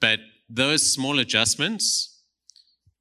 But 0.00 0.18
those 0.48 0.92
small 0.92 1.20
adjustments 1.20 2.09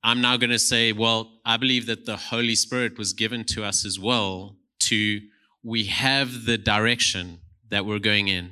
I'm 0.03 0.21
now 0.21 0.37
going 0.37 0.51
to 0.51 0.59
say, 0.59 0.93
well, 0.93 1.31
I 1.45 1.57
believe 1.57 1.85
that 1.87 2.05
the 2.05 2.15
Holy 2.15 2.55
Spirit 2.55 2.97
was 2.97 3.13
given 3.13 3.43
to 3.45 3.65
us 3.65 3.85
as 3.85 3.99
well 3.99 4.55
to, 4.81 5.19
we 5.61 5.85
have 5.85 6.45
the 6.45 6.57
direction 6.57 7.39
that 7.69 7.85
we're 7.85 7.99
going 7.99 8.29
in. 8.29 8.51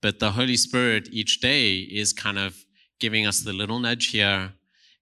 But 0.00 0.18
the 0.18 0.32
Holy 0.32 0.56
Spirit 0.56 1.08
each 1.12 1.40
day 1.40 1.80
is 1.80 2.14
kind 2.14 2.38
of 2.38 2.64
giving 2.98 3.26
us 3.26 3.40
the 3.40 3.52
little 3.52 3.78
nudge 3.78 4.06
here. 4.06 4.54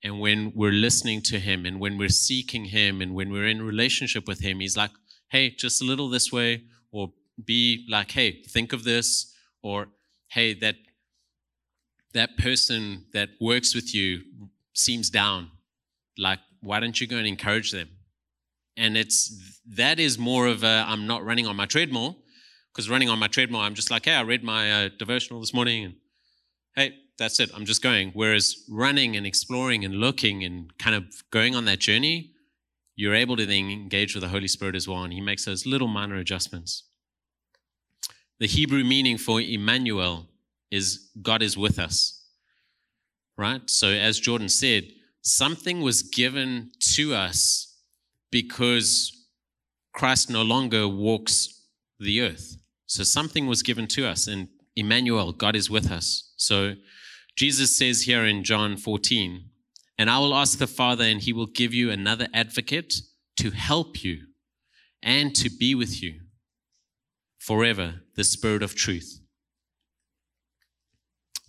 And 0.02 0.20
when 0.20 0.52
we're 0.54 0.72
listening 0.72 1.22
to 1.22 1.38
Him 1.38 1.64
and 1.64 1.78
when 1.78 1.96
we're 1.96 2.08
seeking 2.08 2.66
Him 2.66 3.00
and 3.00 3.14
when 3.14 3.30
we're 3.30 3.46
in 3.46 3.62
relationship 3.62 4.26
with 4.26 4.40
Him, 4.40 4.58
He's 4.58 4.76
like, 4.76 4.90
hey, 5.28 5.50
just 5.50 5.80
a 5.80 5.84
little 5.84 6.08
this 6.08 6.32
way, 6.32 6.64
or 6.90 7.12
be 7.44 7.86
like, 7.88 8.10
hey, 8.10 8.42
think 8.42 8.72
of 8.72 8.82
this, 8.82 9.32
or 9.62 9.88
hey, 10.28 10.54
that 10.54 10.76
that 12.14 12.36
person 12.38 13.04
that 13.12 13.28
works 13.40 13.74
with 13.74 13.94
you 13.94 14.22
seems 14.72 15.10
down 15.10 15.50
like 16.18 16.40
why 16.60 16.80
don't 16.80 17.00
you 17.00 17.06
go 17.06 17.16
and 17.16 17.26
encourage 17.26 17.70
them? 17.70 17.88
And 18.76 18.96
it's 18.96 19.58
that 19.76 20.00
is 20.00 20.18
more 20.18 20.46
of 20.46 20.64
a 20.64 20.84
i'm 20.86 21.06
not 21.06 21.24
running 21.24 21.46
on 21.46 21.56
my 21.56 21.66
treadmill 21.66 22.16
because 22.72 22.88
running 22.88 23.08
on 23.08 23.18
my 23.18 23.28
treadmill 23.28 23.60
i'm 23.60 23.74
just 23.74 23.90
like 23.90 24.04
hey 24.04 24.14
i 24.14 24.22
read 24.22 24.42
my 24.42 24.86
uh, 24.86 24.88
devotional 24.98 25.40
this 25.40 25.52
morning 25.52 25.84
and 25.84 25.94
hey 26.74 26.94
that's 27.18 27.40
it 27.40 27.50
i'm 27.54 27.64
just 27.64 27.82
going. 27.82 28.10
Whereas 28.14 28.64
running 28.70 29.16
and 29.16 29.26
exploring 29.26 29.84
and 29.84 29.94
looking 29.94 30.44
and 30.44 30.76
kind 30.78 30.96
of 30.96 31.04
going 31.30 31.54
on 31.54 31.64
that 31.66 31.80
journey 31.80 32.32
you're 32.96 33.14
able 33.14 33.36
to 33.36 33.46
then 33.46 33.70
engage 33.70 34.14
with 34.14 34.22
the 34.22 34.28
holy 34.28 34.48
spirit 34.48 34.74
as 34.74 34.88
well 34.88 35.02
and 35.02 35.12
he 35.12 35.20
makes 35.20 35.44
those 35.44 35.66
little 35.66 35.88
minor 35.88 36.16
adjustments. 36.16 36.84
The 38.40 38.46
hebrew 38.46 38.84
meaning 38.84 39.18
for 39.18 39.40
emmanuel 39.40 40.26
is 40.70 41.10
god 41.20 41.42
is 41.42 41.56
with 41.56 41.78
us 41.78 42.14
right? 43.36 43.68
So 43.68 43.88
as 43.88 44.18
jordan 44.18 44.48
said 44.48 44.84
something 45.28 45.82
was 45.82 46.02
given 46.02 46.70
to 46.94 47.14
us 47.14 47.76
because 48.30 49.12
Christ 49.92 50.30
no 50.30 50.42
longer 50.42 50.88
walks 50.88 51.64
the 52.00 52.22
earth. 52.22 52.56
So 52.86 53.02
something 53.02 53.46
was 53.46 53.62
given 53.62 53.86
to 53.88 54.06
us, 54.06 54.26
and 54.26 54.48
Emmanuel, 54.74 55.32
God 55.32 55.54
is 55.54 55.68
with 55.68 55.90
us. 55.90 56.32
So 56.36 56.74
Jesus 57.36 57.76
says 57.76 58.02
here 58.02 58.24
in 58.24 58.42
John 58.42 58.76
14, 58.76 59.44
and 59.98 60.08
I 60.08 60.18
will 60.18 60.34
ask 60.34 60.58
the 60.58 60.66
Father, 60.66 61.04
and 61.04 61.20
he 61.20 61.32
will 61.32 61.46
give 61.46 61.74
you 61.74 61.90
another 61.90 62.28
advocate 62.32 62.94
to 63.36 63.50
help 63.50 64.02
you 64.02 64.18
and 65.02 65.34
to 65.36 65.50
be 65.50 65.74
with 65.74 66.02
you 66.02 66.20
forever, 67.38 68.00
the 68.16 68.24
Spirit 68.24 68.62
of 68.62 68.74
truth. 68.74 69.20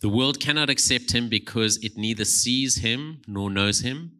The 0.01 0.09
world 0.09 0.39
cannot 0.39 0.69
accept 0.69 1.11
him 1.11 1.27
because 1.27 1.77
it 1.83 1.97
neither 1.97 2.25
sees 2.25 2.77
him 2.77 3.21
nor 3.27 3.49
knows 3.49 3.81
him, 3.81 4.13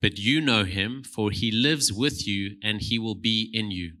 but 0.00 0.18
you 0.18 0.40
know 0.40 0.64
him, 0.64 1.04
for 1.04 1.30
he 1.30 1.52
lives 1.52 1.92
with 1.92 2.26
you 2.26 2.56
and 2.62 2.80
he 2.80 2.98
will 2.98 3.14
be 3.14 3.50
in 3.54 3.70
you. 3.70 3.92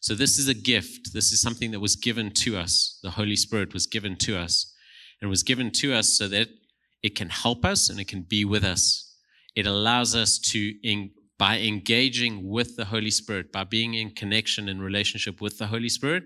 So, 0.00 0.14
this 0.14 0.38
is 0.38 0.46
a 0.46 0.54
gift. 0.54 1.12
This 1.12 1.32
is 1.32 1.40
something 1.40 1.70
that 1.72 1.80
was 1.80 1.96
given 1.96 2.30
to 2.32 2.56
us. 2.56 3.00
The 3.02 3.10
Holy 3.10 3.34
Spirit 3.34 3.72
was 3.72 3.86
given 3.86 4.16
to 4.16 4.36
us 4.36 4.72
and 5.20 5.30
was 5.30 5.42
given 5.42 5.70
to 5.72 5.94
us 5.94 6.16
so 6.16 6.28
that 6.28 6.48
it 7.02 7.16
can 7.16 7.30
help 7.30 7.64
us 7.64 7.88
and 7.88 7.98
it 7.98 8.06
can 8.06 8.22
be 8.22 8.44
with 8.44 8.62
us. 8.62 9.16
It 9.56 9.66
allows 9.66 10.14
us 10.14 10.38
to, 10.38 10.74
by 11.38 11.58
engaging 11.58 12.48
with 12.48 12.76
the 12.76 12.84
Holy 12.84 13.10
Spirit, 13.10 13.50
by 13.50 13.64
being 13.64 13.94
in 13.94 14.10
connection 14.10 14.68
and 14.68 14.82
relationship 14.82 15.40
with 15.40 15.58
the 15.58 15.66
Holy 15.66 15.88
Spirit, 15.88 16.24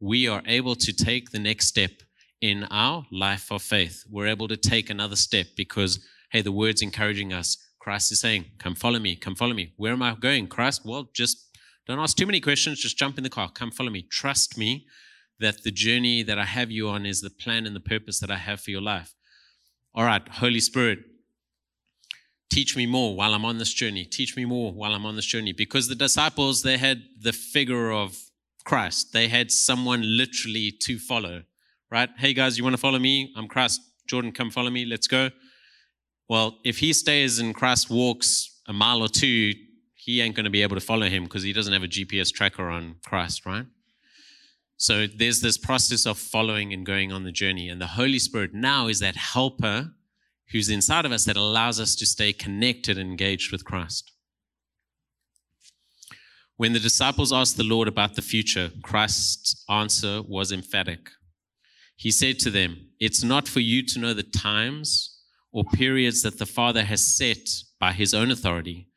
we 0.00 0.28
are 0.28 0.42
able 0.46 0.74
to 0.74 0.92
take 0.92 1.30
the 1.30 1.38
next 1.38 1.68
step 1.68 1.92
in 2.40 2.64
our 2.64 3.06
life 3.10 3.50
of 3.50 3.62
faith. 3.62 4.04
We're 4.10 4.26
able 4.26 4.48
to 4.48 4.56
take 4.56 4.90
another 4.90 5.16
step 5.16 5.46
because, 5.56 6.04
hey, 6.30 6.42
the 6.42 6.52
word's 6.52 6.82
encouraging 6.82 7.32
us. 7.32 7.56
Christ 7.78 8.12
is 8.12 8.20
saying, 8.20 8.46
Come 8.58 8.74
follow 8.74 8.98
me, 8.98 9.16
come 9.16 9.34
follow 9.34 9.54
me. 9.54 9.72
Where 9.76 9.92
am 9.92 10.02
I 10.02 10.14
going, 10.14 10.46
Christ? 10.46 10.82
Well, 10.84 11.10
just 11.14 11.50
don't 11.86 11.98
ask 11.98 12.16
too 12.16 12.26
many 12.26 12.40
questions, 12.40 12.80
just 12.80 12.98
jump 12.98 13.18
in 13.18 13.24
the 13.24 13.30
car, 13.30 13.50
come 13.50 13.70
follow 13.70 13.90
me. 13.90 14.02
Trust 14.10 14.56
me 14.56 14.86
that 15.40 15.62
the 15.62 15.70
journey 15.70 16.22
that 16.22 16.38
I 16.38 16.44
have 16.44 16.70
you 16.70 16.88
on 16.88 17.04
is 17.04 17.20
the 17.20 17.30
plan 17.30 17.66
and 17.66 17.76
the 17.76 17.80
purpose 17.80 18.20
that 18.20 18.30
I 18.30 18.36
have 18.36 18.60
for 18.60 18.70
your 18.70 18.80
life. 18.80 19.14
All 19.94 20.04
right, 20.04 20.26
Holy 20.26 20.60
Spirit, 20.60 21.00
teach 22.50 22.76
me 22.76 22.86
more 22.86 23.14
while 23.14 23.34
I'm 23.34 23.44
on 23.44 23.58
this 23.58 23.72
journey. 23.72 24.04
Teach 24.04 24.36
me 24.36 24.44
more 24.44 24.72
while 24.72 24.94
I'm 24.94 25.06
on 25.06 25.16
this 25.16 25.26
journey. 25.26 25.52
Because 25.52 25.88
the 25.88 25.94
disciples, 25.94 26.62
they 26.62 26.78
had 26.78 27.02
the 27.20 27.32
figure 27.32 27.90
of 27.90 28.18
Christ, 28.64 29.12
they 29.12 29.28
had 29.28 29.50
someone 29.50 30.02
literally 30.02 30.72
to 30.82 30.98
follow, 30.98 31.42
right? 31.90 32.08
Hey 32.16 32.34
guys, 32.34 32.58
you 32.58 32.64
want 32.64 32.74
to 32.74 32.80
follow 32.80 32.98
me? 32.98 33.32
I'm 33.36 33.48
Christ. 33.48 33.80
Jordan, 34.06 34.32
come 34.32 34.50
follow 34.50 34.70
me. 34.70 34.84
Let's 34.84 35.06
go. 35.06 35.30
Well, 36.28 36.58
if 36.64 36.78
he 36.78 36.92
stays 36.92 37.38
and 37.38 37.54
Christ 37.54 37.90
walks 37.90 38.60
a 38.66 38.72
mile 38.72 39.02
or 39.02 39.08
two, 39.08 39.52
he 39.94 40.20
ain't 40.20 40.34
going 40.34 40.44
to 40.44 40.50
be 40.50 40.62
able 40.62 40.76
to 40.76 40.80
follow 40.80 41.08
him 41.08 41.24
because 41.24 41.42
he 41.42 41.52
doesn't 41.52 41.72
have 41.72 41.82
a 41.82 41.88
GPS 41.88 42.32
tracker 42.32 42.68
on 42.68 42.96
Christ, 43.04 43.46
right? 43.46 43.66
So 44.76 45.06
there's 45.06 45.40
this 45.40 45.56
process 45.56 46.06
of 46.06 46.18
following 46.18 46.72
and 46.72 46.84
going 46.84 47.12
on 47.12 47.24
the 47.24 47.32
journey. 47.32 47.68
And 47.68 47.80
the 47.80 47.86
Holy 47.86 48.18
Spirit 48.18 48.52
now 48.52 48.88
is 48.88 48.98
that 49.00 49.16
helper 49.16 49.92
who's 50.50 50.68
inside 50.68 51.04
of 51.04 51.12
us 51.12 51.24
that 51.24 51.36
allows 51.36 51.80
us 51.80 51.94
to 51.96 52.06
stay 52.06 52.32
connected 52.32 52.98
and 52.98 53.10
engaged 53.10 53.52
with 53.52 53.64
Christ. 53.64 54.12
When 56.56 56.72
the 56.72 56.80
disciples 56.80 57.32
asked 57.32 57.56
the 57.56 57.64
Lord 57.64 57.88
about 57.88 58.14
the 58.14 58.22
future, 58.22 58.70
Christ's 58.82 59.64
answer 59.68 60.22
was 60.22 60.52
emphatic. 60.52 61.10
He 61.96 62.10
said 62.10 62.38
to 62.40 62.50
them, 62.50 62.90
It's 63.00 63.22
not 63.22 63.48
for 63.48 63.60
you 63.60 63.84
to 63.86 63.98
know 63.98 64.14
the 64.14 64.22
times 64.22 65.20
or 65.52 65.64
periods 65.64 66.22
that 66.22 66.38
the 66.38 66.46
Father 66.46 66.84
has 66.84 67.16
set 67.16 67.48
by 67.78 67.92
his 67.92 68.12
own 68.12 68.30
authority, 68.30 68.88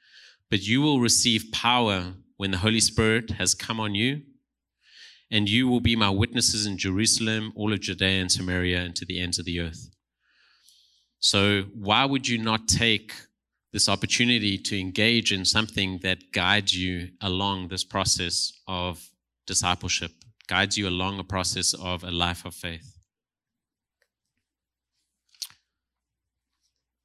but 0.49 0.65
you 0.65 0.81
will 0.81 0.99
receive 0.99 1.51
power 1.51 2.13
when 2.37 2.51
the 2.51 2.57
Holy 2.57 2.79
Spirit 2.79 3.31
has 3.31 3.53
come 3.53 3.79
on 3.79 3.95
you, 3.95 4.21
and 5.29 5.49
you 5.49 5.67
will 5.67 5.81
be 5.81 5.95
my 5.95 6.09
witnesses 6.09 6.65
in 6.65 6.77
Jerusalem, 6.77 7.51
all 7.55 7.73
of 7.73 7.81
Judea 7.81 8.21
and 8.21 8.31
Samaria, 8.31 8.81
and 8.81 8.95
to 8.95 9.05
the 9.05 9.19
ends 9.19 9.39
of 9.39 9.45
the 9.45 9.59
earth. 9.59 9.89
So, 11.19 11.63
why 11.73 12.05
would 12.05 12.27
you 12.27 12.37
not 12.37 12.67
take 12.67 13.11
this 13.73 13.89
opportunity 13.89 14.57
to 14.57 14.79
engage 14.79 15.31
in 15.31 15.45
something 15.45 15.99
that 16.01 16.31
guides 16.31 16.75
you 16.75 17.09
along 17.21 17.67
this 17.67 17.83
process 17.83 18.51
of 18.67 19.09
discipleship, 19.45 20.11
guides 20.47 20.77
you 20.77 20.87
along 20.87 21.19
a 21.19 21.23
process 21.23 21.73
of 21.73 22.03
a 22.03 22.11
life 22.11 22.45
of 22.45 22.53
faith? 22.55 22.97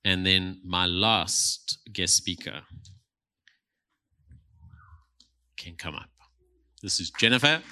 And 0.04 0.26
then 0.26 0.60
my 0.64 0.86
last 0.86 1.78
guest 1.92 2.16
speaker 2.16 2.62
can 5.56 5.74
come 5.76 5.94
up. 5.94 6.10
This 6.82 6.98
is 6.98 7.10
Jennifer. 7.10 7.62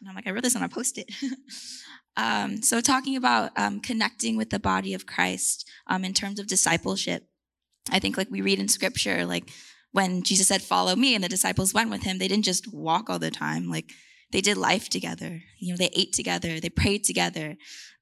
And 0.00 0.08
I'm 0.08 0.14
like, 0.14 0.26
I 0.26 0.30
wrote 0.30 0.44
this 0.44 0.56
on 0.56 0.62
a 0.62 0.68
post 0.68 0.98
it. 0.98 1.10
um, 2.16 2.62
so, 2.62 2.80
talking 2.80 3.16
about 3.16 3.50
um, 3.56 3.80
connecting 3.80 4.36
with 4.36 4.50
the 4.50 4.60
body 4.60 4.94
of 4.94 5.06
Christ 5.06 5.68
um, 5.88 6.04
in 6.04 6.14
terms 6.14 6.38
of 6.38 6.46
discipleship, 6.46 7.24
I 7.90 7.98
think, 7.98 8.16
like 8.16 8.30
we 8.30 8.40
read 8.40 8.60
in 8.60 8.68
scripture, 8.68 9.26
like 9.26 9.50
when 9.92 10.22
Jesus 10.22 10.48
said, 10.48 10.62
Follow 10.62 10.96
me, 10.96 11.14
and 11.14 11.22
the 11.22 11.28
disciples 11.28 11.74
went 11.74 11.90
with 11.90 12.02
him, 12.02 12.18
they 12.18 12.28
didn't 12.28 12.44
just 12.44 12.72
walk 12.72 13.10
all 13.10 13.18
the 13.18 13.30
time. 13.30 13.68
Like, 13.68 13.92
they 14.32 14.40
did 14.40 14.56
life 14.56 14.88
together. 14.88 15.42
You 15.58 15.72
know, 15.72 15.76
they 15.76 15.90
ate 15.94 16.12
together, 16.12 16.60
they 16.60 16.70
prayed 16.70 17.04
together. 17.04 17.56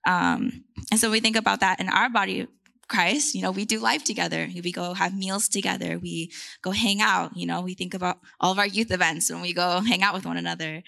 Um, 0.07 0.64
and 0.91 1.01
so 1.01 1.11
we 1.11 1.20
think 1.20 1.36
about 1.36 1.61
that 1.61 1.80
in 1.80 1.89
our 1.89 2.09
body 2.09 2.47
Christ, 2.89 3.34
you 3.34 3.43
know, 3.43 3.51
we 3.51 3.66
do 3.66 3.78
life 3.78 4.03
together. 4.03 4.49
We 4.62 4.72
go 4.72 4.95
have 4.95 5.16
meals 5.16 5.49
together. 5.49 5.99
We 5.99 6.32
go 6.62 6.70
hang 6.70 7.03
out. 7.03 7.36
You 7.36 7.47
know, 7.47 7.61
we 7.61 7.74
think 7.74 7.93
about 7.93 8.18
all 8.41 8.51
of 8.51 8.59
our 8.59 8.66
youth 8.66 8.91
events 8.91 9.30
when 9.30 9.43
we 9.43 9.53
go 9.53 9.80
hang 9.80 10.03
out 10.03 10.14
with 10.14 10.24
one 10.24 10.39
another. 10.39 10.82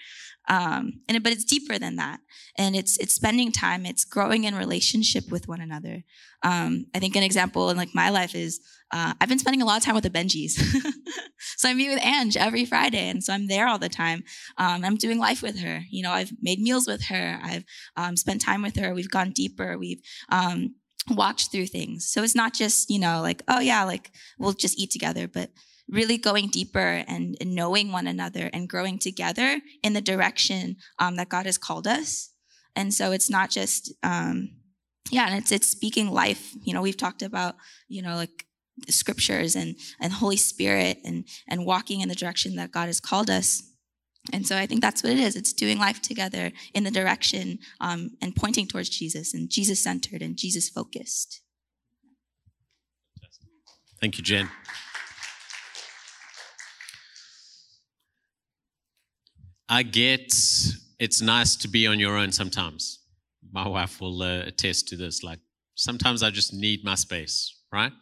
Um, 0.49 1.01
and 1.07 1.21
but 1.23 1.31
it's 1.31 1.43
deeper 1.43 1.77
than 1.77 1.97
that, 1.97 2.19
and 2.57 2.75
it's 2.75 2.97
it's 2.97 3.13
spending 3.13 3.51
time. 3.51 3.85
It's 3.85 4.03
growing 4.03 4.45
in 4.45 4.55
relationship 4.55 5.29
with 5.29 5.47
one 5.47 5.61
another. 5.61 6.03
Um, 6.41 6.87
I 6.95 6.99
think 6.99 7.15
an 7.15 7.21
example 7.21 7.69
in 7.69 7.77
like 7.77 7.93
my 7.93 8.09
life 8.09 8.33
is 8.33 8.59
uh, 8.91 9.13
I've 9.19 9.29
been 9.29 9.39
spending 9.39 9.61
a 9.61 9.65
lot 9.65 9.77
of 9.77 9.83
time 9.83 9.95
with 9.95 10.03
the 10.03 10.09
Benjis. 10.09 10.51
so 11.57 11.69
I 11.69 11.73
meet 11.73 11.89
with 11.89 12.03
Ange 12.03 12.35
every 12.37 12.65
Friday, 12.65 13.09
and 13.09 13.23
so 13.23 13.33
I'm 13.33 13.47
there 13.47 13.67
all 13.67 13.79
the 13.79 13.89
time. 13.89 14.23
Um, 14.57 14.83
I'm 14.83 14.97
doing 14.97 15.17
life 15.17 15.41
with 15.41 15.59
her. 15.59 15.81
You 15.89 16.03
know, 16.03 16.11
I've 16.11 16.31
made 16.41 16.59
meals 16.59 16.87
with 16.87 17.03
her. 17.05 17.39
I've 17.41 17.63
um, 17.95 18.17
spent 18.17 18.41
time 18.41 18.61
with 18.61 18.75
her. 18.77 18.93
We've 18.93 19.09
gone 19.09 19.31
deeper. 19.31 19.77
We've 19.77 20.01
um, 20.29 20.75
walked 21.09 21.51
through 21.51 21.67
things. 21.67 22.07
So 22.07 22.23
it's 22.23 22.35
not 22.35 22.53
just, 22.53 22.89
you 22.89 22.99
know, 22.99 23.21
like, 23.21 23.41
oh 23.47 23.59
yeah, 23.59 23.83
like 23.83 24.11
we'll 24.37 24.53
just 24.53 24.77
eat 24.77 24.91
together, 24.91 25.27
but 25.27 25.51
really 25.89 26.17
going 26.17 26.47
deeper 26.47 27.03
and, 27.07 27.35
and 27.41 27.55
knowing 27.55 27.91
one 27.91 28.07
another 28.07 28.49
and 28.53 28.69
growing 28.69 28.97
together 28.97 29.59
in 29.83 29.93
the 29.93 30.01
direction 30.01 30.77
um, 30.99 31.15
that 31.15 31.29
God 31.29 31.45
has 31.45 31.57
called 31.57 31.87
us. 31.87 32.31
And 32.75 32.93
so 32.93 33.11
it's 33.11 33.29
not 33.29 33.49
just, 33.49 33.93
um, 34.03 34.49
yeah, 35.09 35.27
and 35.27 35.35
it's 35.35 35.51
it's 35.51 35.67
speaking 35.67 36.09
life. 36.09 36.53
You 36.63 36.73
know, 36.73 36.81
we've 36.81 36.95
talked 36.95 37.21
about, 37.21 37.55
you 37.89 38.01
know, 38.01 38.15
like 38.15 38.45
scriptures 38.89 39.55
and 39.55 39.75
and 39.99 40.13
Holy 40.13 40.37
Spirit 40.37 40.99
and 41.05 41.25
and 41.47 41.65
walking 41.65 42.01
in 42.01 42.09
the 42.09 42.15
direction 42.15 42.55
that 42.55 42.71
God 42.71 42.87
has 42.87 42.99
called 42.99 43.29
us. 43.29 43.63
And 44.31 44.45
so 44.45 44.55
I 44.55 44.67
think 44.67 44.81
that's 44.81 45.01
what 45.03 45.13
it 45.13 45.19
is. 45.19 45.35
It's 45.35 45.51
doing 45.53 45.79
life 45.79 46.01
together 46.01 46.51
in 46.75 46.83
the 46.83 46.91
direction 46.91 47.57
um, 47.79 48.11
and 48.21 48.35
pointing 48.35 48.67
towards 48.67 48.89
Jesus 48.89 49.33
and 49.33 49.49
Jesus 49.49 49.83
centered 49.83 50.21
and 50.21 50.37
Jesus 50.37 50.69
focused. 50.69 51.41
Thank 53.99 54.17
you, 54.17 54.23
Jen. 54.23 54.49
I 59.67 59.83
get 59.83 60.33
it's 60.99 61.21
nice 61.21 61.55
to 61.55 61.67
be 61.67 61.87
on 61.87 61.99
your 61.99 62.17
own 62.17 62.31
sometimes. 62.31 62.99
My 63.51 63.67
wife 63.67 64.01
will 64.01 64.21
uh, 64.21 64.41
attest 64.41 64.87
to 64.89 64.97
this. 64.97 65.23
Like 65.23 65.39
sometimes 65.75 66.21
I 66.21 66.29
just 66.29 66.53
need 66.53 66.83
my 66.83 66.95
space, 66.95 67.57
right? 67.71 67.93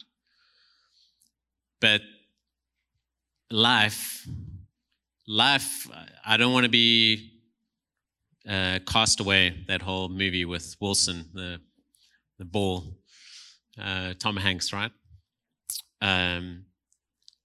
But 1.79 2.01
life 3.49 4.27
life, 5.29 5.87
I 6.25 6.37
don't 6.37 6.51
want 6.51 6.65
to 6.65 6.71
be 6.71 7.31
uh, 8.49 8.79
Castaway, 8.87 9.63
that 9.67 9.81
whole 9.83 10.09
movie 10.09 10.43
with 10.43 10.75
Wilson, 10.81 11.25
the 11.33 11.61
the 12.39 12.45
ball, 12.45 12.97
uh, 13.79 14.13
Tom 14.17 14.37
Hanks, 14.37 14.73
right? 14.73 14.91
Um, 16.01 16.65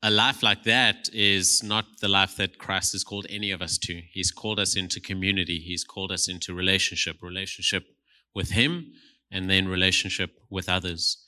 a 0.02 0.10
life 0.10 0.42
like 0.42 0.62
that 0.64 1.08
is 1.12 1.62
not 1.62 1.84
the 2.00 2.08
life 2.08 2.36
that 2.36 2.58
Christ 2.58 2.92
has 2.92 3.02
called 3.02 3.26
any 3.28 3.50
of 3.50 3.60
us 3.60 3.76
to. 3.78 4.02
He's 4.12 4.30
called 4.30 4.60
us 4.60 4.76
into 4.76 5.00
community. 5.00 5.58
He's 5.58 5.82
called 5.82 6.12
us 6.12 6.28
into 6.28 6.54
relationship, 6.54 7.16
relationship 7.22 7.84
with 8.34 8.50
Him, 8.50 8.92
and 9.30 9.50
then 9.50 9.66
relationship 9.66 10.38
with 10.48 10.68
others. 10.68 11.26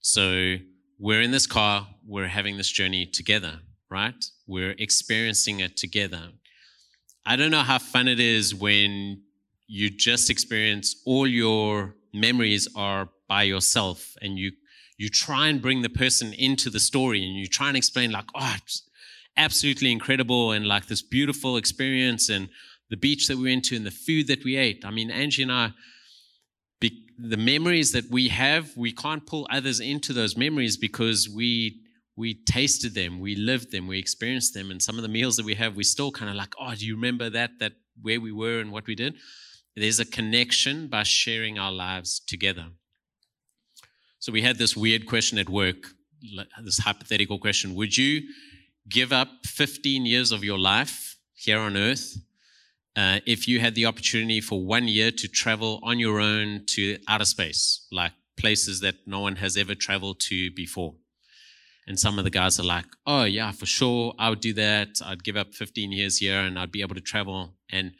So 0.00 0.56
we're 0.98 1.20
in 1.20 1.30
this 1.30 1.46
car. 1.46 1.88
We're 2.06 2.28
having 2.28 2.56
this 2.56 2.68
journey 2.68 3.06
together 3.06 3.60
right? 3.94 4.24
We're 4.48 4.74
experiencing 4.78 5.60
it 5.60 5.76
together. 5.76 6.32
I 7.24 7.36
don't 7.36 7.52
know 7.52 7.62
how 7.62 7.78
fun 7.78 8.08
it 8.08 8.18
is 8.18 8.54
when 8.54 9.22
you 9.68 9.88
just 9.88 10.30
experience 10.30 11.00
all 11.06 11.28
your 11.28 11.94
memories 12.12 12.66
are 12.76 13.08
by 13.28 13.44
yourself 13.44 14.14
and 14.20 14.36
you 14.38 14.50
you 14.96 15.08
try 15.08 15.48
and 15.48 15.62
bring 15.62 15.82
the 15.82 15.88
person 15.88 16.32
into 16.34 16.70
the 16.70 16.78
story 16.78 17.24
and 17.24 17.34
you 17.34 17.46
try 17.46 17.68
and 17.68 17.76
explain 17.76 18.10
like 18.12 18.26
oh 18.34 18.54
it's 18.58 18.88
absolutely 19.36 19.90
incredible 19.90 20.52
and 20.52 20.66
like 20.66 20.86
this 20.86 21.02
beautiful 21.02 21.56
experience 21.56 22.28
and 22.28 22.48
the 22.90 22.96
beach 22.96 23.26
that 23.26 23.36
we 23.36 23.50
went 23.50 23.64
to 23.64 23.74
and 23.74 23.86
the 23.86 23.90
food 23.90 24.28
that 24.28 24.44
we 24.44 24.54
ate 24.56 24.84
i 24.84 24.90
mean 24.90 25.10
angie 25.10 25.42
and 25.42 25.50
i 25.50 25.70
be, 26.84 27.06
the 27.18 27.36
memories 27.36 27.92
that 27.92 28.10
we 28.10 28.28
have, 28.28 28.76
we 28.76 28.92
can't 28.92 29.24
pull 29.26 29.46
others 29.50 29.80
into 29.80 30.12
those 30.12 30.36
memories 30.36 30.76
because 30.76 31.28
we 31.28 31.80
we 32.16 32.34
tasted 32.44 32.94
them, 32.94 33.18
we 33.18 33.34
lived 33.34 33.72
them, 33.72 33.88
we 33.88 33.98
experienced 33.98 34.54
them, 34.54 34.70
and 34.70 34.80
some 34.80 34.96
of 34.98 35.02
the 35.02 35.08
meals 35.08 35.36
that 35.36 35.44
we 35.44 35.54
have, 35.56 35.74
we 35.74 35.82
still 35.82 36.12
kind 36.12 36.30
of 36.30 36.36
like, 36.36 36.54
oh, 36.60 36.72
do 36.72 36.86
you 36.86 36.94
remember 36.94 37.28
that 37.30 37.50
that 37.60 37.72
where 38.00 38.20
we 38.20 38.32
were 38.32 38.60
and 38.60 38.70
what 38.70 38.86
we 38.86 38.94
did? 38.94 39.14
There's 39.74 40.00
a 40.00 40.04
connection 40.04 40.86
by 40.86 41.02
sharing 41.02 41.58
our 41.58 41.72
lives 41.72 42.20
together. 42.20 42.66
So 44.20 44.30
we 44.30 44.42
had 44.42 44.58
this 44.58 44.76
weird 44.76 45.06
question 45.06 45.38
at 45.38 45.48
work, 45.48 45.80
this 46.62 46.78
hypothetical 46.78 47.38
question: 47.38 47.74
Would 47.74 47.96
you 47.96 48.22
give 48.88 49.12
up 49.12 49.28
15 49.46 50.06
years 50.06 50.30
of 50.32 50.44
your 50.44 50.58
life 50.58 51.16
here 51.34 51.58
on 51.58 51.76
earth 51.76 52.18
uh, 52.96 53.20
if 53.26 53.48
you 53.48 53.60
had 53.60 53.74
the 53.74 53.86
opportunity 53.86 54.40
for 54.40 54.64
one 54.64 54.86
year 54.86 55.10
to 55.10 55.28
travel 55.28 55.80
on 55.82 55.98
your 55.98 56.20
own 56.20 56.64
to 56.66 56.98
outer 57.08 57.24
space, 57.24 57.86
like 57.90 58.12
places 58.36 58.80
that 58.80 58.94
no 59.06 59.20
one 59.20 59.36
has 59.36 59.56
ever 59.56 59.74
traveled 59.74 60.20
to 60.20 60.50
before. 60.52 60.94
And 61.86 61.98
some 61.98 62.18
of 62.18 62.24
the 62.24 62.30
guys 62.30 62.58
are 62.58 62.64
like, 62.64 62.86
oh, 63.06 63.24
yeah, 63.24 63.52
for 63.52 63.66
sure, 63.66 64.14
I 64.18 64.30
would 64.30 64.40
do 64.40 64.54
that. 64.54 64.88
I'd 65.04 65.24
give 65.24 65.36
up 65.36 65.54
15 65.54 65.92
years 65.92 66.18
here 66.18 66.38
and 66.38 66.58
I'd 66.58 66.72
be 66.72 66.80
able 66.80 66.94
to 66.94 67.00
travel. 67.00 67.54
And 67.70 67.92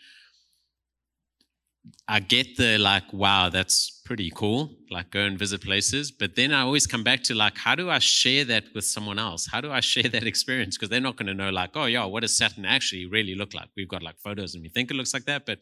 I 2.06 2.20
get 2.20 2.56
the 2.56 2.78
like, 2.78 3.12
wow, 3.12 3.48
that's 3.48 4.02
pretty 4.04 4.30
cool. 4.34 4.76
Like, 4.90 5.10
go 5.10 5.20
and 5.20 5.38
visit 5.38 5.62
places. 5.62 6.10
But 6.10 6.36
then 6.36 6.52
I 6.52 6.60
always 6.60 6.86
come 6.86 7.02
back 7.02 7.22
to 7.24 7.34
like, 7.34 7.56
how 7.56 7.74
do 7.74 7.90
I 7.90 7.98
share 7.98 8.44
that 8.46 8.64
with 8.74 8.84
someone 8.84 9.18
else? 9.18 9.46
How 9.50 9.60
do 9.60 9.70
I 9.70 9.80
share 9.80 10.04
that 10.10 10.26
experience? 10.26 10.76
Because 10.76 10.90
they're 10.90 11.00
not 11.00 11.16
going 11.16 11.26
to 11.26 11.34
know, 11.34 11.50
like, 11.50 11.70
oh, 11.74 11.86
yeah, 11.86 12.04
what 12.04 12.20
does 12.20 12.36
Saturn 12.36 12.64
actually 12.64 13.06
really 13.06 13.34
look 13.34 13.54
like? 13.54 13.68
We've 13.76 13.88
got 13.88 14.02
like 14.02 14.18
photos 14.18 14.54
and 14.54 14.62
we 14.62 14.68
think 14.68 14.90
it 14.90 14.94
looks 14.94 15.14
like 15.14 15.24
that, 15.24 15.46
but 15.46 15.58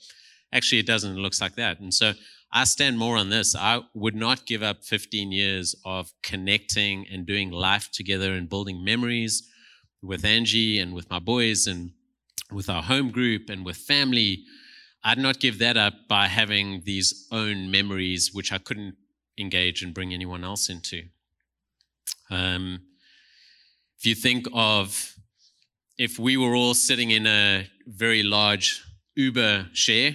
actually 0.52 0.80
it 0.80 0.86
doesn't. 0.86 1.16
It 1.16 1.20
looks 1.20 1.40
like 1.40 1.54
that. 1.56 1.80
And 1.80 1.92
so 1.94 2.12
I 2.52 2.64
stand 2.64 2.98
more 2.98 3.16
on 3.16 3.30
this. 3.30 3.54
I 3.56 3.80
would 3.94 4.14
not 4.14 4.44
give 4.46 4.62
up 4.62 4.84
15 4.84 5.32
years 5.32 5.74
of 5.84 6.12
connecting 6.22 7.06
and 7.10 7.24
doing 7.24 7.50
life 7.50 7.90
together 7.92 8.34
and 8.34 8.48
building 8.48 8.84
memories 8.84 9.48
with 10.02 10.24
Angie 10.24 10.78
and 10.78 10.92
with 10.92 11.08
my 11.08 11.18
boys 11.18 11.66
and 11.66 11.92
with 12.50 12.68
our 12.68 12.82
home 12.82 13.10
group 13.10 13.48
and 13.48 13.64
with 13.64 13.76
family 13.76 14.44
I'd 15.04 15.18
not 15.18 15.40
give 15.40 15.58
that 15.58 15.76
up 15.76 15.94
by 16.08 16.28
having 16.28 16.82
these 16.84 17.26
own 17.32 17.70
memories 17.70 18.30
which 18.32 18.52
I 18.52 18.58
couldn't 18.58 18.96
engage 19.38 19.82
and 19.82 19.92
bring 19.94 20.12
anyone 20.12 20.44
else 20.44 20.68
into. 20.68 21.04
Um, 22.30 22.82
if 23.98 24.06
you 24.06 24.14
think 24.14 24.46
of 24.52 25.16
if 25.98 26.18
we 26.18 26.36
were 26.36 26.54
all 26.54 26.74
sitting 26.74 27.10
in 27.10 27.26
a 27.26 27.68
very 27.86 28.22
large 28.22 28.82
Uber 29.16 29.68
share, 29.72 30.14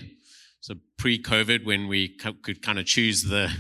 so 0.60 0.76
pre 0.98 1.22
COVID, 1.22 1.66
when 1.66 1.88
we 1.88 2.10
could 2.10 2.62
kind 2.62 2.80
of 2.80 2.86
choose 2.86 3.24
the 3.24 3.52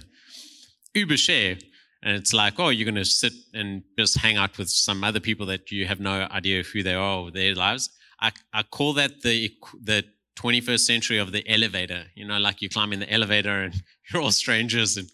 Uber 0.93 1.17
share, 1.17 1.57
and 2.03 2.15
it's 2.15 2.33
like, 2.33 2.59
oh, 2.59 2.69
you're 2.69 2.85
going 2.85 2.95
to 2.95 3.05
sit 3.05 3.33
and 3.53 3.83
just 3.97 4.17
hang 4.17 4.37
out 4.37 4.57
with 4.57 4.69
some 4.69 5.03
other 5.03 5.19
people 5.19 5.45
that 5.47 5.71
you 5.71 5.85
have 5.85 5.99
no 5.99 6.27
idea 6.31 6.63
who 6.63 6.83
they 6.83 6.93
are 6.93 7.19
or 7.19 7.31
their 7.31 7.55
lives. 7.55 7.89
I, 8.19 8.31
I 8.53 8.63
call 8.63 8.93
that 8.93 9.21
the 9.21 9.51
the 9.81 10.03
21st 10.37 10.79
century 10.79 11.17
of 11.17 11.31
the 11.31 11.47
elevator. 11.49 12.05
You 12.15 12.25
know, 12.25 12.37
like 12.37 12.61
you 12.61 12.69
climb 12.69 12.93
in 12.93 12.99
the 12.99 13.11
elevator 13.11 13.63
and 13.63 13.73
you're 14.13 14.21
all 14.21 14.31
strangers 14.31 14.97
and 14.97 15.09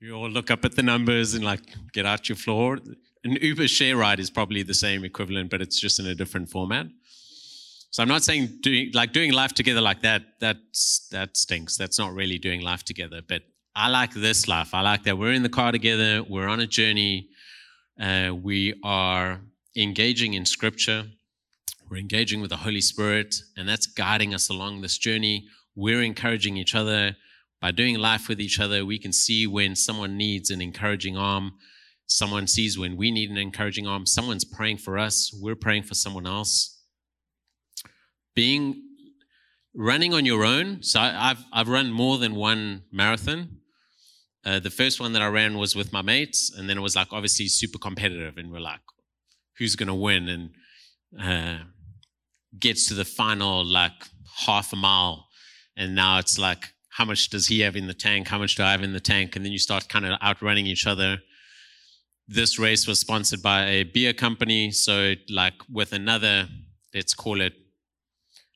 you 0.00 0.14
all 0.14 0.28
look 0.28 0.50
up 0.50 0.64
at 0.64 0.76
the 0.76 0.82
numbers 0.82 1.34
and 1.34 1.44
like 1.44 1.60
get 1.92 2.04
out 2.04 2.28
your 2.28 2.36
floor. 2.36 2.78
An 3.24 3.32
Uber 3.40 3.68
share 3.68 3.96
ride 3.96 4.20
is 4.20 4.30
probably 4.30 4.62
the 4.62 4.74
same 4.74 5.04
equivalent, 5.04 5.50
but 5.50 5.62
it's 5.62 5.80
just 5.80 5.98
in 5.98 6.06
a 6.06 6.14
different 6.14 6.50
format. 6.50 6.86
So 7.90 8.02
I'm 8.02 8.08
not 8.08 8.24
saying 8.24 8.58
doing 8.60 8.90
like 8.92 9.12
doing 9.12 9.32
life 9.32 9.54
together 9.54 9.80
like 9.80 10.02
that. 10.02 10.22
That's 10.40 11.06
that 11.12 11.36
stinks. 11.36 11.76
That's 11.76 11.98
not 11.98 12.12
really 12.12 12.38
doing 12.38 12.60
life 12.60 12.84
together. 12.84 13.20
But 13.26 13.42
I 13.76 13.88
like 13.88 14.12
this 14.12 14.48
life. 14.48 14.74
I 14.74 14.80
like 14.80 15.04
that 15.04 15.16
we're 15.16 15.32
in 15.32 15.44
the 15.44 15.48
car 15.48 15.70
together. 15.70 16.22
We're 16.22 16.48
on 16.48 16.60
a 16.60 16.66
journey. 16.66 17.28
Uh, 17.98 18.32
we 18.34 18.74
are 18.82 19.40
engaging 19.76 20.34
in 20.34 20.44
Scripture. 20.44 21.04
We're 21.90 21.98
engaging 21.98 22.40
with 22.40 22.50
the 22.50 22.58
Holy 22.58 22.80
Spirit, 22.80 23.36
and 23.56 23.68
that's 23.68 23.86
guiding 23.86 24.34
us 24.34 24.48
along 24.48 24.80
this 24.80 24.98
journey. 24.98 25.48
We're 25.74 26.02
encouraging 26.02 26.56
each 26.56 26.74
other. 26.74 27.16
By 27.60 27.70
doing 27.70 27.98
life 27.98 28.28
with 28.28 28.40
each 28.40 28.60
other, 28.60 28.84
we 28.84 28.98
can 28.98 29.12
see 29.12 29.46
when 29.46 29.76
someone 29.76 30.16
needs 30.16 30.50
an 30.50 30.60
encouraging 30.60 31.16
arm. 31.16 31.52
Someone 32.06 32.46
sees 32.46 32.78
when 32.78 32.96
we 32.96 33.10
need 33.10 33.30
an 33.30 33.38
encouraging 33.38 33.86
arm. 33.86 34.06
Someone's 34.06 34.44
praying 34.44 34.78
for 34.78 34.98
us. 34.98 35.30
We're 35.40 35.56
praying 35.56 35.84
for 35.84 35.94
someone 35.94 36.26
else. 36.26 36.82
Being 38.34 38.82
running 39.74 40.14
on 40.14 40.24
your 40.24 40.44
own. 40.44 40.82
So 40.82 41.00
I've 41.00 41.44
I've 41.52 41.68
run 41.68 41.90
more 41.90 42.18
than 42.18 42.34
one 42.34 42.84
marathon. 42.92 43.58
Uh, 44.44 44.60
the 44.60 44.70
first 44.70 45.00
one 45.00 45.14
that 45.14 45.22
I 45.22 45.28
ran 45.28 45.56
was 45.56 45.74
with 45.74 45.92
my 45.92 46.02
mates, 46.02 46.52
and 46.54 46.68
then 46.68 46.76
it 46.76 46.82
was 46.82 46.96
like 46.96 47.08
obviously 47.12 47.48
super 47.48 47.78
competitive, 47.78 48.36
and 48.36 48.52
we're 48.52 48.60
like, 48.60 48.80
who's 49.58 49.74
going 49.74 49.86
to 49.86 49.94
win? 49.94 50.28
And 50.28 50.50
uh, 51.18 51.64
gets 52.58 52.88
to 52.88 52.94
the 52.94 53.04
final 53.04 53.64
like 53.64 53.92
half 54.46 54.72
a 54.72 54.76
mile, 54.76 55.28
and 55.76 55.94
now 55.94 56.18
it's 56.18 56.38
like, 56.38 56.72
how 56.90 57.04
much 57.04 57.28
does 57.28 57.48
he 57.48 57.60
have 57.60 57.76
in 57.76 57.86
the 57.86 57.94
tank? 57.94 58.28
How 58.28 58.38
much 58.38 58.54
do 58.54 58.62
I 58.62 58.70
have 58.70 58.82
in 58.82 58.92
the 58.92 59.00
tank? 59.00 59.36
And 59.36 59.44
then 59.44 59.52
you 59.52 59.58
start 59.58 59.88
kind 59.88 60.06
of 60.06 60.18
outrunning 60.22 60.66
each 60.66 60.86
other. 60.86 61.18
This 62.28 62.58
race 62.58 62.86
was 62.86 63.00
sponsored 63.00 63.42
by 63.42 63.66
a 63.66 63.82
beer 63.82 64.12
company, 64.12 64.70
so 64.70 65.14
like 65.28 65.54
with 65.70 65.92
another, 65.92 66.48
let's 66.94 67.14
call 67.14 67.40
it 67.40 67.54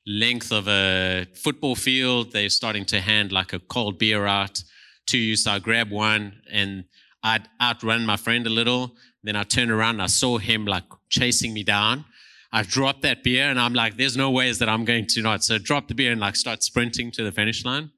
length 0.09 0.51
of 0.51 0.67
a 0.67 1.27
football 1.35 1.75
field, 1.75 2.31
they're 2.31 2.49
starting 2.49 2.85
to 2.85 2.99
hand 2.99 3.31
like 3.31 3.53
a 3.53 3.59
cold 3.59 3.99
beer 3.99 4.25
out 4.25 4.63
to 5.07 5.17
you. 5.17 5.35
So 5.35 5.51
I 5.51 5.59
grab 5.59 5.91
one 5.91 6.41
and 6.51 6.85
I'd 7.23 7.47
outrun 7.61 8.05
my 8.05 8.17
friend 8.17 8.47
a 8.47 8.49
little. 8.49 8.95
Then 9.23 9.35
I 9.35 9.43
turned 9.43 9.71
around 9.71 10.01
I 10.01 10.07
saw 10.07 10.37
him 10.37 10.65
like 10.65 10.85
chasing 11.09 11.53
me 11.53 11.63
down. 11.63 12.05
I've 12.51 12.67
dropped 12.67 13.03
that 13.03 13.23
beer 13.23 13.45
and 13.45 13.59
I'm 13.59 13.73
like, 13.73 13.97
there's 13.97 14.17
no 14.17 14.31
ways 14.31 14.59
that 14.59 14.69
I'm 14.69 14.85
going 14.85 15.05
to 15.07 15.21
not. 15.21 15.43
So 15.43 15.57
drop 15.57 15.87
the 15.87 15.93
beer 15.93 16.11
and 16.11 16.19
like 16.19 16.35
start 16.35 16.63
sprinting 16.63 17.11
to 17.11 17.23
the 17.23 17.31
finish 17.31 17.63
line 17.63 17.91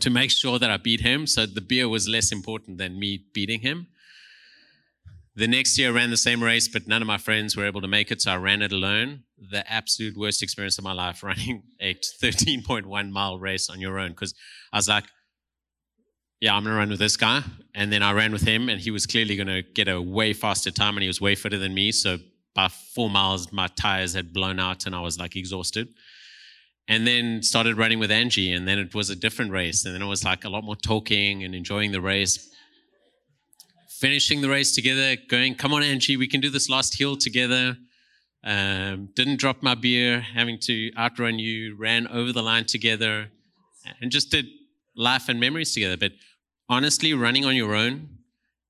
to 0.00 0.10
make 0.10 0.30
sure 0.30 0.58
that 0.58 0.70
I 0.70 0.76
beat 0.78 1.00
him. 1.00 1.26
So 1.26 1.46
the 1.46 1.60
beer 1.60 1.88
was 1.88 2.08
less 2.08 2.32
important 2.32 2.78
than 2.78 2.98
me 2.98 3.24
beating 3.34 3.60
him. 3.60 3.88
The 5.34 5.46
next 5.46 5.78
year 5.78 5.90
I 5.90 5.92
ran 5.92 6.08
the 6.08 6.16
same 6.16 6.42
race, 6.42 6.66
but 6.66 6.88
none 6.88 7.02
of 7.02 7.06
my 7.06 7.18
friends 7.18 7.56
were 7.56 7.66
able 7.66 7.82
to 7.82 7.88
make 7.88 8.10
it, 8.10 8.22
so 8.22 8.32
I 8.32 8.36
ran 8.36 8.62
it 8.62 8.72
alone. 8.72 9.24
The 9.38 9.70
absolute 9.70 10.16
worst 10.16 10.42
experience 10.42 10.78
of 10.78 10.84
my 10.84 10.94
life 10.94 11.22
running 11.22 11.62
a 11.78 11.94
13.1 11.94 13.10
mile 13.10 13.38
race 13.38 13.68
on 13.68 13.78
your 13.78 13.98
own. 13.98 14.12
Because 14.12 14.34
I 14.72 14.78
was 14.78 14.88
like, 14.88 15.04
yeah, 16.40 16.54
I'm 16.54 16.64
gonna 16.64 16.76
run 16.76 16.88
with 16.88 16.98
this 16.98 17.18
guy. 17.18 17.42
And 17.74 17.92
then 17.92 18.02
I 18.02 18.12
ran 18.12 18.32
with 18.32 18.42
him, 18.42 18.70
and 18.70 18.80
he 18.80 18.90
was 18.90 19.04
clearly 19.04 19.36
gonna 19.36 19.60
get 19.60 19.88
a 19.88 20.00
way 20.00 20.32
faster 20.32 20.70
time, 20.70 20.96
and 20.96 21.02
he 21.02 21.08
was 21.08 21.20
way 21.20 21.34
fitter 21.34 21.58
than 21.58 21.74
me. 21.74 21.92
So 21.92 22.16
by 22.56 22.68
four 22.68 23.08
miles, 23.08 23.52
my 23.52 23.68
tires 23.68 24.14
had 24.14 24.32
blown 24.32 24.58
out 24.58 24.86
and 24.86 24.96
I 24.96 25.00
was 25.00 25.18
like 25.18 25.36
exhausted. 25.36 25.88
And 26.88 27.06
then 27.06 27.42
started 27.42 27.76
running 27.76 27.98
with 27.98 28.12
Angie, 28.12 28.52
and 28.52 28.66
then 28.66 28.78
it 28.78 28.94
was 28.94 29.10
a 29.10 29.16
different 29.16 29.50
race. 29.50 29.84
And 29.84 29.92
then 29.92 30.02
it 30.02 30.06
was 30.06 30.22
like 30.24 30.44
a 30.44 30.48
lot 30.48 30.62
more 30.62 30.76
talking 30.76 31.42
and 31.42 31.52
enjoying 31.52 31.90
the 31.90 32.00
race. 32.00 32.48
Finishing 33.98 34.40
the 34.40 34.48
race 34.48 34.72
together, 34.72 35.16
going, 35.28 35.56
come 35.56 35.72
on, 35.72 35.82
Angie, 35.82 36.16
we 36.16 36.28
can 36.28 36.40
do 36.40 36.48
this 36.48 36.68
last 36.70 36.96
hill 36.96 37.16
together. 37.16 37.76
Um, 38.44 39.08
didn't 39.16 39.40
drop 39.40 39.64
my 39.64 39.74
beer, 39.74 40.20
having 40.20 40.60
to 40.60 40.92
outrun 40.96 41.40
you, 41.40 41.76
ran 41.76 42.06
over 42.06 42.32
the 42.32 42.42
line 42.42 42.66
together, 42.66 43.30
and 44.00 44.12
just 44.12 44.30
did 44.30 44.46
life 44.94 45.28
and 45.28 45.40
memories 45.40 45.74
together. 45.74 45.96
But 45.96 46.12
honestly, 46.68 47.12
running 47.14 47.44
on 47.44 47.56
your 47.56 47.74
own 47.74 48.10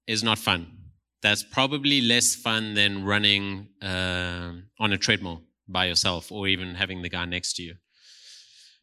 is 0.07 0.25
not 0.25 0.39
fun 0.39 0.76
that's 1.23 1.43
probably 1.43 2.01
less 2.01 2.35
fun 2.35 2.75
than 2.75 3.05
running 3.05 3.69
uh, 3.83 4.53
on 4.79 4.93
a 4.93 4.99
treadmill 4.99 5.43
by 5.69 5.87
yourself 5.87 6.31
or 6.31 6.47
even 6.47 6.75
having 6.75 7.03
the 7.03 7.09
guy 7.09 7.25
next 7.25 7.55
to 7.55 7.63
you. 7.63 7.75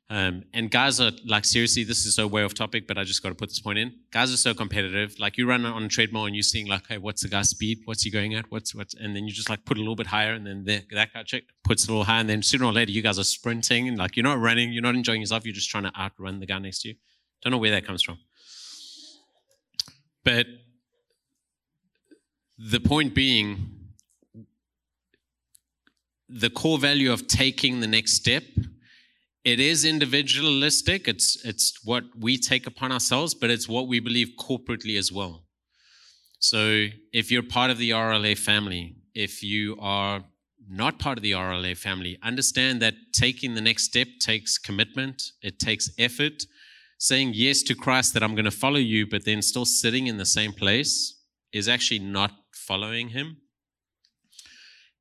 Um, 0.09 0.43
and 0.53 0.69
guys 0.69 0.99
are 0.99 1.11
like, 1.25 1.45
seriously, 1.45 1.83
this 1.83 2.05
is 2.05 2.15
so 2.15 2.27
way 2.27 2.43
off 2.43 2.53
topic, 2.53 2.87
but 2.87 2.97
I 2.97 3.03
just 3.03 3.23
got 3.23 3.29
to 3.29 3.35
put 3.35 3.49
this 3.49 3.61
point 3.61 3.79
in. 3.79 3.93
Guys 4.11 4.31
are 4.33 4.37
so 4.37 4.53
competitive. 4.53 5.17
Like, 5.17 5.37
you 5.37 5.47
run 5.47 5.65
on 5.65 5.83
a 5.83 5.87
treadmill 5.87 6.25
and 6.25 6.35
you're 6.35 6.43
seeing, 6.43 6.67
like, 6.67 6.85
hey, 6.87 6.97
what's 6.97 7.23
the 7.23 7.29
guy's 7.29 7.49
speed? 7.49 7.79
What's 7.85 8.03
he 8.03 8.11
going 8.11 8.35
at? 8.35 8.51
What's, 8.51 8.75
what's, 8.75 8.93
and 8.93 9.15
then 9.15 9.25
you 9.25 9.33
just 9.33 9.49
like 9.49 9.65
put 9.65 9.77
a 9.77 9.79
little 9.79 9.95
bit 9.95 10.07
higher, 10.07 10.33
and 10.33 10.45
then 10.45 10.65
the, 10.65 10.83
that 10.91 11.13
guy 11.13 11.23
check, 11.23 11.43
puts 11.63 11.87
a 11.87 11.89
little 11.89 12.03
higher, 12.03 12.19
and 12.19 12.29
then 12.29 12.43
sooner 12.43 12.65
or 12.65 12.73
later, 12.73 12.91
you 12.91 13.01
guys 13.01 13.17
are 13.17 13.23
sprinting, 13.23 13.87
and 13.87 13.97
like, 13.97 14.15
you're 14.15 14.25
not 14.25 14.39
running, 14.39 14.73
you're 14.73 14.83
not 14.83 14.93
enjoying 14.93 15.21
yourself, 15.21 15.45
you're 15.45 15.53
just 15.53 15.69
trying 15.69 15.83
to 15.83 15.91
outrun 15.97 16.39
the 16.39 16.45
guy 16.45 16.59
next 16.59 16.81
to 16.81 16.89
you. 16.89 16.95
Don't 17.41 17.51
know 17.51 17.57
where 17.57 17.71
that 17.71 17.85
comes 17.85 18.03
from. 18.03 18.19
But 20.23 20.45
the 22.57 22.79
point 22.79 23.13
being, 23.13 23.69
the 26.29 26.49
core 26.49 26.79
value 26.79 27.11
of 27.11 27.27
taking 27.27 27.79
the 27.79 27.87
next 27.87 28.13
step 28.13 28.43
it 29.43 29.59
is 29.59 29.83
individualistic. 29.83 31.07
It's 31.07 31.43
it's 31.43 31.83
what 31.83 32.05
we 32.17 32.37
take 32.37 32.65
upon 32.65 32.91
ourselves 32.91 33.33
but 33.33 33.49
it's 33.49 33.67
what 33.67 33.87
we 33.87 33.99
believe 33.99 34.31
corporately 34.39 34.97
as 34.97 35.11
well. 35.11 35.43
So 36.39 36.87
if 37.11 37.31
you're 37.31 37.43
part 37.43 37.69
of 37.69 37.77
the 37.77 37.91
rla 37.91 38.37
family 38.37 38.95
if 39.13 39.43
you 39.43 39.77
are 39.79 40.23
not 40.69 40.97
part 40.97 41.17
of 41.17 41.23
the 41.23 41.33
rla 41.33 41.77
family 41.77 42.17
understand 42.23 42.81
that 42.81 42.93
taking 43.13 43.53
the 43.53 43.61
next 43.61 43.83
step 43.83 44.07
takes 44.19 44.57
commitment 44.57 45.21
it 45.41 45.59
takes 45.59 45.89
effort. 45.97 46.43
Saying 46.97 47.31
yes 47.33 47.63
to 47.63 47.75
Christ 47.75 48.13
that 48.13 48.23
I'm 48.23 48.33
going 48.33 48.45
to 48.45 48.51
follow 48.51 48.77
you, 48.77 49.05
but 49.05 49.25
then 49.25 49.41
still 49.41 49.65
sitting 49.65 50.07
in 50.07 50.15
the 50.15 50.25
same 50.25 50.53
place 50.53 51.19
is 51.51 51.67
actually 51.67 51.99
not 51.99 52.31
following 52.67 53.09
him. 53.09 53.37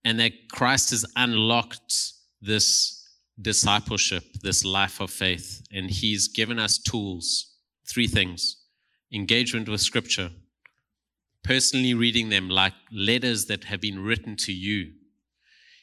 And 0.04 0.18
that 0.18 0.32
Christ 0.50 0.90
has 0.90 1.04
unlocked 1.16 1.94
this 2.40 3.02
discipleship, 3.40 4.24
this 4.42 4.64
life 4.64 5.00
of 5.00 5.10
faith, 5.10 5.62
and 5.72 5.90
he's 5.90 6.28
given 6.28 6.58
us 6.58 6.78
tools 6.78 7.52
three 7.88 8.06
things 8.06 8.58
engagement 9.12 9.68
with 9.68 9.80
scripture, 9.80 10.30
personally 11.44 11.92
reading 11.92 12.30
them 12.30 12.48
like 12.48 12.72
letters 12.90 13.44
that 13.46 13.64
have 13.64 13.80
been 13.80 14.02
written 14.02 14.36
to 14.36 14.52
you. 14.52 14.90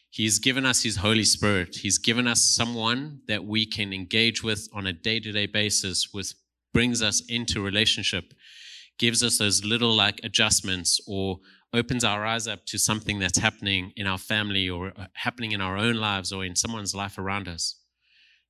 He's 0.10 0.40
given 0.40 0.66
us 0.66 0.82
His 0.82 0.98
Holy 0.98 1.24
Spirit. 1.24 1.78
He's 1.78 2.00
given 2.00 2.28
us 2.28 2.42
someone 2.42 3.22
that 3.28 3.46
we 3.46 3.68
can 3.68 3.94
engage 3.94 4.44
with 4.44 4.68
on 4.74 4.88
a 4.88 4.94
day 4.94 5.20
to 5.20 5.32
day 5.32 5.46
basis, 5.46 6.12
with 6.12 6.34
brings 6.74 7.04
us 7.04 7.22
into 7.30 7.62
relationship, 7.62 8.34
gives 8.98 9.24
us 9.24 9.38
those 9.38 9.64
little 9.64 9.96
like 9.96 10.20
adjustments, 10.24 11.00
or 11.08 11.40
opens 11.74 12.04
our 12.04 12.26
eyes 12.26 12.48
up 12.48 12.66
to 12.66 12.78
something 12.78 13.20
that's 13.20 13.38
happening 13.38 13.94
in 13.96 14.08
our 14.08 14.18
family 14.18 14.70
or 14.70 14.92
uh, 14.98 15.06
happening 15.14 15.52
in 15.52 15.62
our 15.62 15.78
own 15.78 15.96
lives 15.96 16.32
or 16.32 16.44
in 16.44 16.56
someone's 16.56 16.96
life 16.96 17.18
around 17.18 17.48
us. 17.48 17.76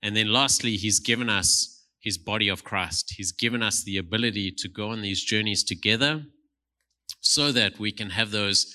And 0.01 0.15
then 0.15 0.32
lastly, 0.32 0.78
He's 0.78 0.99
given 0.99 1.30
us 1.30 1.80
his 1.99 2.17
body 2.17 2.47
of 2.47 2.63
Christ. 2.63 3.13
He's 3.15 3.32
given 3.32 3.61
us 3.61 3.84
the 3.84 3.97
ability 3.97 4.51
to 4.57 4.70
go 4.70 4.89
on 4.89 5.01
these 5.01 5.24
journeys 5.24 5.63
together 5.63 6.24
so 7.22 7.51
that 7.51 7.78
we 7.78 7.91
can 7.91 8.09
have 8.09 8.32
those, 8.32 8.74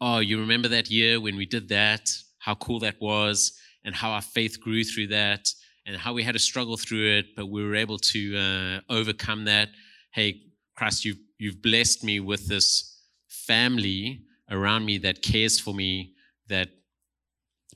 oh, 0.00 0.18
you 0.18 0.40
remember 0.40 0.68
that 0.68 0.90
year 0.90 1.20
when 1.20 1.36
we 1.36 1.46
did 1.46 1.68
that, 1.68 2.10
how 2.38 2.54
cool 2.56 2.80
that 2.80 3.00
was, 3.00 3.56
and 3.84 3.94
how 3.94 4.10
our 4.10 4.22
faith 4.22 4.60
grew 4.60 4.82
through 4.82 5.06
that, 5.08 5.48
and 5.86 5.96
how 5.96 6.12
we 6.12 6.24
had 6.24 6.32
to 6.32 6.40
struggle 6.40 6.76
through 6.76 7.18
it, 7.18 7.26
but 7.36 7.46
we 7.46 7.64
were 7.64 7.76
able 7.76 7.98
to 7.98 8.36
uh, 8.36 8.80
overcome 8.92 9.44
that. 9.44 9.68
Hey, 10.12 10.42
Christ, 10.76 11.04
you've, 11.04 11.18
you've 11.38 11.62
blessed 11.62 12.02
me 12.02 12.18
with 12.18 12.48
this 12.48 12.95
family 13.46 14.22
around 14.50 14.84
me 14.84 14.98
that 14.98 15.22
cares 15.22 15.58
for 15.60 15.74
me, 15.74 16.14
that 16.48 16.68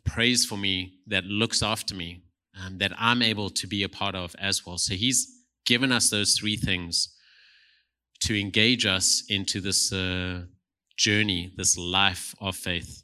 prays 0.04 0.44
for 0.44 0.56
me, 0.56 0.94
that 1.06 1.24
looks 1.24 1.62
after 1.62 1.94
me 1.94 2.22
um, 2.64 2.78
that 2.78 2.92
I'm 2.98 3.22
able 3.22 3.50
to 3.50 3.66
be 3.66 3.82
a 3.82 3.88
part 3.88 4.14
of 4.14 4.34
as 4.38 4.66
well. 4.66 4.78
So 4.78 4.94
he's 4.94 5.44
given 5.66 5.92
us 5.92 6.10
those 6.10 6.36
three 6.38 6.56
things 6.56 7.14
to 8.20 8.38
engage 8.38 8.86
us 8.86 9.24
into 9.28 9.60
this 9.60 9.92
uh, 9.92 10.42
journey, 10.96 11.52
this 11.56 11.76
life 11.76 12.34
of 12.40 12.56
faith. 12.56 13.02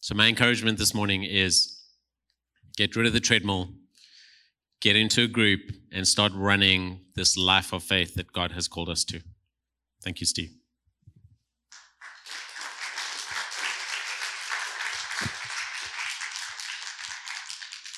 So 0.00 0.14
my 0.14 0.28
encouragement 0.28 0.78
this 0.78 0.94
morning 0.94 1.24
is 1.24 1.80
get 2.76 2.94
rid 2.96 3.06
of 3.06 3.12
the 3.12 3.20
treadmill, 3.20 3.70
get 4.80 4.96
into 4.96 5.24
a 5.24 5.28
group, 5.28 5.60
and 5.92 6.06
start 6.06 6.32
running 6.34 7.00
this 7.14 7.36
life 7.36 7.72
of 7.72 7.82
faith 7.82 8.14
that 8.14 8.32
God 8.32 8.52
has 8.52 8.68
called 8.68 8.88
us 8.88 9.04
to. 9.04 9.20
Thank 10.02 10.20
you, 10.20 10.26
Steve. 10.26 10.57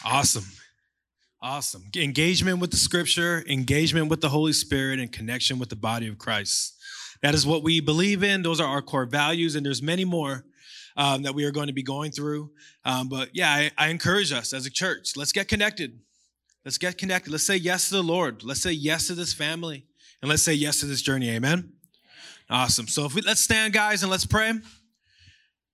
Awesome. 0.04 0.44
Awesome. 1.42 1.84
Engagement 1.96 2.58
with 2.58 2.70
the 2.70 2.76
scripture, 2.76 3.44
engagement 3.48 4.08
with 4.08 4.20
the 4.20 4.28
Holy 4.28 4.52
Spirit, 4.52 4.98
and 4.98 5.10
connection 5.10 5.58
with 5.58 5.70
the 5.70 5.76
body 5.76 6.06
of 6.06 6.18
Christ. 6.18 6.74
That 7.22 7.34
is 7.34 7.46
what 7.46 7.62
we 7.62 7.80
believe 7.80 8.22
in. 8.22 8.42
Those 8.42 8.60
are 8.60 8.66
our 8.66 8.82
core 8.82 9.06
values, 9.06 9.56
and 9.56 9.64
there's 9.64 9.82
many 9.82 10.04
more 10.04 10.44
um, 10.96 11.22
that 11.22 11.34
we 11.34 11.44
are 11.44 11.50
going 11.50 11.68
to 11.68 11.72
be 11.72 11.82
going 11.82 12.12
through. 12.12 12.50
Um, 12.84 13.08
but 13.08 13.30
yeah, 13.32 13.50
I, 13.50 13.70
I 13.76 13.88
encourage 13.88 14.32
us 14.32 14.52
as 14.52 14.66
a 14.66 14.70
church. 14.70 15.16
Let's 15.16 15.32
get 15.32 15.48
connected. 15.48 15.98
Let's 16.64 16.78
get 16.78 16.98
connected. 16.98 17.30
Let's 17.30 17.46
say 17.46 17.56
yes 17.56 17.88
to 17.88 17.96
the 17.96 18.02
Lord. 18.02 18.42
Let's 18.42 18.60
say 18.60 18.72
yes 18.72 19.06
to 19.06 19.14
this 19.14 19.32
family, 19.32 19.86
and 20.20 20.28
let's 20.28 20.42
say 20.42 20.54
yes 20.54 20.80
to 20.80 20.86
this 20.86 21.00
journey. 21.00 21.30
Amen. 21.30 21.72
Awesome. 22.50 22.88
So 22.88 23.04
if 23.04 23.14
we 23.14 23.22
let's 23.22 23.40
stand, 23.40 23.72
guys, 23.72 24.02
and 24.02 24.10
let's 24.10 24.26
pray 24.26 24.52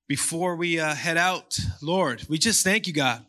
before 0.09 0.55
we 0.55 0.79
uh, 0.79 0.95
head 0.95 1.17
out. 1.17 1.59
Lord, 1.83 2.25
we 2.29 2.39
just 2.39 2.63
thank 2.63 2.87
you, 2.87 2.93
God. 2.93 3.25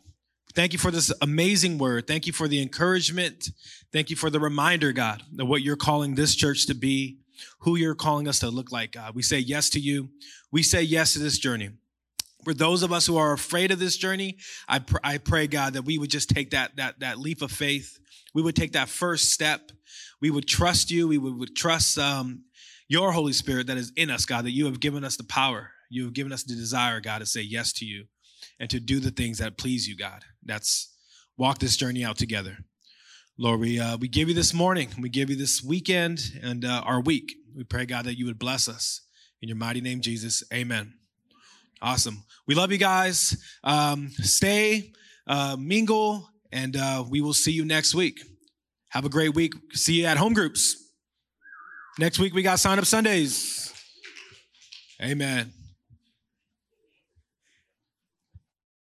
Thank 0.58 0.72
you 0.72 0.78
for 0.80 0.90
this 0.90 1.12
amazing 1.22 1.78
word. 1.78 2.08
Thank 2.08 2.26
you 2.26 2.32
for 2.32 2.48
the 2.48 2.60
encouragement. 2.60 3.50
Thank 3.92 4.10
you 4.10 4.16
for 4.16 4.28
the 4.28 4.40
reminder, 4.40 4.90
God, 4.90 5.22
of 5.38 5.46
what 5.46 5.62
you're 5.62 5.76
calling 5.76 6.16
this 6.16 6.34
church 6.34 6.66
to 6.66 6.74
be, 6.74 7.18
who 7.60 7.76
you're 7.76 7.94
calling 7.94 8.26
us 8.26 8.40
to 8.40 8.50
look 8.50 8.72
like, 8.72 8.90
God. 8.90 9.14
We 9.14 9.22
say 9.22 9.38
yes 9.38 9.70
to 9.70 9.78
you. 9.78 10.08
We 10.50 10.64
say 10.64 10.82
yes 10.82 11.12
to 11.12 11.20
this 11.20 11.38
journey. 11.38 11.70
For 12.42 12.54
those 12.54 12.82
of 12.82 12.90
us 12.92 13.06
who 13.06 13.16
are 13.16 13.32
afraid 13.32 13.70
of 13.70 13.78
this 13.78 13.96
journey, 13.96 14.38
I, 14.66 14.80
pr- 14.80 14.96
I 15.04 15.18
pray, 15.18 15.46
God, 15.46 15.74
that 15.74 15.84
we 15.84 15.96
would 15.96 16.10
just 16.10 16.28
take 16.28 16.50
that, 16.50 16.74
that, 16.74 16.98
that 16.98 17.20
leap 17.20 17.40
of 17.40 17.52
faith. 17.52 17.96
We 18.34 18.42
would 18.42 18.56
take 18.56 18.72
that 18.72 18.88
first 18.88 19.30
step. 19.30 19.70
We 20.20 20.30
would 20.30 20.48
trust 20.48 20.90
you. 20.90 21.06
We 21.06 21.18
would, 21.18 21.38
would 21.38 21.54
trust 21.54 21.98
um, 21.98 22.42
your 22.88 23.12
Holy 23.12 23.32
Spirit 23.32 23.68
that 23.68 23.76
is 23.76 23.92
in 23.94 24.10
us, 24.10 24.24
God, 24.24 24.44
that 24.44 24.50
you 24.50 24.64
have 24.64 24.80
given 24.80 25.04
us 25.04 25.16
the 25.16 25.22
power. 25.22 25.70
You 25.88 26.02
have 26.02 26.14
given 26.14 26.32
us 26.32 26.42
the 26.42 26.56
desire, 26.56 26.98
God, 26.98 27.20
to 27.20 27.26
say 27.26 27.42
yes 27.42 27.72
to 27.74 27.84
you 27.84 28.06
and 28.58 28.68
to 28.70 28.80
do 28.80 28.98
the 28.98 29.12
things 29.12 29.38
that 29.38 29.56
please 29.56 29.86
you, 29.86 29.96
God. 29.96 30.24
That's 30.44 30.94
walk 31.36 31.58
this 31.58 31.76
journey 31.76 32.04
out 32.04 32.16
together. 32.16 32.58
Lord, 33.38 33.60
we, 33.60 33.78
uh, 33.78 33.96
we 33.96 34.08
give 34.08 34.28
you 34.28 34.34
this 34.34 34.52
morning, 34.52 34.88
we 35.00 35.08
give 35.08 35.30
you 35.30 35.36
this 35.36 35.62
weekend 35.62 36.20
and 36.42 36.64
uh, 36.64 36.82
our 36.84 37.00
week. 37.00 37.36
We 37.56 37.64
pray, 37.64 37.86
God, 37.86 38.04
that 38.06 38.18
you 38.18 38.26
would 38.26 38.38
bless 38.38 38.68
us. 38.68 39.02
In 39.40 39.48
your 39.48 39.56
mighty 39.56 39.80
name, 39.80 40.00
Jesus, 40.00 40.42
amen. 40.52 40.94
Awesome. 41.80 42.24
We 42.48 42.56
love 42.56 42.72
you 42.72 42.78
guys. 42.78 43.36
Um, 43.62 44.10
stay, 44.10 44.92
uh, 45.28 45.56
mingle, 45.58 46.28
and 46.50 46.76
uh, 46.76 47.04
we 47.08 47.20
will 47.20 47.34
see 47.34 47.52
you 47.52 47.64
next 47.64 47.94
week. 47.94 48.20
Have 48.88 49.04
a 49.04 49.08
great 49.08 49.34
week. 49.34 49.52
See 49.72 50.00
you 50.00 50.06
at 50.06 50.16
home 50.16 50.34
groups. 50.34 50.76
Next 51.98 52.18
week, 52.18 52.34
we 52.34 52.42
got 52.42 52.58
sign 52.58 52.78
up 52.78 52.84
Sundays. 52.84 53.72
Amen. 55.00 55.52